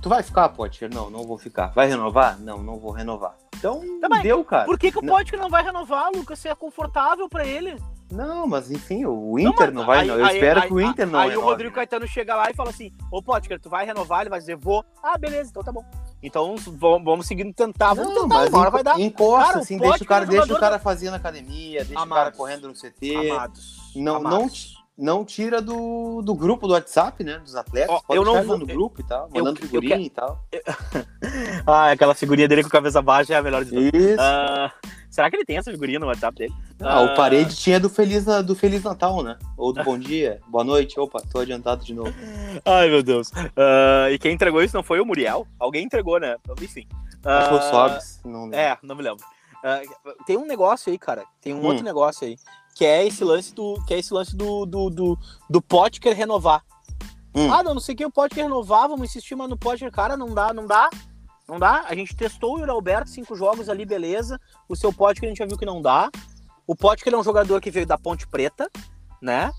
Tu 0.00 0.08
vai 0.08 0.22
ficar, 0.22 0.48
Potker? 0.48 0.88
Não, 0.92 1.10
não 1.10 1.24
vou 1.24 1.36
ficar. 1.36 1.66
Vai 1.74 1.86
renovar? 1.86 2.38
Não, 2.40 2.62
não 2.62 2.78
vou 2.78 2.90
renovar. 2.90 3.36
Então, 3.58 3.82
Também. 4.00 4.22
deu, 4.22 4.42
cara. 4.42 4.64
Por 4.64 4.78
que, 4.78 4.90
que 4.90 4.98
o 4.98 5.02
Não. 5.02 5.14
Potker 5.14 5.38
não 5.38 5.50
vai 5.50 5.62
renovar, 5.62 6.08
Lucas? 6.14 6.38
Se 6.38 6.48
é 6.48 6.54
confortável 6.54 7.28
pra 7.28 7.44
ele. 7.44 7.76
Não, 8.10 8.46
mas 8.46 8.70
enfim, 8.70 9.04
o 9.04 9.38
Inter 9.38 9.66
mas 9.66 9.74
não, 9.74 9.84
vai. 9.86 10.00
aí- 10.00 10.08
não. 10.08 10.18
Eu 10.18 10.24
aí- 10.24 10.34
espero 10.34 10.60
aí- 10.62 10.66
que 10.68 10.74
o 10.74 10.80
Inter 10.80 11.06
não 11.06 11.20
Aí 11.20 11.26
o 11.28 11.30
renove, 11.32 11.46
Rodrigo 11.50 11.70
né? 11.70 11.74
Caetano 11.76 12.08
chega 12.08 12.34
lá 12.34 12.50
e 12.50 12.54
fala 12.54 12.70
assim: 12.70 12.90
Ô 13.12 13.22
Potker, 13.22 13.60
tu 13.60 13.68
vai 13.68 13.84
renovar? 13.84 14.22
Ele 14.22 14.30
vai 14.30 14.40
dizer: 14.40 14.56
Vou. 14.56 14.82
Ah, 15.02 15.16
beleza, 15.18 15.50
então 15.50 15.62
tá 15.62 15.70
bom. 15.70 15.84
Então 16.22 16.54
vamos, 16.56 17.04
vamos 17.04 17.26
seguindo 17.26 17.52
tentar. 17.54 17.94
Vamos 17.94 18.14
Não, 18.14 18.22
tentar, 18.28 18.46
enco- 18.46 18.70
vai 18.70 18.82
dar. 18.82 19.00
encosta, 19.00 19.46
Cara, 19.52 19.58
assim, 19.60 19.78
deixa 19.78 20.04
o 20.04 20.06
cara, 20.06 20.26
deixa 20.26 20.54
o 20.54 20.60
cara 20.60 20.78
fazer 20.78 21.10
na 21.10 21.16
academia, 21.16 21.84
deixa 21.84 21.92
o 21.92 22.06
cara 22.08 22.20
Amados. 22.20 22.36
correndo 22.36 22.68
no 22.68 22.74
CT. 22.74 23.16
Amados. 23.30 23.78
Não, 23.96 24.16
amados. 24.16 24.74
não, 24.98 25.16
não 25.16 25.24
tira 25.24 25.62
do, 25.62 26.20
do 26.22 26.34
grupo 26.34 26.66
do 26.66 26.74
WhatsApp, 26.74 27.24
né? 27.24 27.38
Dos 27.38 27.56
atletas. 27.56 27.94
Ó, 27.96 28.00
Pode 28.06 28.18
eu 28.18 28.24
não 28.24 28.42
vou- 28.44 28.58
no 28.58 28.66
grupo 28.66 29.00
e 29.00 29.04
tal, 29.04 29.30
eu- 29.32 29.42
mandando 29.44 29.60
eu 29.60 29.66
figurinha 29.66 29.96
e 29.96 30.10
tal. 30.10 30.44
Ah, 31.66 31.90
aquela 31.92 32.14
figurinha 32.14 32.48
dele 32.48 32.62
com 32.62 32.68
a 32.68 32.72
cabeça 32.72 33.00
baixa 33.00 33.34
é 33.34 33.36
a 33.36 33.42
melhor 33.42 33.64
de 33.64 33.70
todas. 33.70 33.92
Isso. 33.94 34.20
Ah, 34.20 34.72
Será 35.10 35.28
que 35.28 35.36
ele 35.36 35.44
tem 35.44 35.56
essa 35.56 35.70
figurinha 35.72 35.98
no 35.98 36.06
WhatsApp 36.06 36.36
dele? 36.38 36.54
Ah, 36.80 37.00
o 37.00 37.14
parede 37.16 37.56
tinha 37.56 37.80
do 37.80 37.88
Feliz, 37.90 38.24
do 38.46 38.54
Feliz 38.54 38.82
Natal, 38.84 39.22
né? 39.22 39.36
Ou 39.56 39.72
do 39.72 39.82
Bom 39.82 39.98
Dia, 39.98 40.40
boa 40.46 40.62
noite. 40.62 40.98
Opa, 41.00 41.20
tô 41.30 41.40
adiantado 41.40 41.84
de 41.84 41.92
novo. 41.92 42.12
Ai, 42.64 42.88
meu 42.88 43.02
Deus. 43.02 43.30
Ah, 43.56 44.08
e 44.10 44.18
quem 44.18 44.32
entregou 44.32 44.62
isso 44.62 44.76
não 44.76 44.82
foi 44.84 45.00
o 45.00 45.04
Muriel? 45.04 45.46
Alguém 45.58 45.84
entregou, 45.84 46.20
né? 46.20 46.36
Enfim. 46.62 46.86
Que 46.86 47.48
foi 47.48 47.56
o 47.56 47.60
Ah, 47.60 47.70
Sobs, 47.70 48.20
não 48.24 48.44
lembro. 48.44 48.58
É, 48.58 48.78
não 48.82 48.94
me 48.94 49.02
lembro. 49.02 49.24
Ah, 49.64 49.82
tem 50.26 50.36
um 50.38 50.46
negócio 50.46 50.90
aí, 50.92 50.98
cara. 50.98 51.24
Tem 51.42 51.52
um 51.52 51.60
Hum. 51.60 51.66
outro 51.66 51.84
negócio 51.84 52.26
aí. 52.26 52.36
Que 52.74 52.84
é 52.86 53.04
esse 53.04 53.24
lance 53.24 53.52
do. 53.52 53.82
Que 53.86 53.94
é 53.94 53.98
esse 53.98 54.14
lance 54.14 54.34
do, 54.36 54.64
do, 54.64 54.88
do, 54.90 55.18
do 55.50 55.60
Potker 55.60 56.16
renovar. 56.16 56.62
Hum. 57.34 57.52
Ah, 57.52 57.62
não, 57.62 57.74
não 57.74 57.80
sei 57.80 57.94
o 57.94 57.98
que, 57.98 58.06
o 58.06 58.10
Potker 58.10 58.44
renovar, 58.44 58.88
vamos 58.88 59.08
insistir, 59.10 59.34
mas 59.34 59.48
no 59.50 59.56
Potker, 59.56 59.90
cara, 59.92 60.16
não 60.16 60.32
dá, 60.32 60.52
não 60.54 60.66
dá. 60.66 60.88
Não 61.50 61.58
dá. 61.58 61.84
A 61.88 61.94
gente 61.96 62.14
testou 62.14 62.54
o 62.54 62.58
Yuri 62.60 62.70
Alberto, 62.70 63.10
cinco 63.10 63.34
jogos 63.34 63.68
ali, 63.68 63.84
beleza. 63.84 64.40
O 64.68 64.76
seu 64.76 64.92
Potker 64.92 65.24
a 65.24 65.28
gente 65.28 65.38
já 65.38 65.46
viu 65.46 65.58
que 65.58 65.66
não 65.66 65.82
dá. 65.82 66.08
O 66.64 66.76
Potker 66.76 67.12
é 67.12 67.16
um 67.16 67.24
jogador 67.24 67.60
que 67.60 67.72
veio 67.72 67.84
da 67.84 67.98
Ponte 67.98 68.24
Preta, 68.28 68.70
né? 69.20 69.50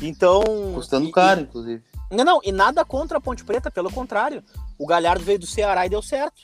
Então. 0.00 0.44
Custando 0.72 1.08
e- 1.08 1.10
caro, 1.12 1.40
inclusive. 1.40 1.82
e- 2.12 2.14
não, 2.16 2.24
não, 2.24 2.40
e 2.44 2.52
nada 2.52 2.84
contra 2.84 3.18
a 3.18 3.20
Ponte 3.20 3.42
Preta, 3.44 3.72
pelo 3.72 3.90
contrário. 3.90 4.44
O 4.78 4.86
Galhardo 4.86 5.24
veio 5.24 5.40
do 5.40 5.46
Ceará 5.46 5.84
e 5.84 5.88
deu 5.90 6.00
certo. 6.00 6.42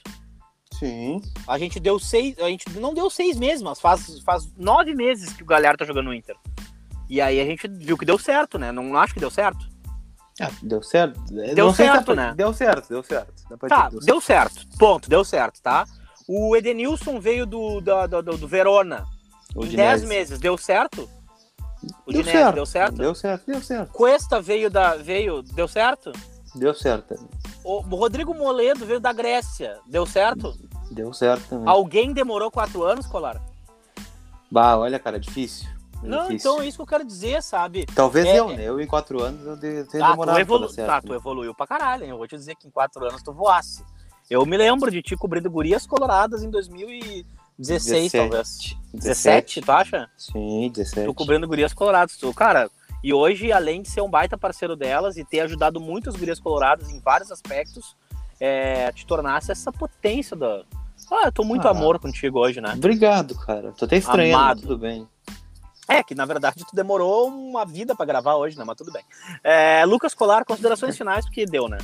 Sim. 0.76 1.22
A 1.46 1.56
gente 1.58 1.78
deu 1.78 1.98
seis. 2.00 2.36
A 2.40 2.48
gente 2.48 2.68
não 2.80 2.92
deu 2.92 3.08
seis 3.08 3.36
meses, 3.38 3.62
mas 3.62 3.80
faz, 3.80 4.18
faz 4.24 4.52
nove 4.56 4.96
meses 4.96 5.32
que 5.32 5.44
o 5.44 5.46
Galhardo 5.46 5.78
tá 5.78 5.84
jogando 5.84 6.06
no 6.06 6.14
Inter. 6.14 6.34
E 7.08 7.20
aí 7.20 7.40
a 7.40 7.44
gente 7.44 7.68
viu 7.68 7.96
que 7.96 8.04
deu 8.04 8.18
certo, 8.18 8.58
né? 8.58 8.72
Não, 8.72 8.82
não 8.82 8.98
acho 8.98 9.14
que 9.14 9.20
deu 9.20 9.30
certo. 9.30 9.64
Ah, 10.40 10.50
deu 10.62 10.82
certo. 10.82 11.20
Deu 11.32 11.66
Não 11.66 11.74
certo, 11.74 12.04
pra- 12.06 12.14
né? 12.14 12.34
Deu 12.36 12.52
certo, 12.52 12.88
deu 12.88 13.02
certo. 13.02 13.32
Tá, 13.68 13.88
dizer, 13.88 14.04
deu 14.04 14.20
certo. 14.20 14.66
Ponto, 14.78 15.08
deu 15.10 15.24
certo, 15.24 15.60
tá? 15.60 15.84
O 16.28 16.54
Edenilson 16.56 17.18
veio 17.18 17.44
do, 17.46 17.80
da- 17.80 18.06
do, 18.06 18.22
do, 18.22 18.36
do 18.38 18.48
Verona. 18.48 19.04
O 19.56 19.62
em 19.64 19.68
Udinese. 19.68 19.76
10 19.76 20.04
meses, 20.04 20.38
deu 20.38 20.56
certo? 20.58 21.08
O 22.06 22.12
Deu 22.12 22.24
certo. 22.24 22.54
deu 22.54 22.66
certo? 22.66 22.94
Deu 22.96 23.14
certo, 23.14 23.46
deu 23.46 23.62
certo. 23.62 23.92
Cuesta 23.92 24.40
veio 24.40 24.68
da. 24.70 24.96
veio, 24.96 25.42
deu 25.42 25.66
certo? 25.68 26.12
Deu 26.54 26.74
certo. 26.74 27.14
O 27.64 27.78
Rodrigo 27.80 28.34
Moledo 28.34 28.84
veio 28.84 28.98
da 29.00 29.12
Grécia, 29.12 29.78
deu 29.86 30.04
certo? 30.04 30.54
Deu 30.90 31.12
certo 31.12 31.48
também. 31.48 31.68
Alguém 31.68 32.12
demorou 32.12 32.50
quatro 32.50 32.82
anos, 32.82 33.06
Colar? 33.06 33.40
Bah, 34.50 34.76
olha, 34.76 34.98
cara, 34.98 35.20
difícil. 35.20 35.68
É 36.02 36.06
Não, 36.06 36.30
então 36.30 36.60
é 36.60 36.66
isso 36.66 36.76
que 36.78 36.82
eu 36.82 36.86
quero 36.86 37.04
dizer, 37.04 37.42
sabe? 37.42 37.84
Talvez 37.94 38.26
é- 38.26 38.38
eu, 38.38 38.48
né? 38.50 38.64
Eu 38.64 38.80
em 38.80 38.86
quatro 38.86 39.22
anos 39.22 39.44
eu 39.44 39.52
Ah, 39.52 39.56
tu, 39.56 39.90
demorado 39.92 40.32
pra 40.34 40.40
evolu... 40.40 40.68
certo. 40.68 40.86
tá, 40.88 41.00
tu 41.02 41.14
evoluiu 41.14 41.54
pra 41.54 41.66
caralho, 41.66 42.04
hein? 42.04 42.10
Eu 42.10 42.18
vou 42.18 42.26
te 42.28 42.36
dizer 42.36 42.54
que 42.54 42.68
em 42.68 42.70
quatro 42.70 43.04
anos 43.04 43.22
tu 43.22 43.32
voasse. 43.32 43.84
Eu 44.30 44.44
me 44.46 44.56
lembro 44.56 44.90
de 44.90 45.02
ti 45.02 45.16
cobrindo 45.16 45.50
gurias 45.50 45.86
coloradas 45.86 46.42
em 46.42 46.50
2016, 46.50 47.26
17. 47.58 48.10
talvez. 48.12 48.76
17, 48.94 49.60
tu 49.62 49.72
acha? 49.72 50.10
Sim, 50.16 50.70
17. 50.72 51.06
Tu 51.06 51.14
cobrindo 51.14 51.48
gurias 51.48 51.72
coloradas. 51.72 52.16
Tu, 52.16 52.32
cara, 52.34 52.70
e 53.02 53.12
hoje, 53.12 53.50
além 53.50 53.82
de 53.82 53.88
ser 53.88 54.00
um 54.02 54.10
baita 54.10 54.36
parceiro 54.36 54.76
delas 54.76 55.16
e 55.16 55.24
ter 55.24 55.40
ajudado 55.40 55.80
muitas 55.80 56.14
gurias 56.14 56.38
coloradas 56.38 56.90
em 56.90 57.00
vários 57.00 57.32
aspectos, 57.32 57.96
é, 58.40 58.92
te 58.92 59.06
tornasse 59.06 59.50
essa 59.50 59.72
potência 59.72 60.36
da. 60.36 60.62
Ah, 61.10 61.22
eu 61.26 61.32
tô 61.32 61.42
muito 61.42 61.66
Ah. 61.66 61.70
amor 61.70 61.98
contigo 61.98 62.38
hoje, 62.38 62.60
né? 62.60 62.74
Obrigado, 62.76 63.34
cara. 63.34 63.72
Tô 63.72 63.86
até 63.86 63.96
estranhando, 63.96 64.42
Amado. 64.42 64.60
tudo 64.60 64.76
bem. 64.78 65.08
É, 65.88 66.02
que 66.02 66.14
na 66.14 66.26
verdade 66.26 66.64
tu 66.68 66.76
demorou 66.76 67.28
uma 67.28 67.64
vida 67.64 67.94
pra 67.94 68.04
gravar 68.04 68.34
hoje, 68.36 68.58
né? 68.58 68.64
Mas 68.64 68.76
tudo 68.76 68.92
bem. 68.92 69.02
É, 69.42 69.84
Lucas 69.86 70.14
Colar, 70.14 70.44
considerações 70.44 70.96
finais, 70.96 71.24
porque 71.24 71.46
deu, 71.46 71.66
né? 71.68 71.78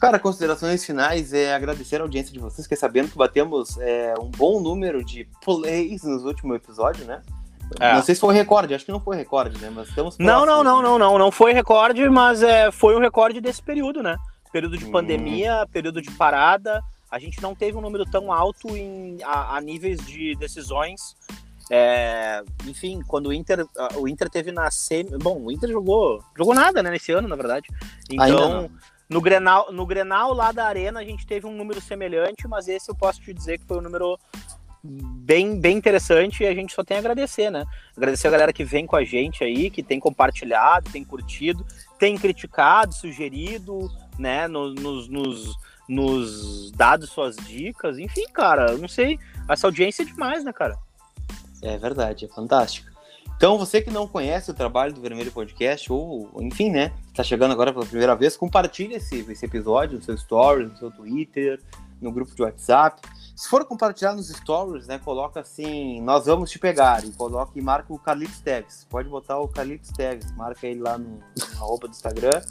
Cara, 0.00 0.18
considerações 0.18 0.82
finais 0.84 1.34
é 1.34 1.54
agradecer 1.54 1.96
a 1.96 2.02
audiência 2.04 2.32
de 2.32 2.38
vocês, 2.38 2.66
que 2.66 2.74
sabendo 2.74 3.10
que 3.10 3.18
batemos 3.18 3.76
é, 3.78 4.14
um 4.18 4.30
bom 4.30 4.58
número 4.58 5.04
de 5.04 5.28
plays 5.44 6.02
nos 6.02 6.24
últimos 6.24 6.56
episódios, 6.56 7.06
né? 7.06 7.20
É. 7.78 7.94
Não 7.94 8.02
sei 8.02 8.14
se 8.14 8.20
foi 8.20 8.34
recorde, 8.34 8.74
acho 8.74 8.84
que 8.84 8.90
não 8.90 9.00
foi 9.00 9.16
recorde, 9.16 9.58
né? 9.60 9.70
Mas 9.72 9.88
estamos 9.88 10.16
Não, 10.18 10.46
não, 10.46 10.64
não, 10.64 10.82
não, 10.82 10.98
não. 10.98 11.18
Não 11.18 11.30
foi 11.30 11.52
recorde, 11.52 12.08
mas 12.08 12.42
é, 12.42 12.72
foi 12.72 12.96
o 12.96 12.98
recorde 12.98 13.40
desse 13.40 13.62
período, 13.62 14.02
né? 14.02 14.16
Período 14.50 14.76
de 14.76 14.86
Hum. 14.86 14.90
pandemia, 14.90 15.68
período 15.70 16.00
de 16.00 16.10
parada. 16.12 16.82
A 17.10 17.18
gente 17.18 17.40
não 17.42 17.54
teve 17.54 17.76
um 17.76 17.80
número 17.80 18.04
tão 18.04 18.32
alto 18.32 18.76
em, 18.76 19.18
a, 19.22 19.56
a 19.56 19.60
níveis 19.60 19.98
de 20.06 20.34
decisões. 20.36 21.14
É, 21.72 22.42
enfim, 22.66 23.00
quando 23.06 23.28
o 23.28 23.32
Inter, 23.32 23.64
o 23.96 24.08
Inter 24.08 24.28
teve 24.28 24.50
na 24.50 24.70
semi. 24.70 25.10
Bom, 25.18 25.40
o 25.40 25.52
Inter 25.52 25.70
jogou, 25.70 26.20
jogou 26.36 26.52
nada, 26.54 26.82
né, 26.82 26.90
nesse 26.90 27.12
ano, 27.12 27.28
na 27.28 27.36
verdade. 27.36 27.68
Então, 28.10 28.70
no 29.08 29.20
Grenal, 29.20 29.72
no 29.72 29.86
Grenal 29.86 30.32
lá 30.34 30.50
da 30.50 30.66
Arena, 30.66 30.98
a 31.00 31.04
gente 31.04 31.26
teve 31.26 31.46
um 31.46 31.54
número 31.56 31.80
semelhante, 31.80 32.48
mas 32.48 32.66
esse 32.68 32.90
eu 32.90 32.94
posso 32.94 33.20
te 33.20 33.32
dizer 33.32 33.58
que 33.58 33.66
foi 33.66 33.78
um 33.78 33.82
número 33.82 34.18
bem, 34.82 35.60
bem 35.60 35.76
interessante 35.76 36.42
e 36.42 36.46
a 36.46 36.54
gente 36.54 36.74
só 36.74 36.82
tem 36.82 36.96
a 36.96 37.00
agradecer, 37.00 37.50
né? 37.50 37.64
Agradecer 37.96 38.28
a 38.28 38.30
galera 38.30 38.52
que 38.52 38.64
vem 38.64 38.86
com 38.86 38.96
a 38.96 39.04
gente 39.04 39.44
aí, 39.44 39.70
que 39.70 39.82
tem 39.82 40.00
compartilhado, 40.00 40.90
tem 40.90 41.04
curtido, 41.04 41.64
tem 41.98 42.16
criticado, 42.18 42.94
sugerido, 42.94 43.90
né? 44.18 44.48
no- 44.48 44.74
Nos, 44.74 45.08
nos, 45.08 45.54
nos 45.88 46.70
dado 46.72 47.06
suas 47.06 47.36
dicas. 47.36 47.98
Enfim, 47.98 48.24
cara, 48.32 48.76
não 48.76 48.88
sei. 48.88 49.18
Essa 49.48 49.66
audiência 49.66 50.02
é 50.02 50.06
demais, 50.06 50.42
né, 50.44 50.52
cara? 50.52 50.76
É 51.62 51.76
verdade, 51.76 52.24
é 52.24 52.28
fantástico. 52.28 52.90
Então, 53.36 53.56
você 53.56 53.80
que 53.80 53.90
não 53.90 54.06
conhece 54.06 54.50
o 54.50 54.54
trabalho 54.54 54.92
do 54.92 55.00
Vermelho 55.00 55.32
Podcast, 55.32 55.90
ou, 55.90 56.30
enfim, 56.42 56.70
né, 56.70 56.92
está 57.08 57.22
chegando 57.22 57.52
agora 57.52 57.72
pela 57.72 57.86
primeira 57.86 58.14
vez, 58.14 58.36
compartilhe 58.36 58.96
esse, 58.96 59.20
esse 59.20 59.46
episódio 59.46 59.96
no 59.96 60.04
seu 60.04 60.16
stories, 60.16 60.70
no 60.70 60.76
seu 60.76 60.90
Twitter, 60.90 61.58
no 62.02 62.12
grupo 62.12 62.34
de 62.34 62.42
WhatsApp. 62.42 63.00
Se 63.34 63.48
for 63.48 63.64
compartilhar 63.64 64.12
nos 64.12 64.28
stories, 64.28 64.86
né, 64.86 64.98
coloca 64.98 65.40
assim, 65.40 66.02
nós 66.02 66.26
vamos 66.26 66.50
te 66.50 66.58
pegar, 66.58 67.02
e 67.02 67.10
coloca 67.12 67.52
e 67.58 67.62
marca 67.62 67.90
o 67.90 67.98
Carlitos 67.98 68.40
Teves. 68.40 68.86
Pode 68.90 69.08
botar 69.08 69.38
o 69.38 69.48
Carlitos 69.48 69.90
Teves, 69.90 70.30
marca 70.36 70.66
ele 70.66 70.80
lá 70.80 70.98
no, 70.98 71.18
na 71.54 71.60
roupa 71.60 71.88
do 71.88 71.92
Instagram. 71.92 72.42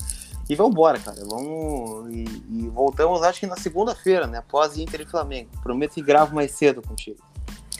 E 0.49 0.55
vambora, 0.55 0.97
cara. 0.97 1.23
Vamos. 1.23 2.11
E, 2.11 2.23
e 2.49 2.69
voltamos, 2.69 3.21
acho 3.21 3.39
que 3.39 3.45
na 3.45 3.55
segunda-feira, 3.55 4.25
né? 4.25 4.39
Após 4.39 4.79
Inter 4.79 5.01
e 5.01 5.05
Flamengo. 5.05 5.51
Prometo 5.61 5.93
que 5.93 6.01
gravo 6.01 6.33
mais 6.33 6.53
cedo 6.53 6.81
contigo. 6.81 7.19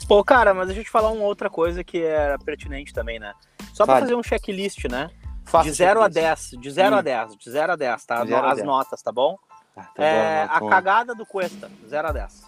Pô, 0.10 0.24
cara, 0.24 0.54
mas 0.56 0.65
deixa 0.67 0.82
eu 0.82 0.86
te 0.86 0.89
falar 0.89 1.12
uma 1.12 1.24
outra 1.24 1.50
coisa 1.52 1.84
que 1.84 2.04
é 2.04 2.36
pertinente 2.39 2.91
também, 2.91 3.19
né? 3.19 3.32
Só 3.74 3.86
pra 3.86 3.93
Fale. 3.95 4.06
fazer 4.08 4.15
um 4.15 4.24
checklist, 4.24 4.86
né? 4.89 5.10
Faça 5.45 5.69
de 5.69 5.76
0 5.76 6.02
a 6.02 6.06
checklist. 6.06 6.52
10, 6.52 6.62
de 6.62 6.72
0 6.72 6.95
a 6.95 7.00
Hum. 7.00 7.04
10, 7.04 7.36
de 7.38 7.52
0 7.52 7.72
a 7.72 7.76
10, 7.76 8.06
tá? 8.06 8.26
De 8.26 8.34
As 8.34 8.56
10. 8.56 8.65
notas, 8.67 9.02
tá 9.04 9.12
bom? 9.12 9.38
Tá, 9.76 9.84
tá 9.95 10.04
É, 10.04 10.48
bom, 10.60 10.67
a 10.67 10.69
cagada 10.72 11.13
do 11.13 11.26
Cuesta, 11.28 11.69
0 11.88 12.08
a 12.08 12.12
10. 12.12 12.43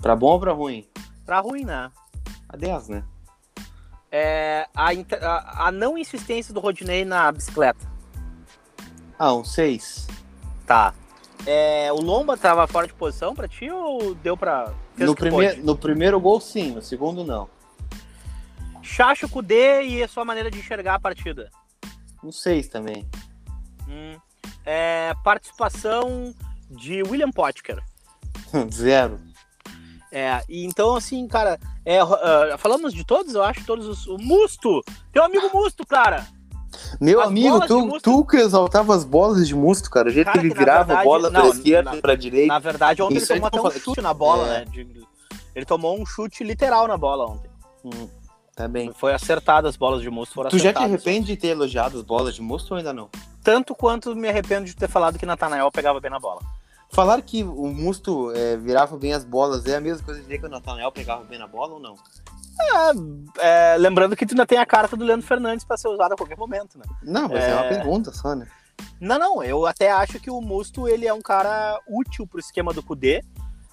Pra 0.00 0.14
bom 0.14 0.30
ou 0.34 0.40
pra 0.40 0.52
ruim? 0.52 0.88
Pra 1.26 1.40
ruim, 1.40 1.64
né? 1.64 1.90
A 2.48 2.56
10, 2.56 2.88
né? 2.88 3.04
É, 4.10 4.68
a, 4.74 4.90
a- 4.90 5.66
a 5.68 5.72
não 5.72 5.98
insistência 5.98 6.54
do 6.54 6.60
Rodinei 6.60 7.04
na 7.04 7.32
bicicleta. 7.32 7.84
Ah, 9.18 9.32
um 9.34 9.44
6. 9.44 10.06
Tá. 10.66 10.94
É, 11.46 11.90
o 11.92 11.96
Lomba 12.00 12.36
tava 12.36 12.64
fora 12.68 12.86
de 12.86 12.94
posição 12.94 13.34
pra 13.34 13.48
ti 13.48 13.68
ou 13.70 14.14
deu 14.14 14.36
pra. 14.36 14.72
No, 14.96 15.14
pôde? 15.14 15.56
no 15.62 15.76
primeiro 15.76 16.20
gol, 16.20 16.40
sim. 16.40 16.72
No 16.72 16.82
segundo, 16.82 17.24
não. 17.24 17.48
Chacho 18.82 19.28
Kudê 19.28 19.84
e 19.84 20.02
a 20.02 20.08
sua 20.08 20.24
maneira 20.24 20.50
de 20.50 20.58
enxergar 20.58 20.96
a 20.96 21.00
partida. 21.00 21.50
Um 22.22 22.30
6 22.30 22.68
também. 22.68 23.08
Hum. 23.88 24.16
É, 24.64 25.14
participação 25.24 26.34
de 26.70 27.02
William 27.02 27.30
Potker. 27.30 27.82
Zero. 28.70 29.20
É, 30.10 30.42
e 30.48 30.64
então, 30.66 30.94
assim, 30.94 31.26
cara, 31.26 31.58
é, 31.86 31.98
ah, 31.98 32.56
falamos 32.58 32.92
de 32.92 33.04
todos, 33.04 33.34
eu 33.34 33.42
acho, 33.42 33.64
todos 33.64 33.86
os. 33.86 34.06
O 34.06 34.18
Musto! 34.18 34.82
Teu 35.10 35.24
amigo 35.24 35.50
Musto, 35.54 35.86
cara! 35.86 36.26
Meu 37.00 37.20
As 37.20 37.28
amigo, 37.28 37.66
tu, 37.66 37.86
Musto- 37.86 38.00
tu 38.02 38.24
que 38.24 38.36
exaltava 38.36 38.94
as 38.94 39.04
bolas 39.04 39.46
de 39.46 39.54
musto, 39.54 39.90
cara. 39.90 40.08
O 40.08 40.12
jeito 40.12 40.26
Cara, 40.26 40.38
que 40.38 40.46
ele 40.46 40.52
que 40.52 40.58
virava 40.58 40.80
a 40.80 40.84
verdade- 40.84 41.04
bola 41.06 41.30
pra 41.30 41.42
não, 41.42 41.48
esquerda 41.50 41.92
na- 41.94 42.00
pra 42.00 42.14
direita. 42.14 42.48
Na 42.52 42.58
verdade, 42.58 43.02
ontem 43.02 43.16
ele 43.16 43.26
tomou 43.26 43.46
até 43.46 43.60
um 43.60 43.70
chute 43.70 44.00
na 44.00 44.14
bola, 44.14 44.46
É. 44.46 44.58
né? 44.60 44.64
de- 44.70 45.06
ele 45.54 45.64
tomou 45.66 46.00
um 46.00 46.06
chute 46.06 46.42
literal 46.44 46.86
na 46.88 46.96
bola 46.96 47.26
ontem. 47.26 47.50
Hum, 47.84 48.08
tá 48.56 48.66
bem. 48.68 48.92
Foi 48.92 49.12
acertado 49.12 49.66
as 49.68 49.76
bolas 49.76 50.00
de 50.02 50.08
Musto, 50.10 50.34
foram 50.34 50.50
Tu 50.50 50.58
já 50.58 50.72
te 50.72 50.82
arrepende 50.82 51.26
de 51.26 51.36
ter 51.36 51.48
elogiado 51.48 51.98
as 51.98 52.04
bolas 52.04 52.34
de 52.34 52.40
musto 52.42 52.70
ou 52.72 52.78
ainda 52.78 52.92
não? 52.92 53.08
Tanto 53.42 53.74
quanto 53.74 54.14
me 54.14 54.28
arrependo 54.28 54.66
de 54.66 54.74
ter 54.76 54.88
falado 54.88 55.18
que 55.18 55.26
Natanael 55.26 55.70
pegava 55.70 56.00
bem 56.00 56.10
na 56.10 56.18
bola. 56.20 56.40
Falar 56.90 57.22
que 57.22 57.42
o 57.42 57.66
Musto 57.68 58.30
é, 58.34 58.56
virava 58.56 58.96
bem 58.98 59.14
as 59.14 59.24
bolas 59.24 59.64
é 59.66 59.76
a 59.76 59.80
mesma 59.80 60.04
coisa 60.04 60.20
de 60.20 60.26
dizer 60.26 60.38
que 60.40 60.46
o 60.46 60.48
Nathaniel 60.48 60.92
pegava 60.92 61.24
bem 61.24 61.38
na 61.38 61.46
bola 61.46 61.72
ou 61.74 61.80
não? 61.80 61.94
É, 63.38 63.76
lembrando 63.78 64.16
que 64.16 64.26
tu 64.26 64.32
ainda 64.32 64.46
tem 64.46 64.58
a 64.58 64.66
carta 64.66 64.96
do 64.96 65.04
Leandro 65.04 65.26
Fernandes 65.26 65.64
pra 65.64 65.76
ser 65.76 65.88
usada 65.88 66.14
a 66.14 66.16
qualquer 66.16 66.36
momento, 66.36 66.78
né? 66.78 66.84
Não, 67.02 67.28
mas 67.28 67.44
é, 67.44 67.54
uma 67.54 67.64
É. 67.64 67.68
pergunta 67.68 68.12
só, 68.12 68.34
né? 68.34 68.46
Não, 69.00 69.18
não, 69.18 69.42
eu 69.42 69.66
até 69.66 69.90
acho 69.90 70.18
que 70.20 70.30
o 70.30 70.40
Musto 70.40 70.88
ele 70.88 71.06
é 71.06 71.12
um 71.12 71.20
cara 71.20 71.78
útil 71.88 72.26
pro 72.26 72.40
esquema 72.40 72.72
do 72.72 72.82
Kudê, 72.82 73.22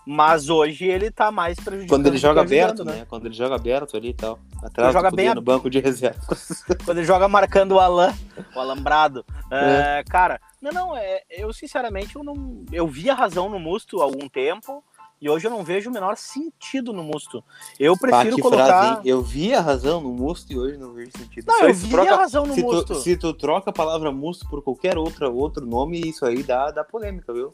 mas 0.05 0.49
hoje 0.49 0.85
ele 0.85 1.11
tá 1.11 1.31
mais 1.31 1.59
prejudicado. 1.59 1.89
Quando 1.99 2.07
ele 2.07 2.17
joga 2.17 2.41
aberto, 2.41 2.83
né? 2.83 3.05
Quando 3.07 3.25
ele 3.27 3.35
joga 3.35 3.55
aberto 3.55 3.95
ali 3.95 4.09
e 4.09 4.13
tal. 4.13 4.39
Atrás 4.63 4.93
joga 4.93 5.09
do 5.11 5.15
bem 5.15 5.33
no 5.33 5.41
banco 5.41 5.69
de 5.69 5.79
reserva. 5.79 6.19
Quando 6.83 6.97
ele 6.97 7.05
joga 7.07 7.27
marcando 7.27 7.73
o 7.73 7.79
Alan, 7.79 8.13
o 8.55 8.59
alambrado. 8.59 9.23
É, 9.51 10.03
cara, 10.09 10.39
não, 10.61 10.71
não, 10.71 10.97
é, 10.97 11.21
eu 11.29 11.51
sinceramente 11.53 12.15
eu 12.15 12.23
não. 12.23 12.65
Eu 12.71 12.87
vi 12.87 13.09
a 13.09 13.13
razão 13.15 13.49
no 13.49 13.59
Musto 13.59 14.01
há 14.01 14.03
algum 14.03 14.27
tempo. 14.27 14.83
E 15.21 15.29
hoje 15.29 15.47
eu 15.47 15.51
não 15.51 15.63
vejo 15.63 15.89
o 15.89 15.93
menor 15.93 16.15
sentido 16.15 16.93
no 16.93 17.03
Musto. 17.03 17.43
Eu 17.77 17.97
prefiro 17.97 18.37
que 18.37 18.41
colocar. 18.41 18.65
frase? 18.93 19.09
Eu 19.09 19.21
vi 19.21 19.53
a 19.53 19.59
razão 19.59 19.99
no 19.99 20.13
Musto 20.13 20.51
e 20.53 20.57
hoje 20.57 20.77
não 20.77 20.93
vejo 20.93 21.11
sentido. 21.17 21.45
Não, 21.47 21.67
eu 21.67 21.73
vi 21.73 21.89
troca- 21.89 22.13
a 22.13 22.17
razão 22.17 22.45
no 22.45 22.53
se 22.53 22.61
Musto. 22.63 22.85
tu, 22.85 22.95
se 22.95 23.17
tu 23.17 23.33
troca 23.33 23.69
a 23.69 23.73
palavra 23.73 24.11
Musto 24.11 24.47
por 24.49 24.61
qualquer 24.63 24.97
outra, 24.97 25.29
outro 25.29 25.65
nome, 25.65 25.99
isso 25.99 26.25
aí 26.25 26.41
dá, 26.41 26.71
dá 26.71 26.83
polêmica, 26.85 27.33
viu? 27.33 27.51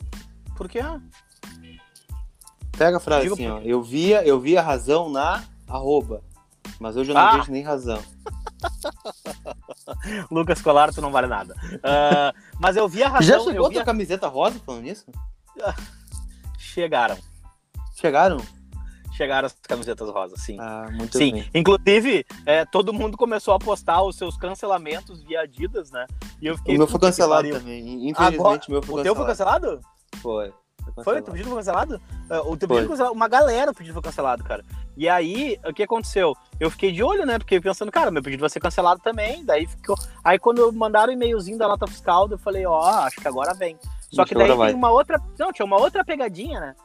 Por 0.56 0.70
quê? 0.70 0.80
Pega 2.78 2.98
a 2.98 3.00
frase 3.00 3.28
assim, 3.34 3.48
ó. 3.48 3.60
Eu 3.60 3.82
via, 3.82 4.24
eu 4.28 4.40
vi 4.40 4.56
a 4.58 4.62
razão 4.62 5.10
na 5.10 5.44
arroba. 5.68 6.22
Mas 6.80 6.96
hoje 6.98 7.12
eu 7.12 7.16
não 7.16 7.22
Ah. 7.22 7.38
vejo 7.38 7.52
nem 7.52 7.64
razão. 7.64 8.00
Lucas 10.30 10.62
Colar, 10.62 10.94
tu 10.94 11.02
não 11.02 11.12
vale 11.12 11.28
nada. 11.28 11.56
Ah, 11.84 12.34
mas 12.60 12.76
eu 12.76 12.88
vi 12.88 13.02
a 13.02 13.08
razão. 13.10 13.28
Já 13.28 13.40
chegou 13.40 13.68
a- 13.68 13.84
camiseta 13.84 14.28
rosa 14.28 14.60
falando 14.66 14.84
nisso? 14.84 15.06
Chegaram. 16.60 17.18
Chegaram? 17.96 18.38
Chegaram 19.14 19.46
as 19.46 19.54
camisetas 19.62 20.10
rosas, 20.10 20.42
sim. 20.42 20.58
Ah, 20.60 20.90
muito 20.92 21.18
Sim, 21.18 21.34
bem. 21.36 21.50
inclusive, 21.54 22.26
é, 22.46 22.66
todo 22.66 22.92
mundo 22.94 23.16
começou 23.16 23.54
a 23.54 23.60
postar 23.60 24.02
os 24.04 24.18
seus 24.18 24.36
cancelamentos 24.36 25.24
via 25.24 25.42
Adidas, 25.42 25.90
né? 25.90 26.06
E 26.42 26.48
eu 26.48 26.56
O 26.56 26.58
fiquei. 26.58 26.78
meu 26.78 26.86
foi 26.86 26.94
"Puta 27.00 27.06
que 27.08 27.12
cancelado 27.14 27.44
pariu." 27.48 27.60
também. 27.60 28.10
Infelizmente, 28.10 28.40
Agora, 28.42 28.62
o 28.68 28.72
meu 28.72 28.84
foi 28.84 29.00
O 29.00 29.04
teu 29.04 29.16
foi 29.16 29.26
cancelado. 29.26 29.68
cancelado? 29.68 29.88
Foi. 30.22 30.50
Foi? 30.50 30.92
O 30.92 30.96
cancelado. 30.96 31.24
teu 31.24 31.32
pedido 31.34 31.50
foi 31.50 31.58
cancelado? 31.60 32.02
É, 32.30 32.40
O 32.40 32.58
teu 32.58 32.68
Foi. 32.68 32.78
pedido 32.78 32.80
foi 32.82 32.88
cancelado. 32.90 33.16
Uma 33.16 33.28
galera 33.30 33.72
o 33.72 33.74
pedido 33.74 33.94
foi 33.94 34.02
cancelado, 34.04 34.44
cara. 34.44 34.66
E 34.98 35.08
aí, 35.08 35.58
o 35.66 35.74
que 35.74 35.84
aconteceu? 35.84 36.36
Eu 36.60 36.70
fiquei 36.70 36.92
de 36.92 37.02
olho, 37.02 37.26
né? 37.26 37.38
Porque 37.40 37.60
pensando, 37.62 37.92
cara, 37.94 38.12
meu 38.12 38.22
pedido 38.22 38.42
vai 38.42 38.50
ser 38.50 38.60
cancelado 38.60 39.00
também. 39.02 39.46
Daí 39.46 39.66
ficou. 39.66 39.96
Aí 40.26 40.38
quando 40.38 40.70
mandaram 40.74 41.10
o 41.10 41.14
e-mailzinho 41.14 41.58
da 41.58 41.70
nota 41.70 41.88
fiscal, 41.88 42.28
eu 42.30 42.38
falei, 42.38 42.66
ó, 42.66 42.82
acho 43.06 43.16
que 43.22 43.28
agora 43.30 43.54
vem. 43.54 43.78
Só 44.12 44.24
Acho 44.24 44.30
que 44.30 44.36
daí 44.36 44.48
tem 44.68 44.76
uma 44.76 44.92
outra. 44.92 45.22
Não, 45.40 45.54
tinha 45.54 45.66
uma 45.66 45.78
outra 45.78 46.04
pegadinha, 46.04 46.60
né? 46.60 46.76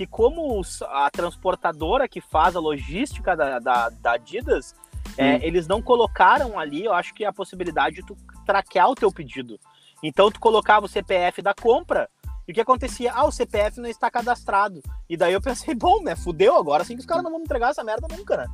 Que 0.00 0.06
como 0.06 0.62
a 0.88 1.10
transportadora 1.10 2.08
que 2.08 2.22
faz 2.22 2.56
a 2.56 2.58
logística 2.58 3.36
da, 3.36 3.58
da, 3.58 3.90
da 3.90 4.12
Adidas, 4.12 4.74
é, 5.18 5.46
eles 5.46 5.68
não 5.68 5.82
colocaram 5.82 6.58
ali, 6.58 6.86
eu 6.86 6.94
acho 6.94 7.12
que 7.12 7.22
a 7.22 7.30
possibilidade 7.30 7.96
de 7.96 8.06
tu 8.06 8.16
traquear 8.46 8.88
o 8.88 8.94
teu 8.94 9.12
pedido. 9.12 9.60
Então 10.02 10.30
tu 10.30 10.40
colocava 10.40 10.86
o 10.86 10.88
CPF 10.88 11.42
da 11.42 11.52
compra 11.52 12.08
e 12.48 12.52
o 12.52 12.54
que 12.54 12.62
acontecia? 12.62 13.12
Ah, 13.12 13.26
o 13.26 13.30
CPF 13.30 13.78
não 13.78 13.90
está 13.90 14.10
cadastrado. 14.10 14.80
E 15.06 15.18
daí 15.18 15.34
eu 15.34 15.40
pensei, 15.42 15.74
bom, 15.76 16.02
né? 16.02 16.16
Fudeu 16.16 16.56
agora, 16.56 16.82
assim 16.82 16.94
que 16.94 17.00
os 17.00 17.06
caras 17.06 17.22
não 17.22 17.30
vão 17.30 17.40
me 17.40 17.44
entregar 17.44 17.68
essa 17.68 17.84
merda 17.84 18.08
nunca, 18.16 18.38
né? 18.38 18.46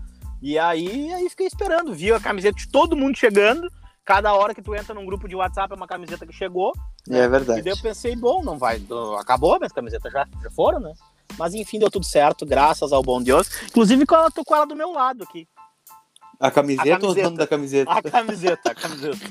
E 0.42 0.58
aí, 0.58 1.12
aí 1.12 1.30
fiquei 1.30 1.46
esperando, 1.46 1.94
vi 1.94 2.12
a 2.12 2.18
camiseta 2.18 2.58
de 2.58 2.68
todo 2.68 2.96
mundo 2.96 3.16
chegando. 3.16 3.70
Cada 4.04 4.34
hora 4.34 4.52
que 4.52 4.62
tu 4.62 4.74
entra 4.74 4.92
num 4.92 5.06
grupo 5.06 5.28
de 5.28 5.36
WhatsApp 5.36 5.72
é 5.72 5.76
uma 5.76 5.86
camiseta 5.86 6.26
que 6.26 6.32
chegou. 6.32 6.72
É 7.08 7.22
E 7.22 7.28
verdade. 7.28 7.62
daí 7.62 7.72
eu 7.72 7.80
pensei, 7.80 8.16
bom, 8.16 8.42
não 8.42 8.58
vai. 8.58 8.82
Acabou, 9.20 9.60
minhas 9.60 9.72
camisetas 9.72 10.12
já, 10.12 10.26
já 10.42 10.50
foram, 10.50 10.80
né? 10.80 10.92
Mas 11.38 11.54
enfim, 11.54 11.78
deu 11.78 11.90
tudo 11.90 12.04
certo, 12.06 12.44
graças 12.46 12.92
ao 12.92 13.02
bom 13.02 13.22
Deus. 13.22 13.48
Inclusive, 13.64 14.04
eu 14.08 14.30
tô 14.32 14.44
com 14.44 14.54
ela 14.54 14.66
do 14.66 14.74
meu 14.76 14.92
lado 14.92 15.24
aqui. 15.24 15.46
A 16.38 16.50
camiseta, 16.50 16.88
A 16.88 16.92
ou 16.92 16.96
o 16.96 17.00
camiseta. 17.00 17.22
dono 17.24 17.36
da 17.36 17.46
camiseta? 17.46 17.90
A 17.92 18.02
camiseta, 18.02 18.70
a 18.70 18.74
camiseta. 18.74 19.30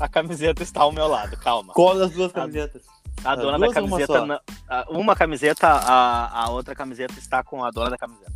A 0.00 0.08
camiseta 0.08 0.62
está 0.62 0.80
ao 0.80 0.92
meu 0.92 1.06
lado, 1.06 1.36
calma. 1.36 1.72
Qual 1.74 1.96
das 1.98 2.10
duas 2.12 2.32
camisetas? 2.32 2.82
A 3.22 3.32
As 3.32 3.38
dona 3.38 3.52
da 3.52 3.66
duas 3.66 3.76
uma 3.76 3.82
camiseta. 3.90 4.18
só? 4.18 4.26
na- 4.26 4.40
a- 4.68 4.86
Uma 4.90 5.14
camiseta, 5.14 5.66
a, 5.68 6.44
a 6.44 6.50
outra 6.50 6.74
camiseta 6.74 7.14
está 7.18 7.42
com 7.44 7.62
a 7.64 7.70
dona 7.70 7.90
da 7.90 7.98
camiseta. 7.98 8.32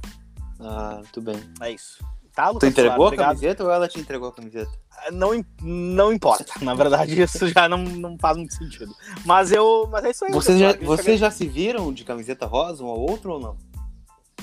Ah, 0.60 0.96
muito 0.96 1.20
bem. 1.22 1.42
É 1.60 1.70
isso. 1.72 2.04
Tá, 2.34 2.48
Tu 2.48 2.54
Lucas 2.54 2.68
entregou 2.70 3.08
Solar, 3.10 3.12
a 3.12 3.16
camiseta 3.28 3.64
ou 3.64 3.70
ela 3.70 3.86
te 3.88 4.00
entregou 4.00 4.28
a 4.28 4.32
camiseta? 4.32 4.70
Não, 5.12 5.34
im- 5.34 5.44
não 5.62 6.12
importa. 6.12 6.44
Na 6.62 6.74
verdade, 6.74 7.20
isso 7.20 7.46
já 7.48 7.68
não, 7.68 7.78
não 7.78 8.18
faz 8.18 8.36
muito 8.36 8.54
sentido. 8.54 8.92
Mas 9.24 9.52
eu. 9.52 9.88
Mas 9.90 10.04
é 10.04 10.10
isso 10.10 10.24
aí. 10.24 10.32
Vocês 10.32 10.58
já, 10.58 10.72
vocês 10.72 11.20
já 11.20 11.30
se 11.30 11.46
viram 11.46 11.92
de 11.92 12.04
camiseta 12.04 12.44
rosa, 12.46 12.82
um 12.82 12.88
ao 12.88 12.98
outro 12.98 13.32
ou 13.34 13.40
não? 13.40 13.56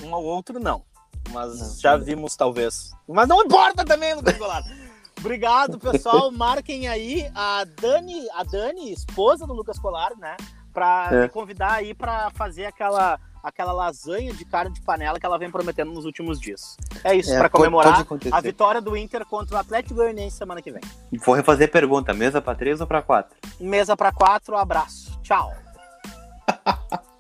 Um 0.03 0.15
ao 0.15 0.23
outro, 0.23 0.59
não. 0.59 0.83
Mas 1.31 1.59
Não, 1.59 1.75
já 1.79 1.97
não. 1.97 2.05
vimos, 2.05 2.35
talvez. 2.35 2.91
Mas 3.07 3.27
não 3.27 3.43
importa 3.43 3.83
também, 3.85 4.13
Lucas 4.15 4.37
Goulart. 4.37 4.65
Obrigado, 5.19 5.77
pessoal. 5.77 6.31
Marquem 6.31 6.87
aí 6.87 7.29
a 7.35 7.63
Dani, 7.79 8.27
a 8.33 8.43
Dani, 8.43 8.91
esposa 8.91 9.45
do 9.45 9.53
Lucas 9.53 9.77
Colar, 9.77 10.11
né? 10.17 10.35
Pra 10.73 11.09
É. 11.11 11.21
me 11.23 11.29
convidar 11.29 11.73
aí 11.73 11.93
pra 11.93 12.31
fazer 12.31 12.65
aquela, 12.65 13.19
aquela 13.43 13.71
lasanha 13.71 14.33
de 14.33 14.45
carne 14.45 14.73
de 14.73 14.81
panela 14.81 15.19
que 15.19 15.25
ela 15.25 15.37
vem 15.37 15.49
prometendo 15.51 15.91
nos 15.91 16.05
últimos 16.05 16.39
dias. 16.39 16.77
É 17.03 17.15
isso, 17.15 17.31
É, 17.33 17.37
pode- 17.39 17.49
comemorar 17.51 18.05
a 18.31 18.41
vitória 18.41 18.81
do 18.81 18.95
Inter 18.95 19.25
contra 19.25 19.55
o 19.55 19.59
Atlético 19.59 19.95
Goianiense 19.95 20.37
semana 20.37 20.61
que 20.61 20.71
vem. 20.71 20.81
Vou 21.25 21.35
refazer 21.35 21.67
a 21.67 21.71
pergunta: 21.71 22.13
mesa 22.13 22.41
pra 22.41 22.55
três 22.55 22.79
ou 22.81 22.87
pra 22.87 23.01
quatro? 23.01 23.35
Mesa 23.59 23.95
pra 23.97 24.11
quatro, 24.11 24.55
abraço. 24.55 25.19
Tchau. 25.21 25.51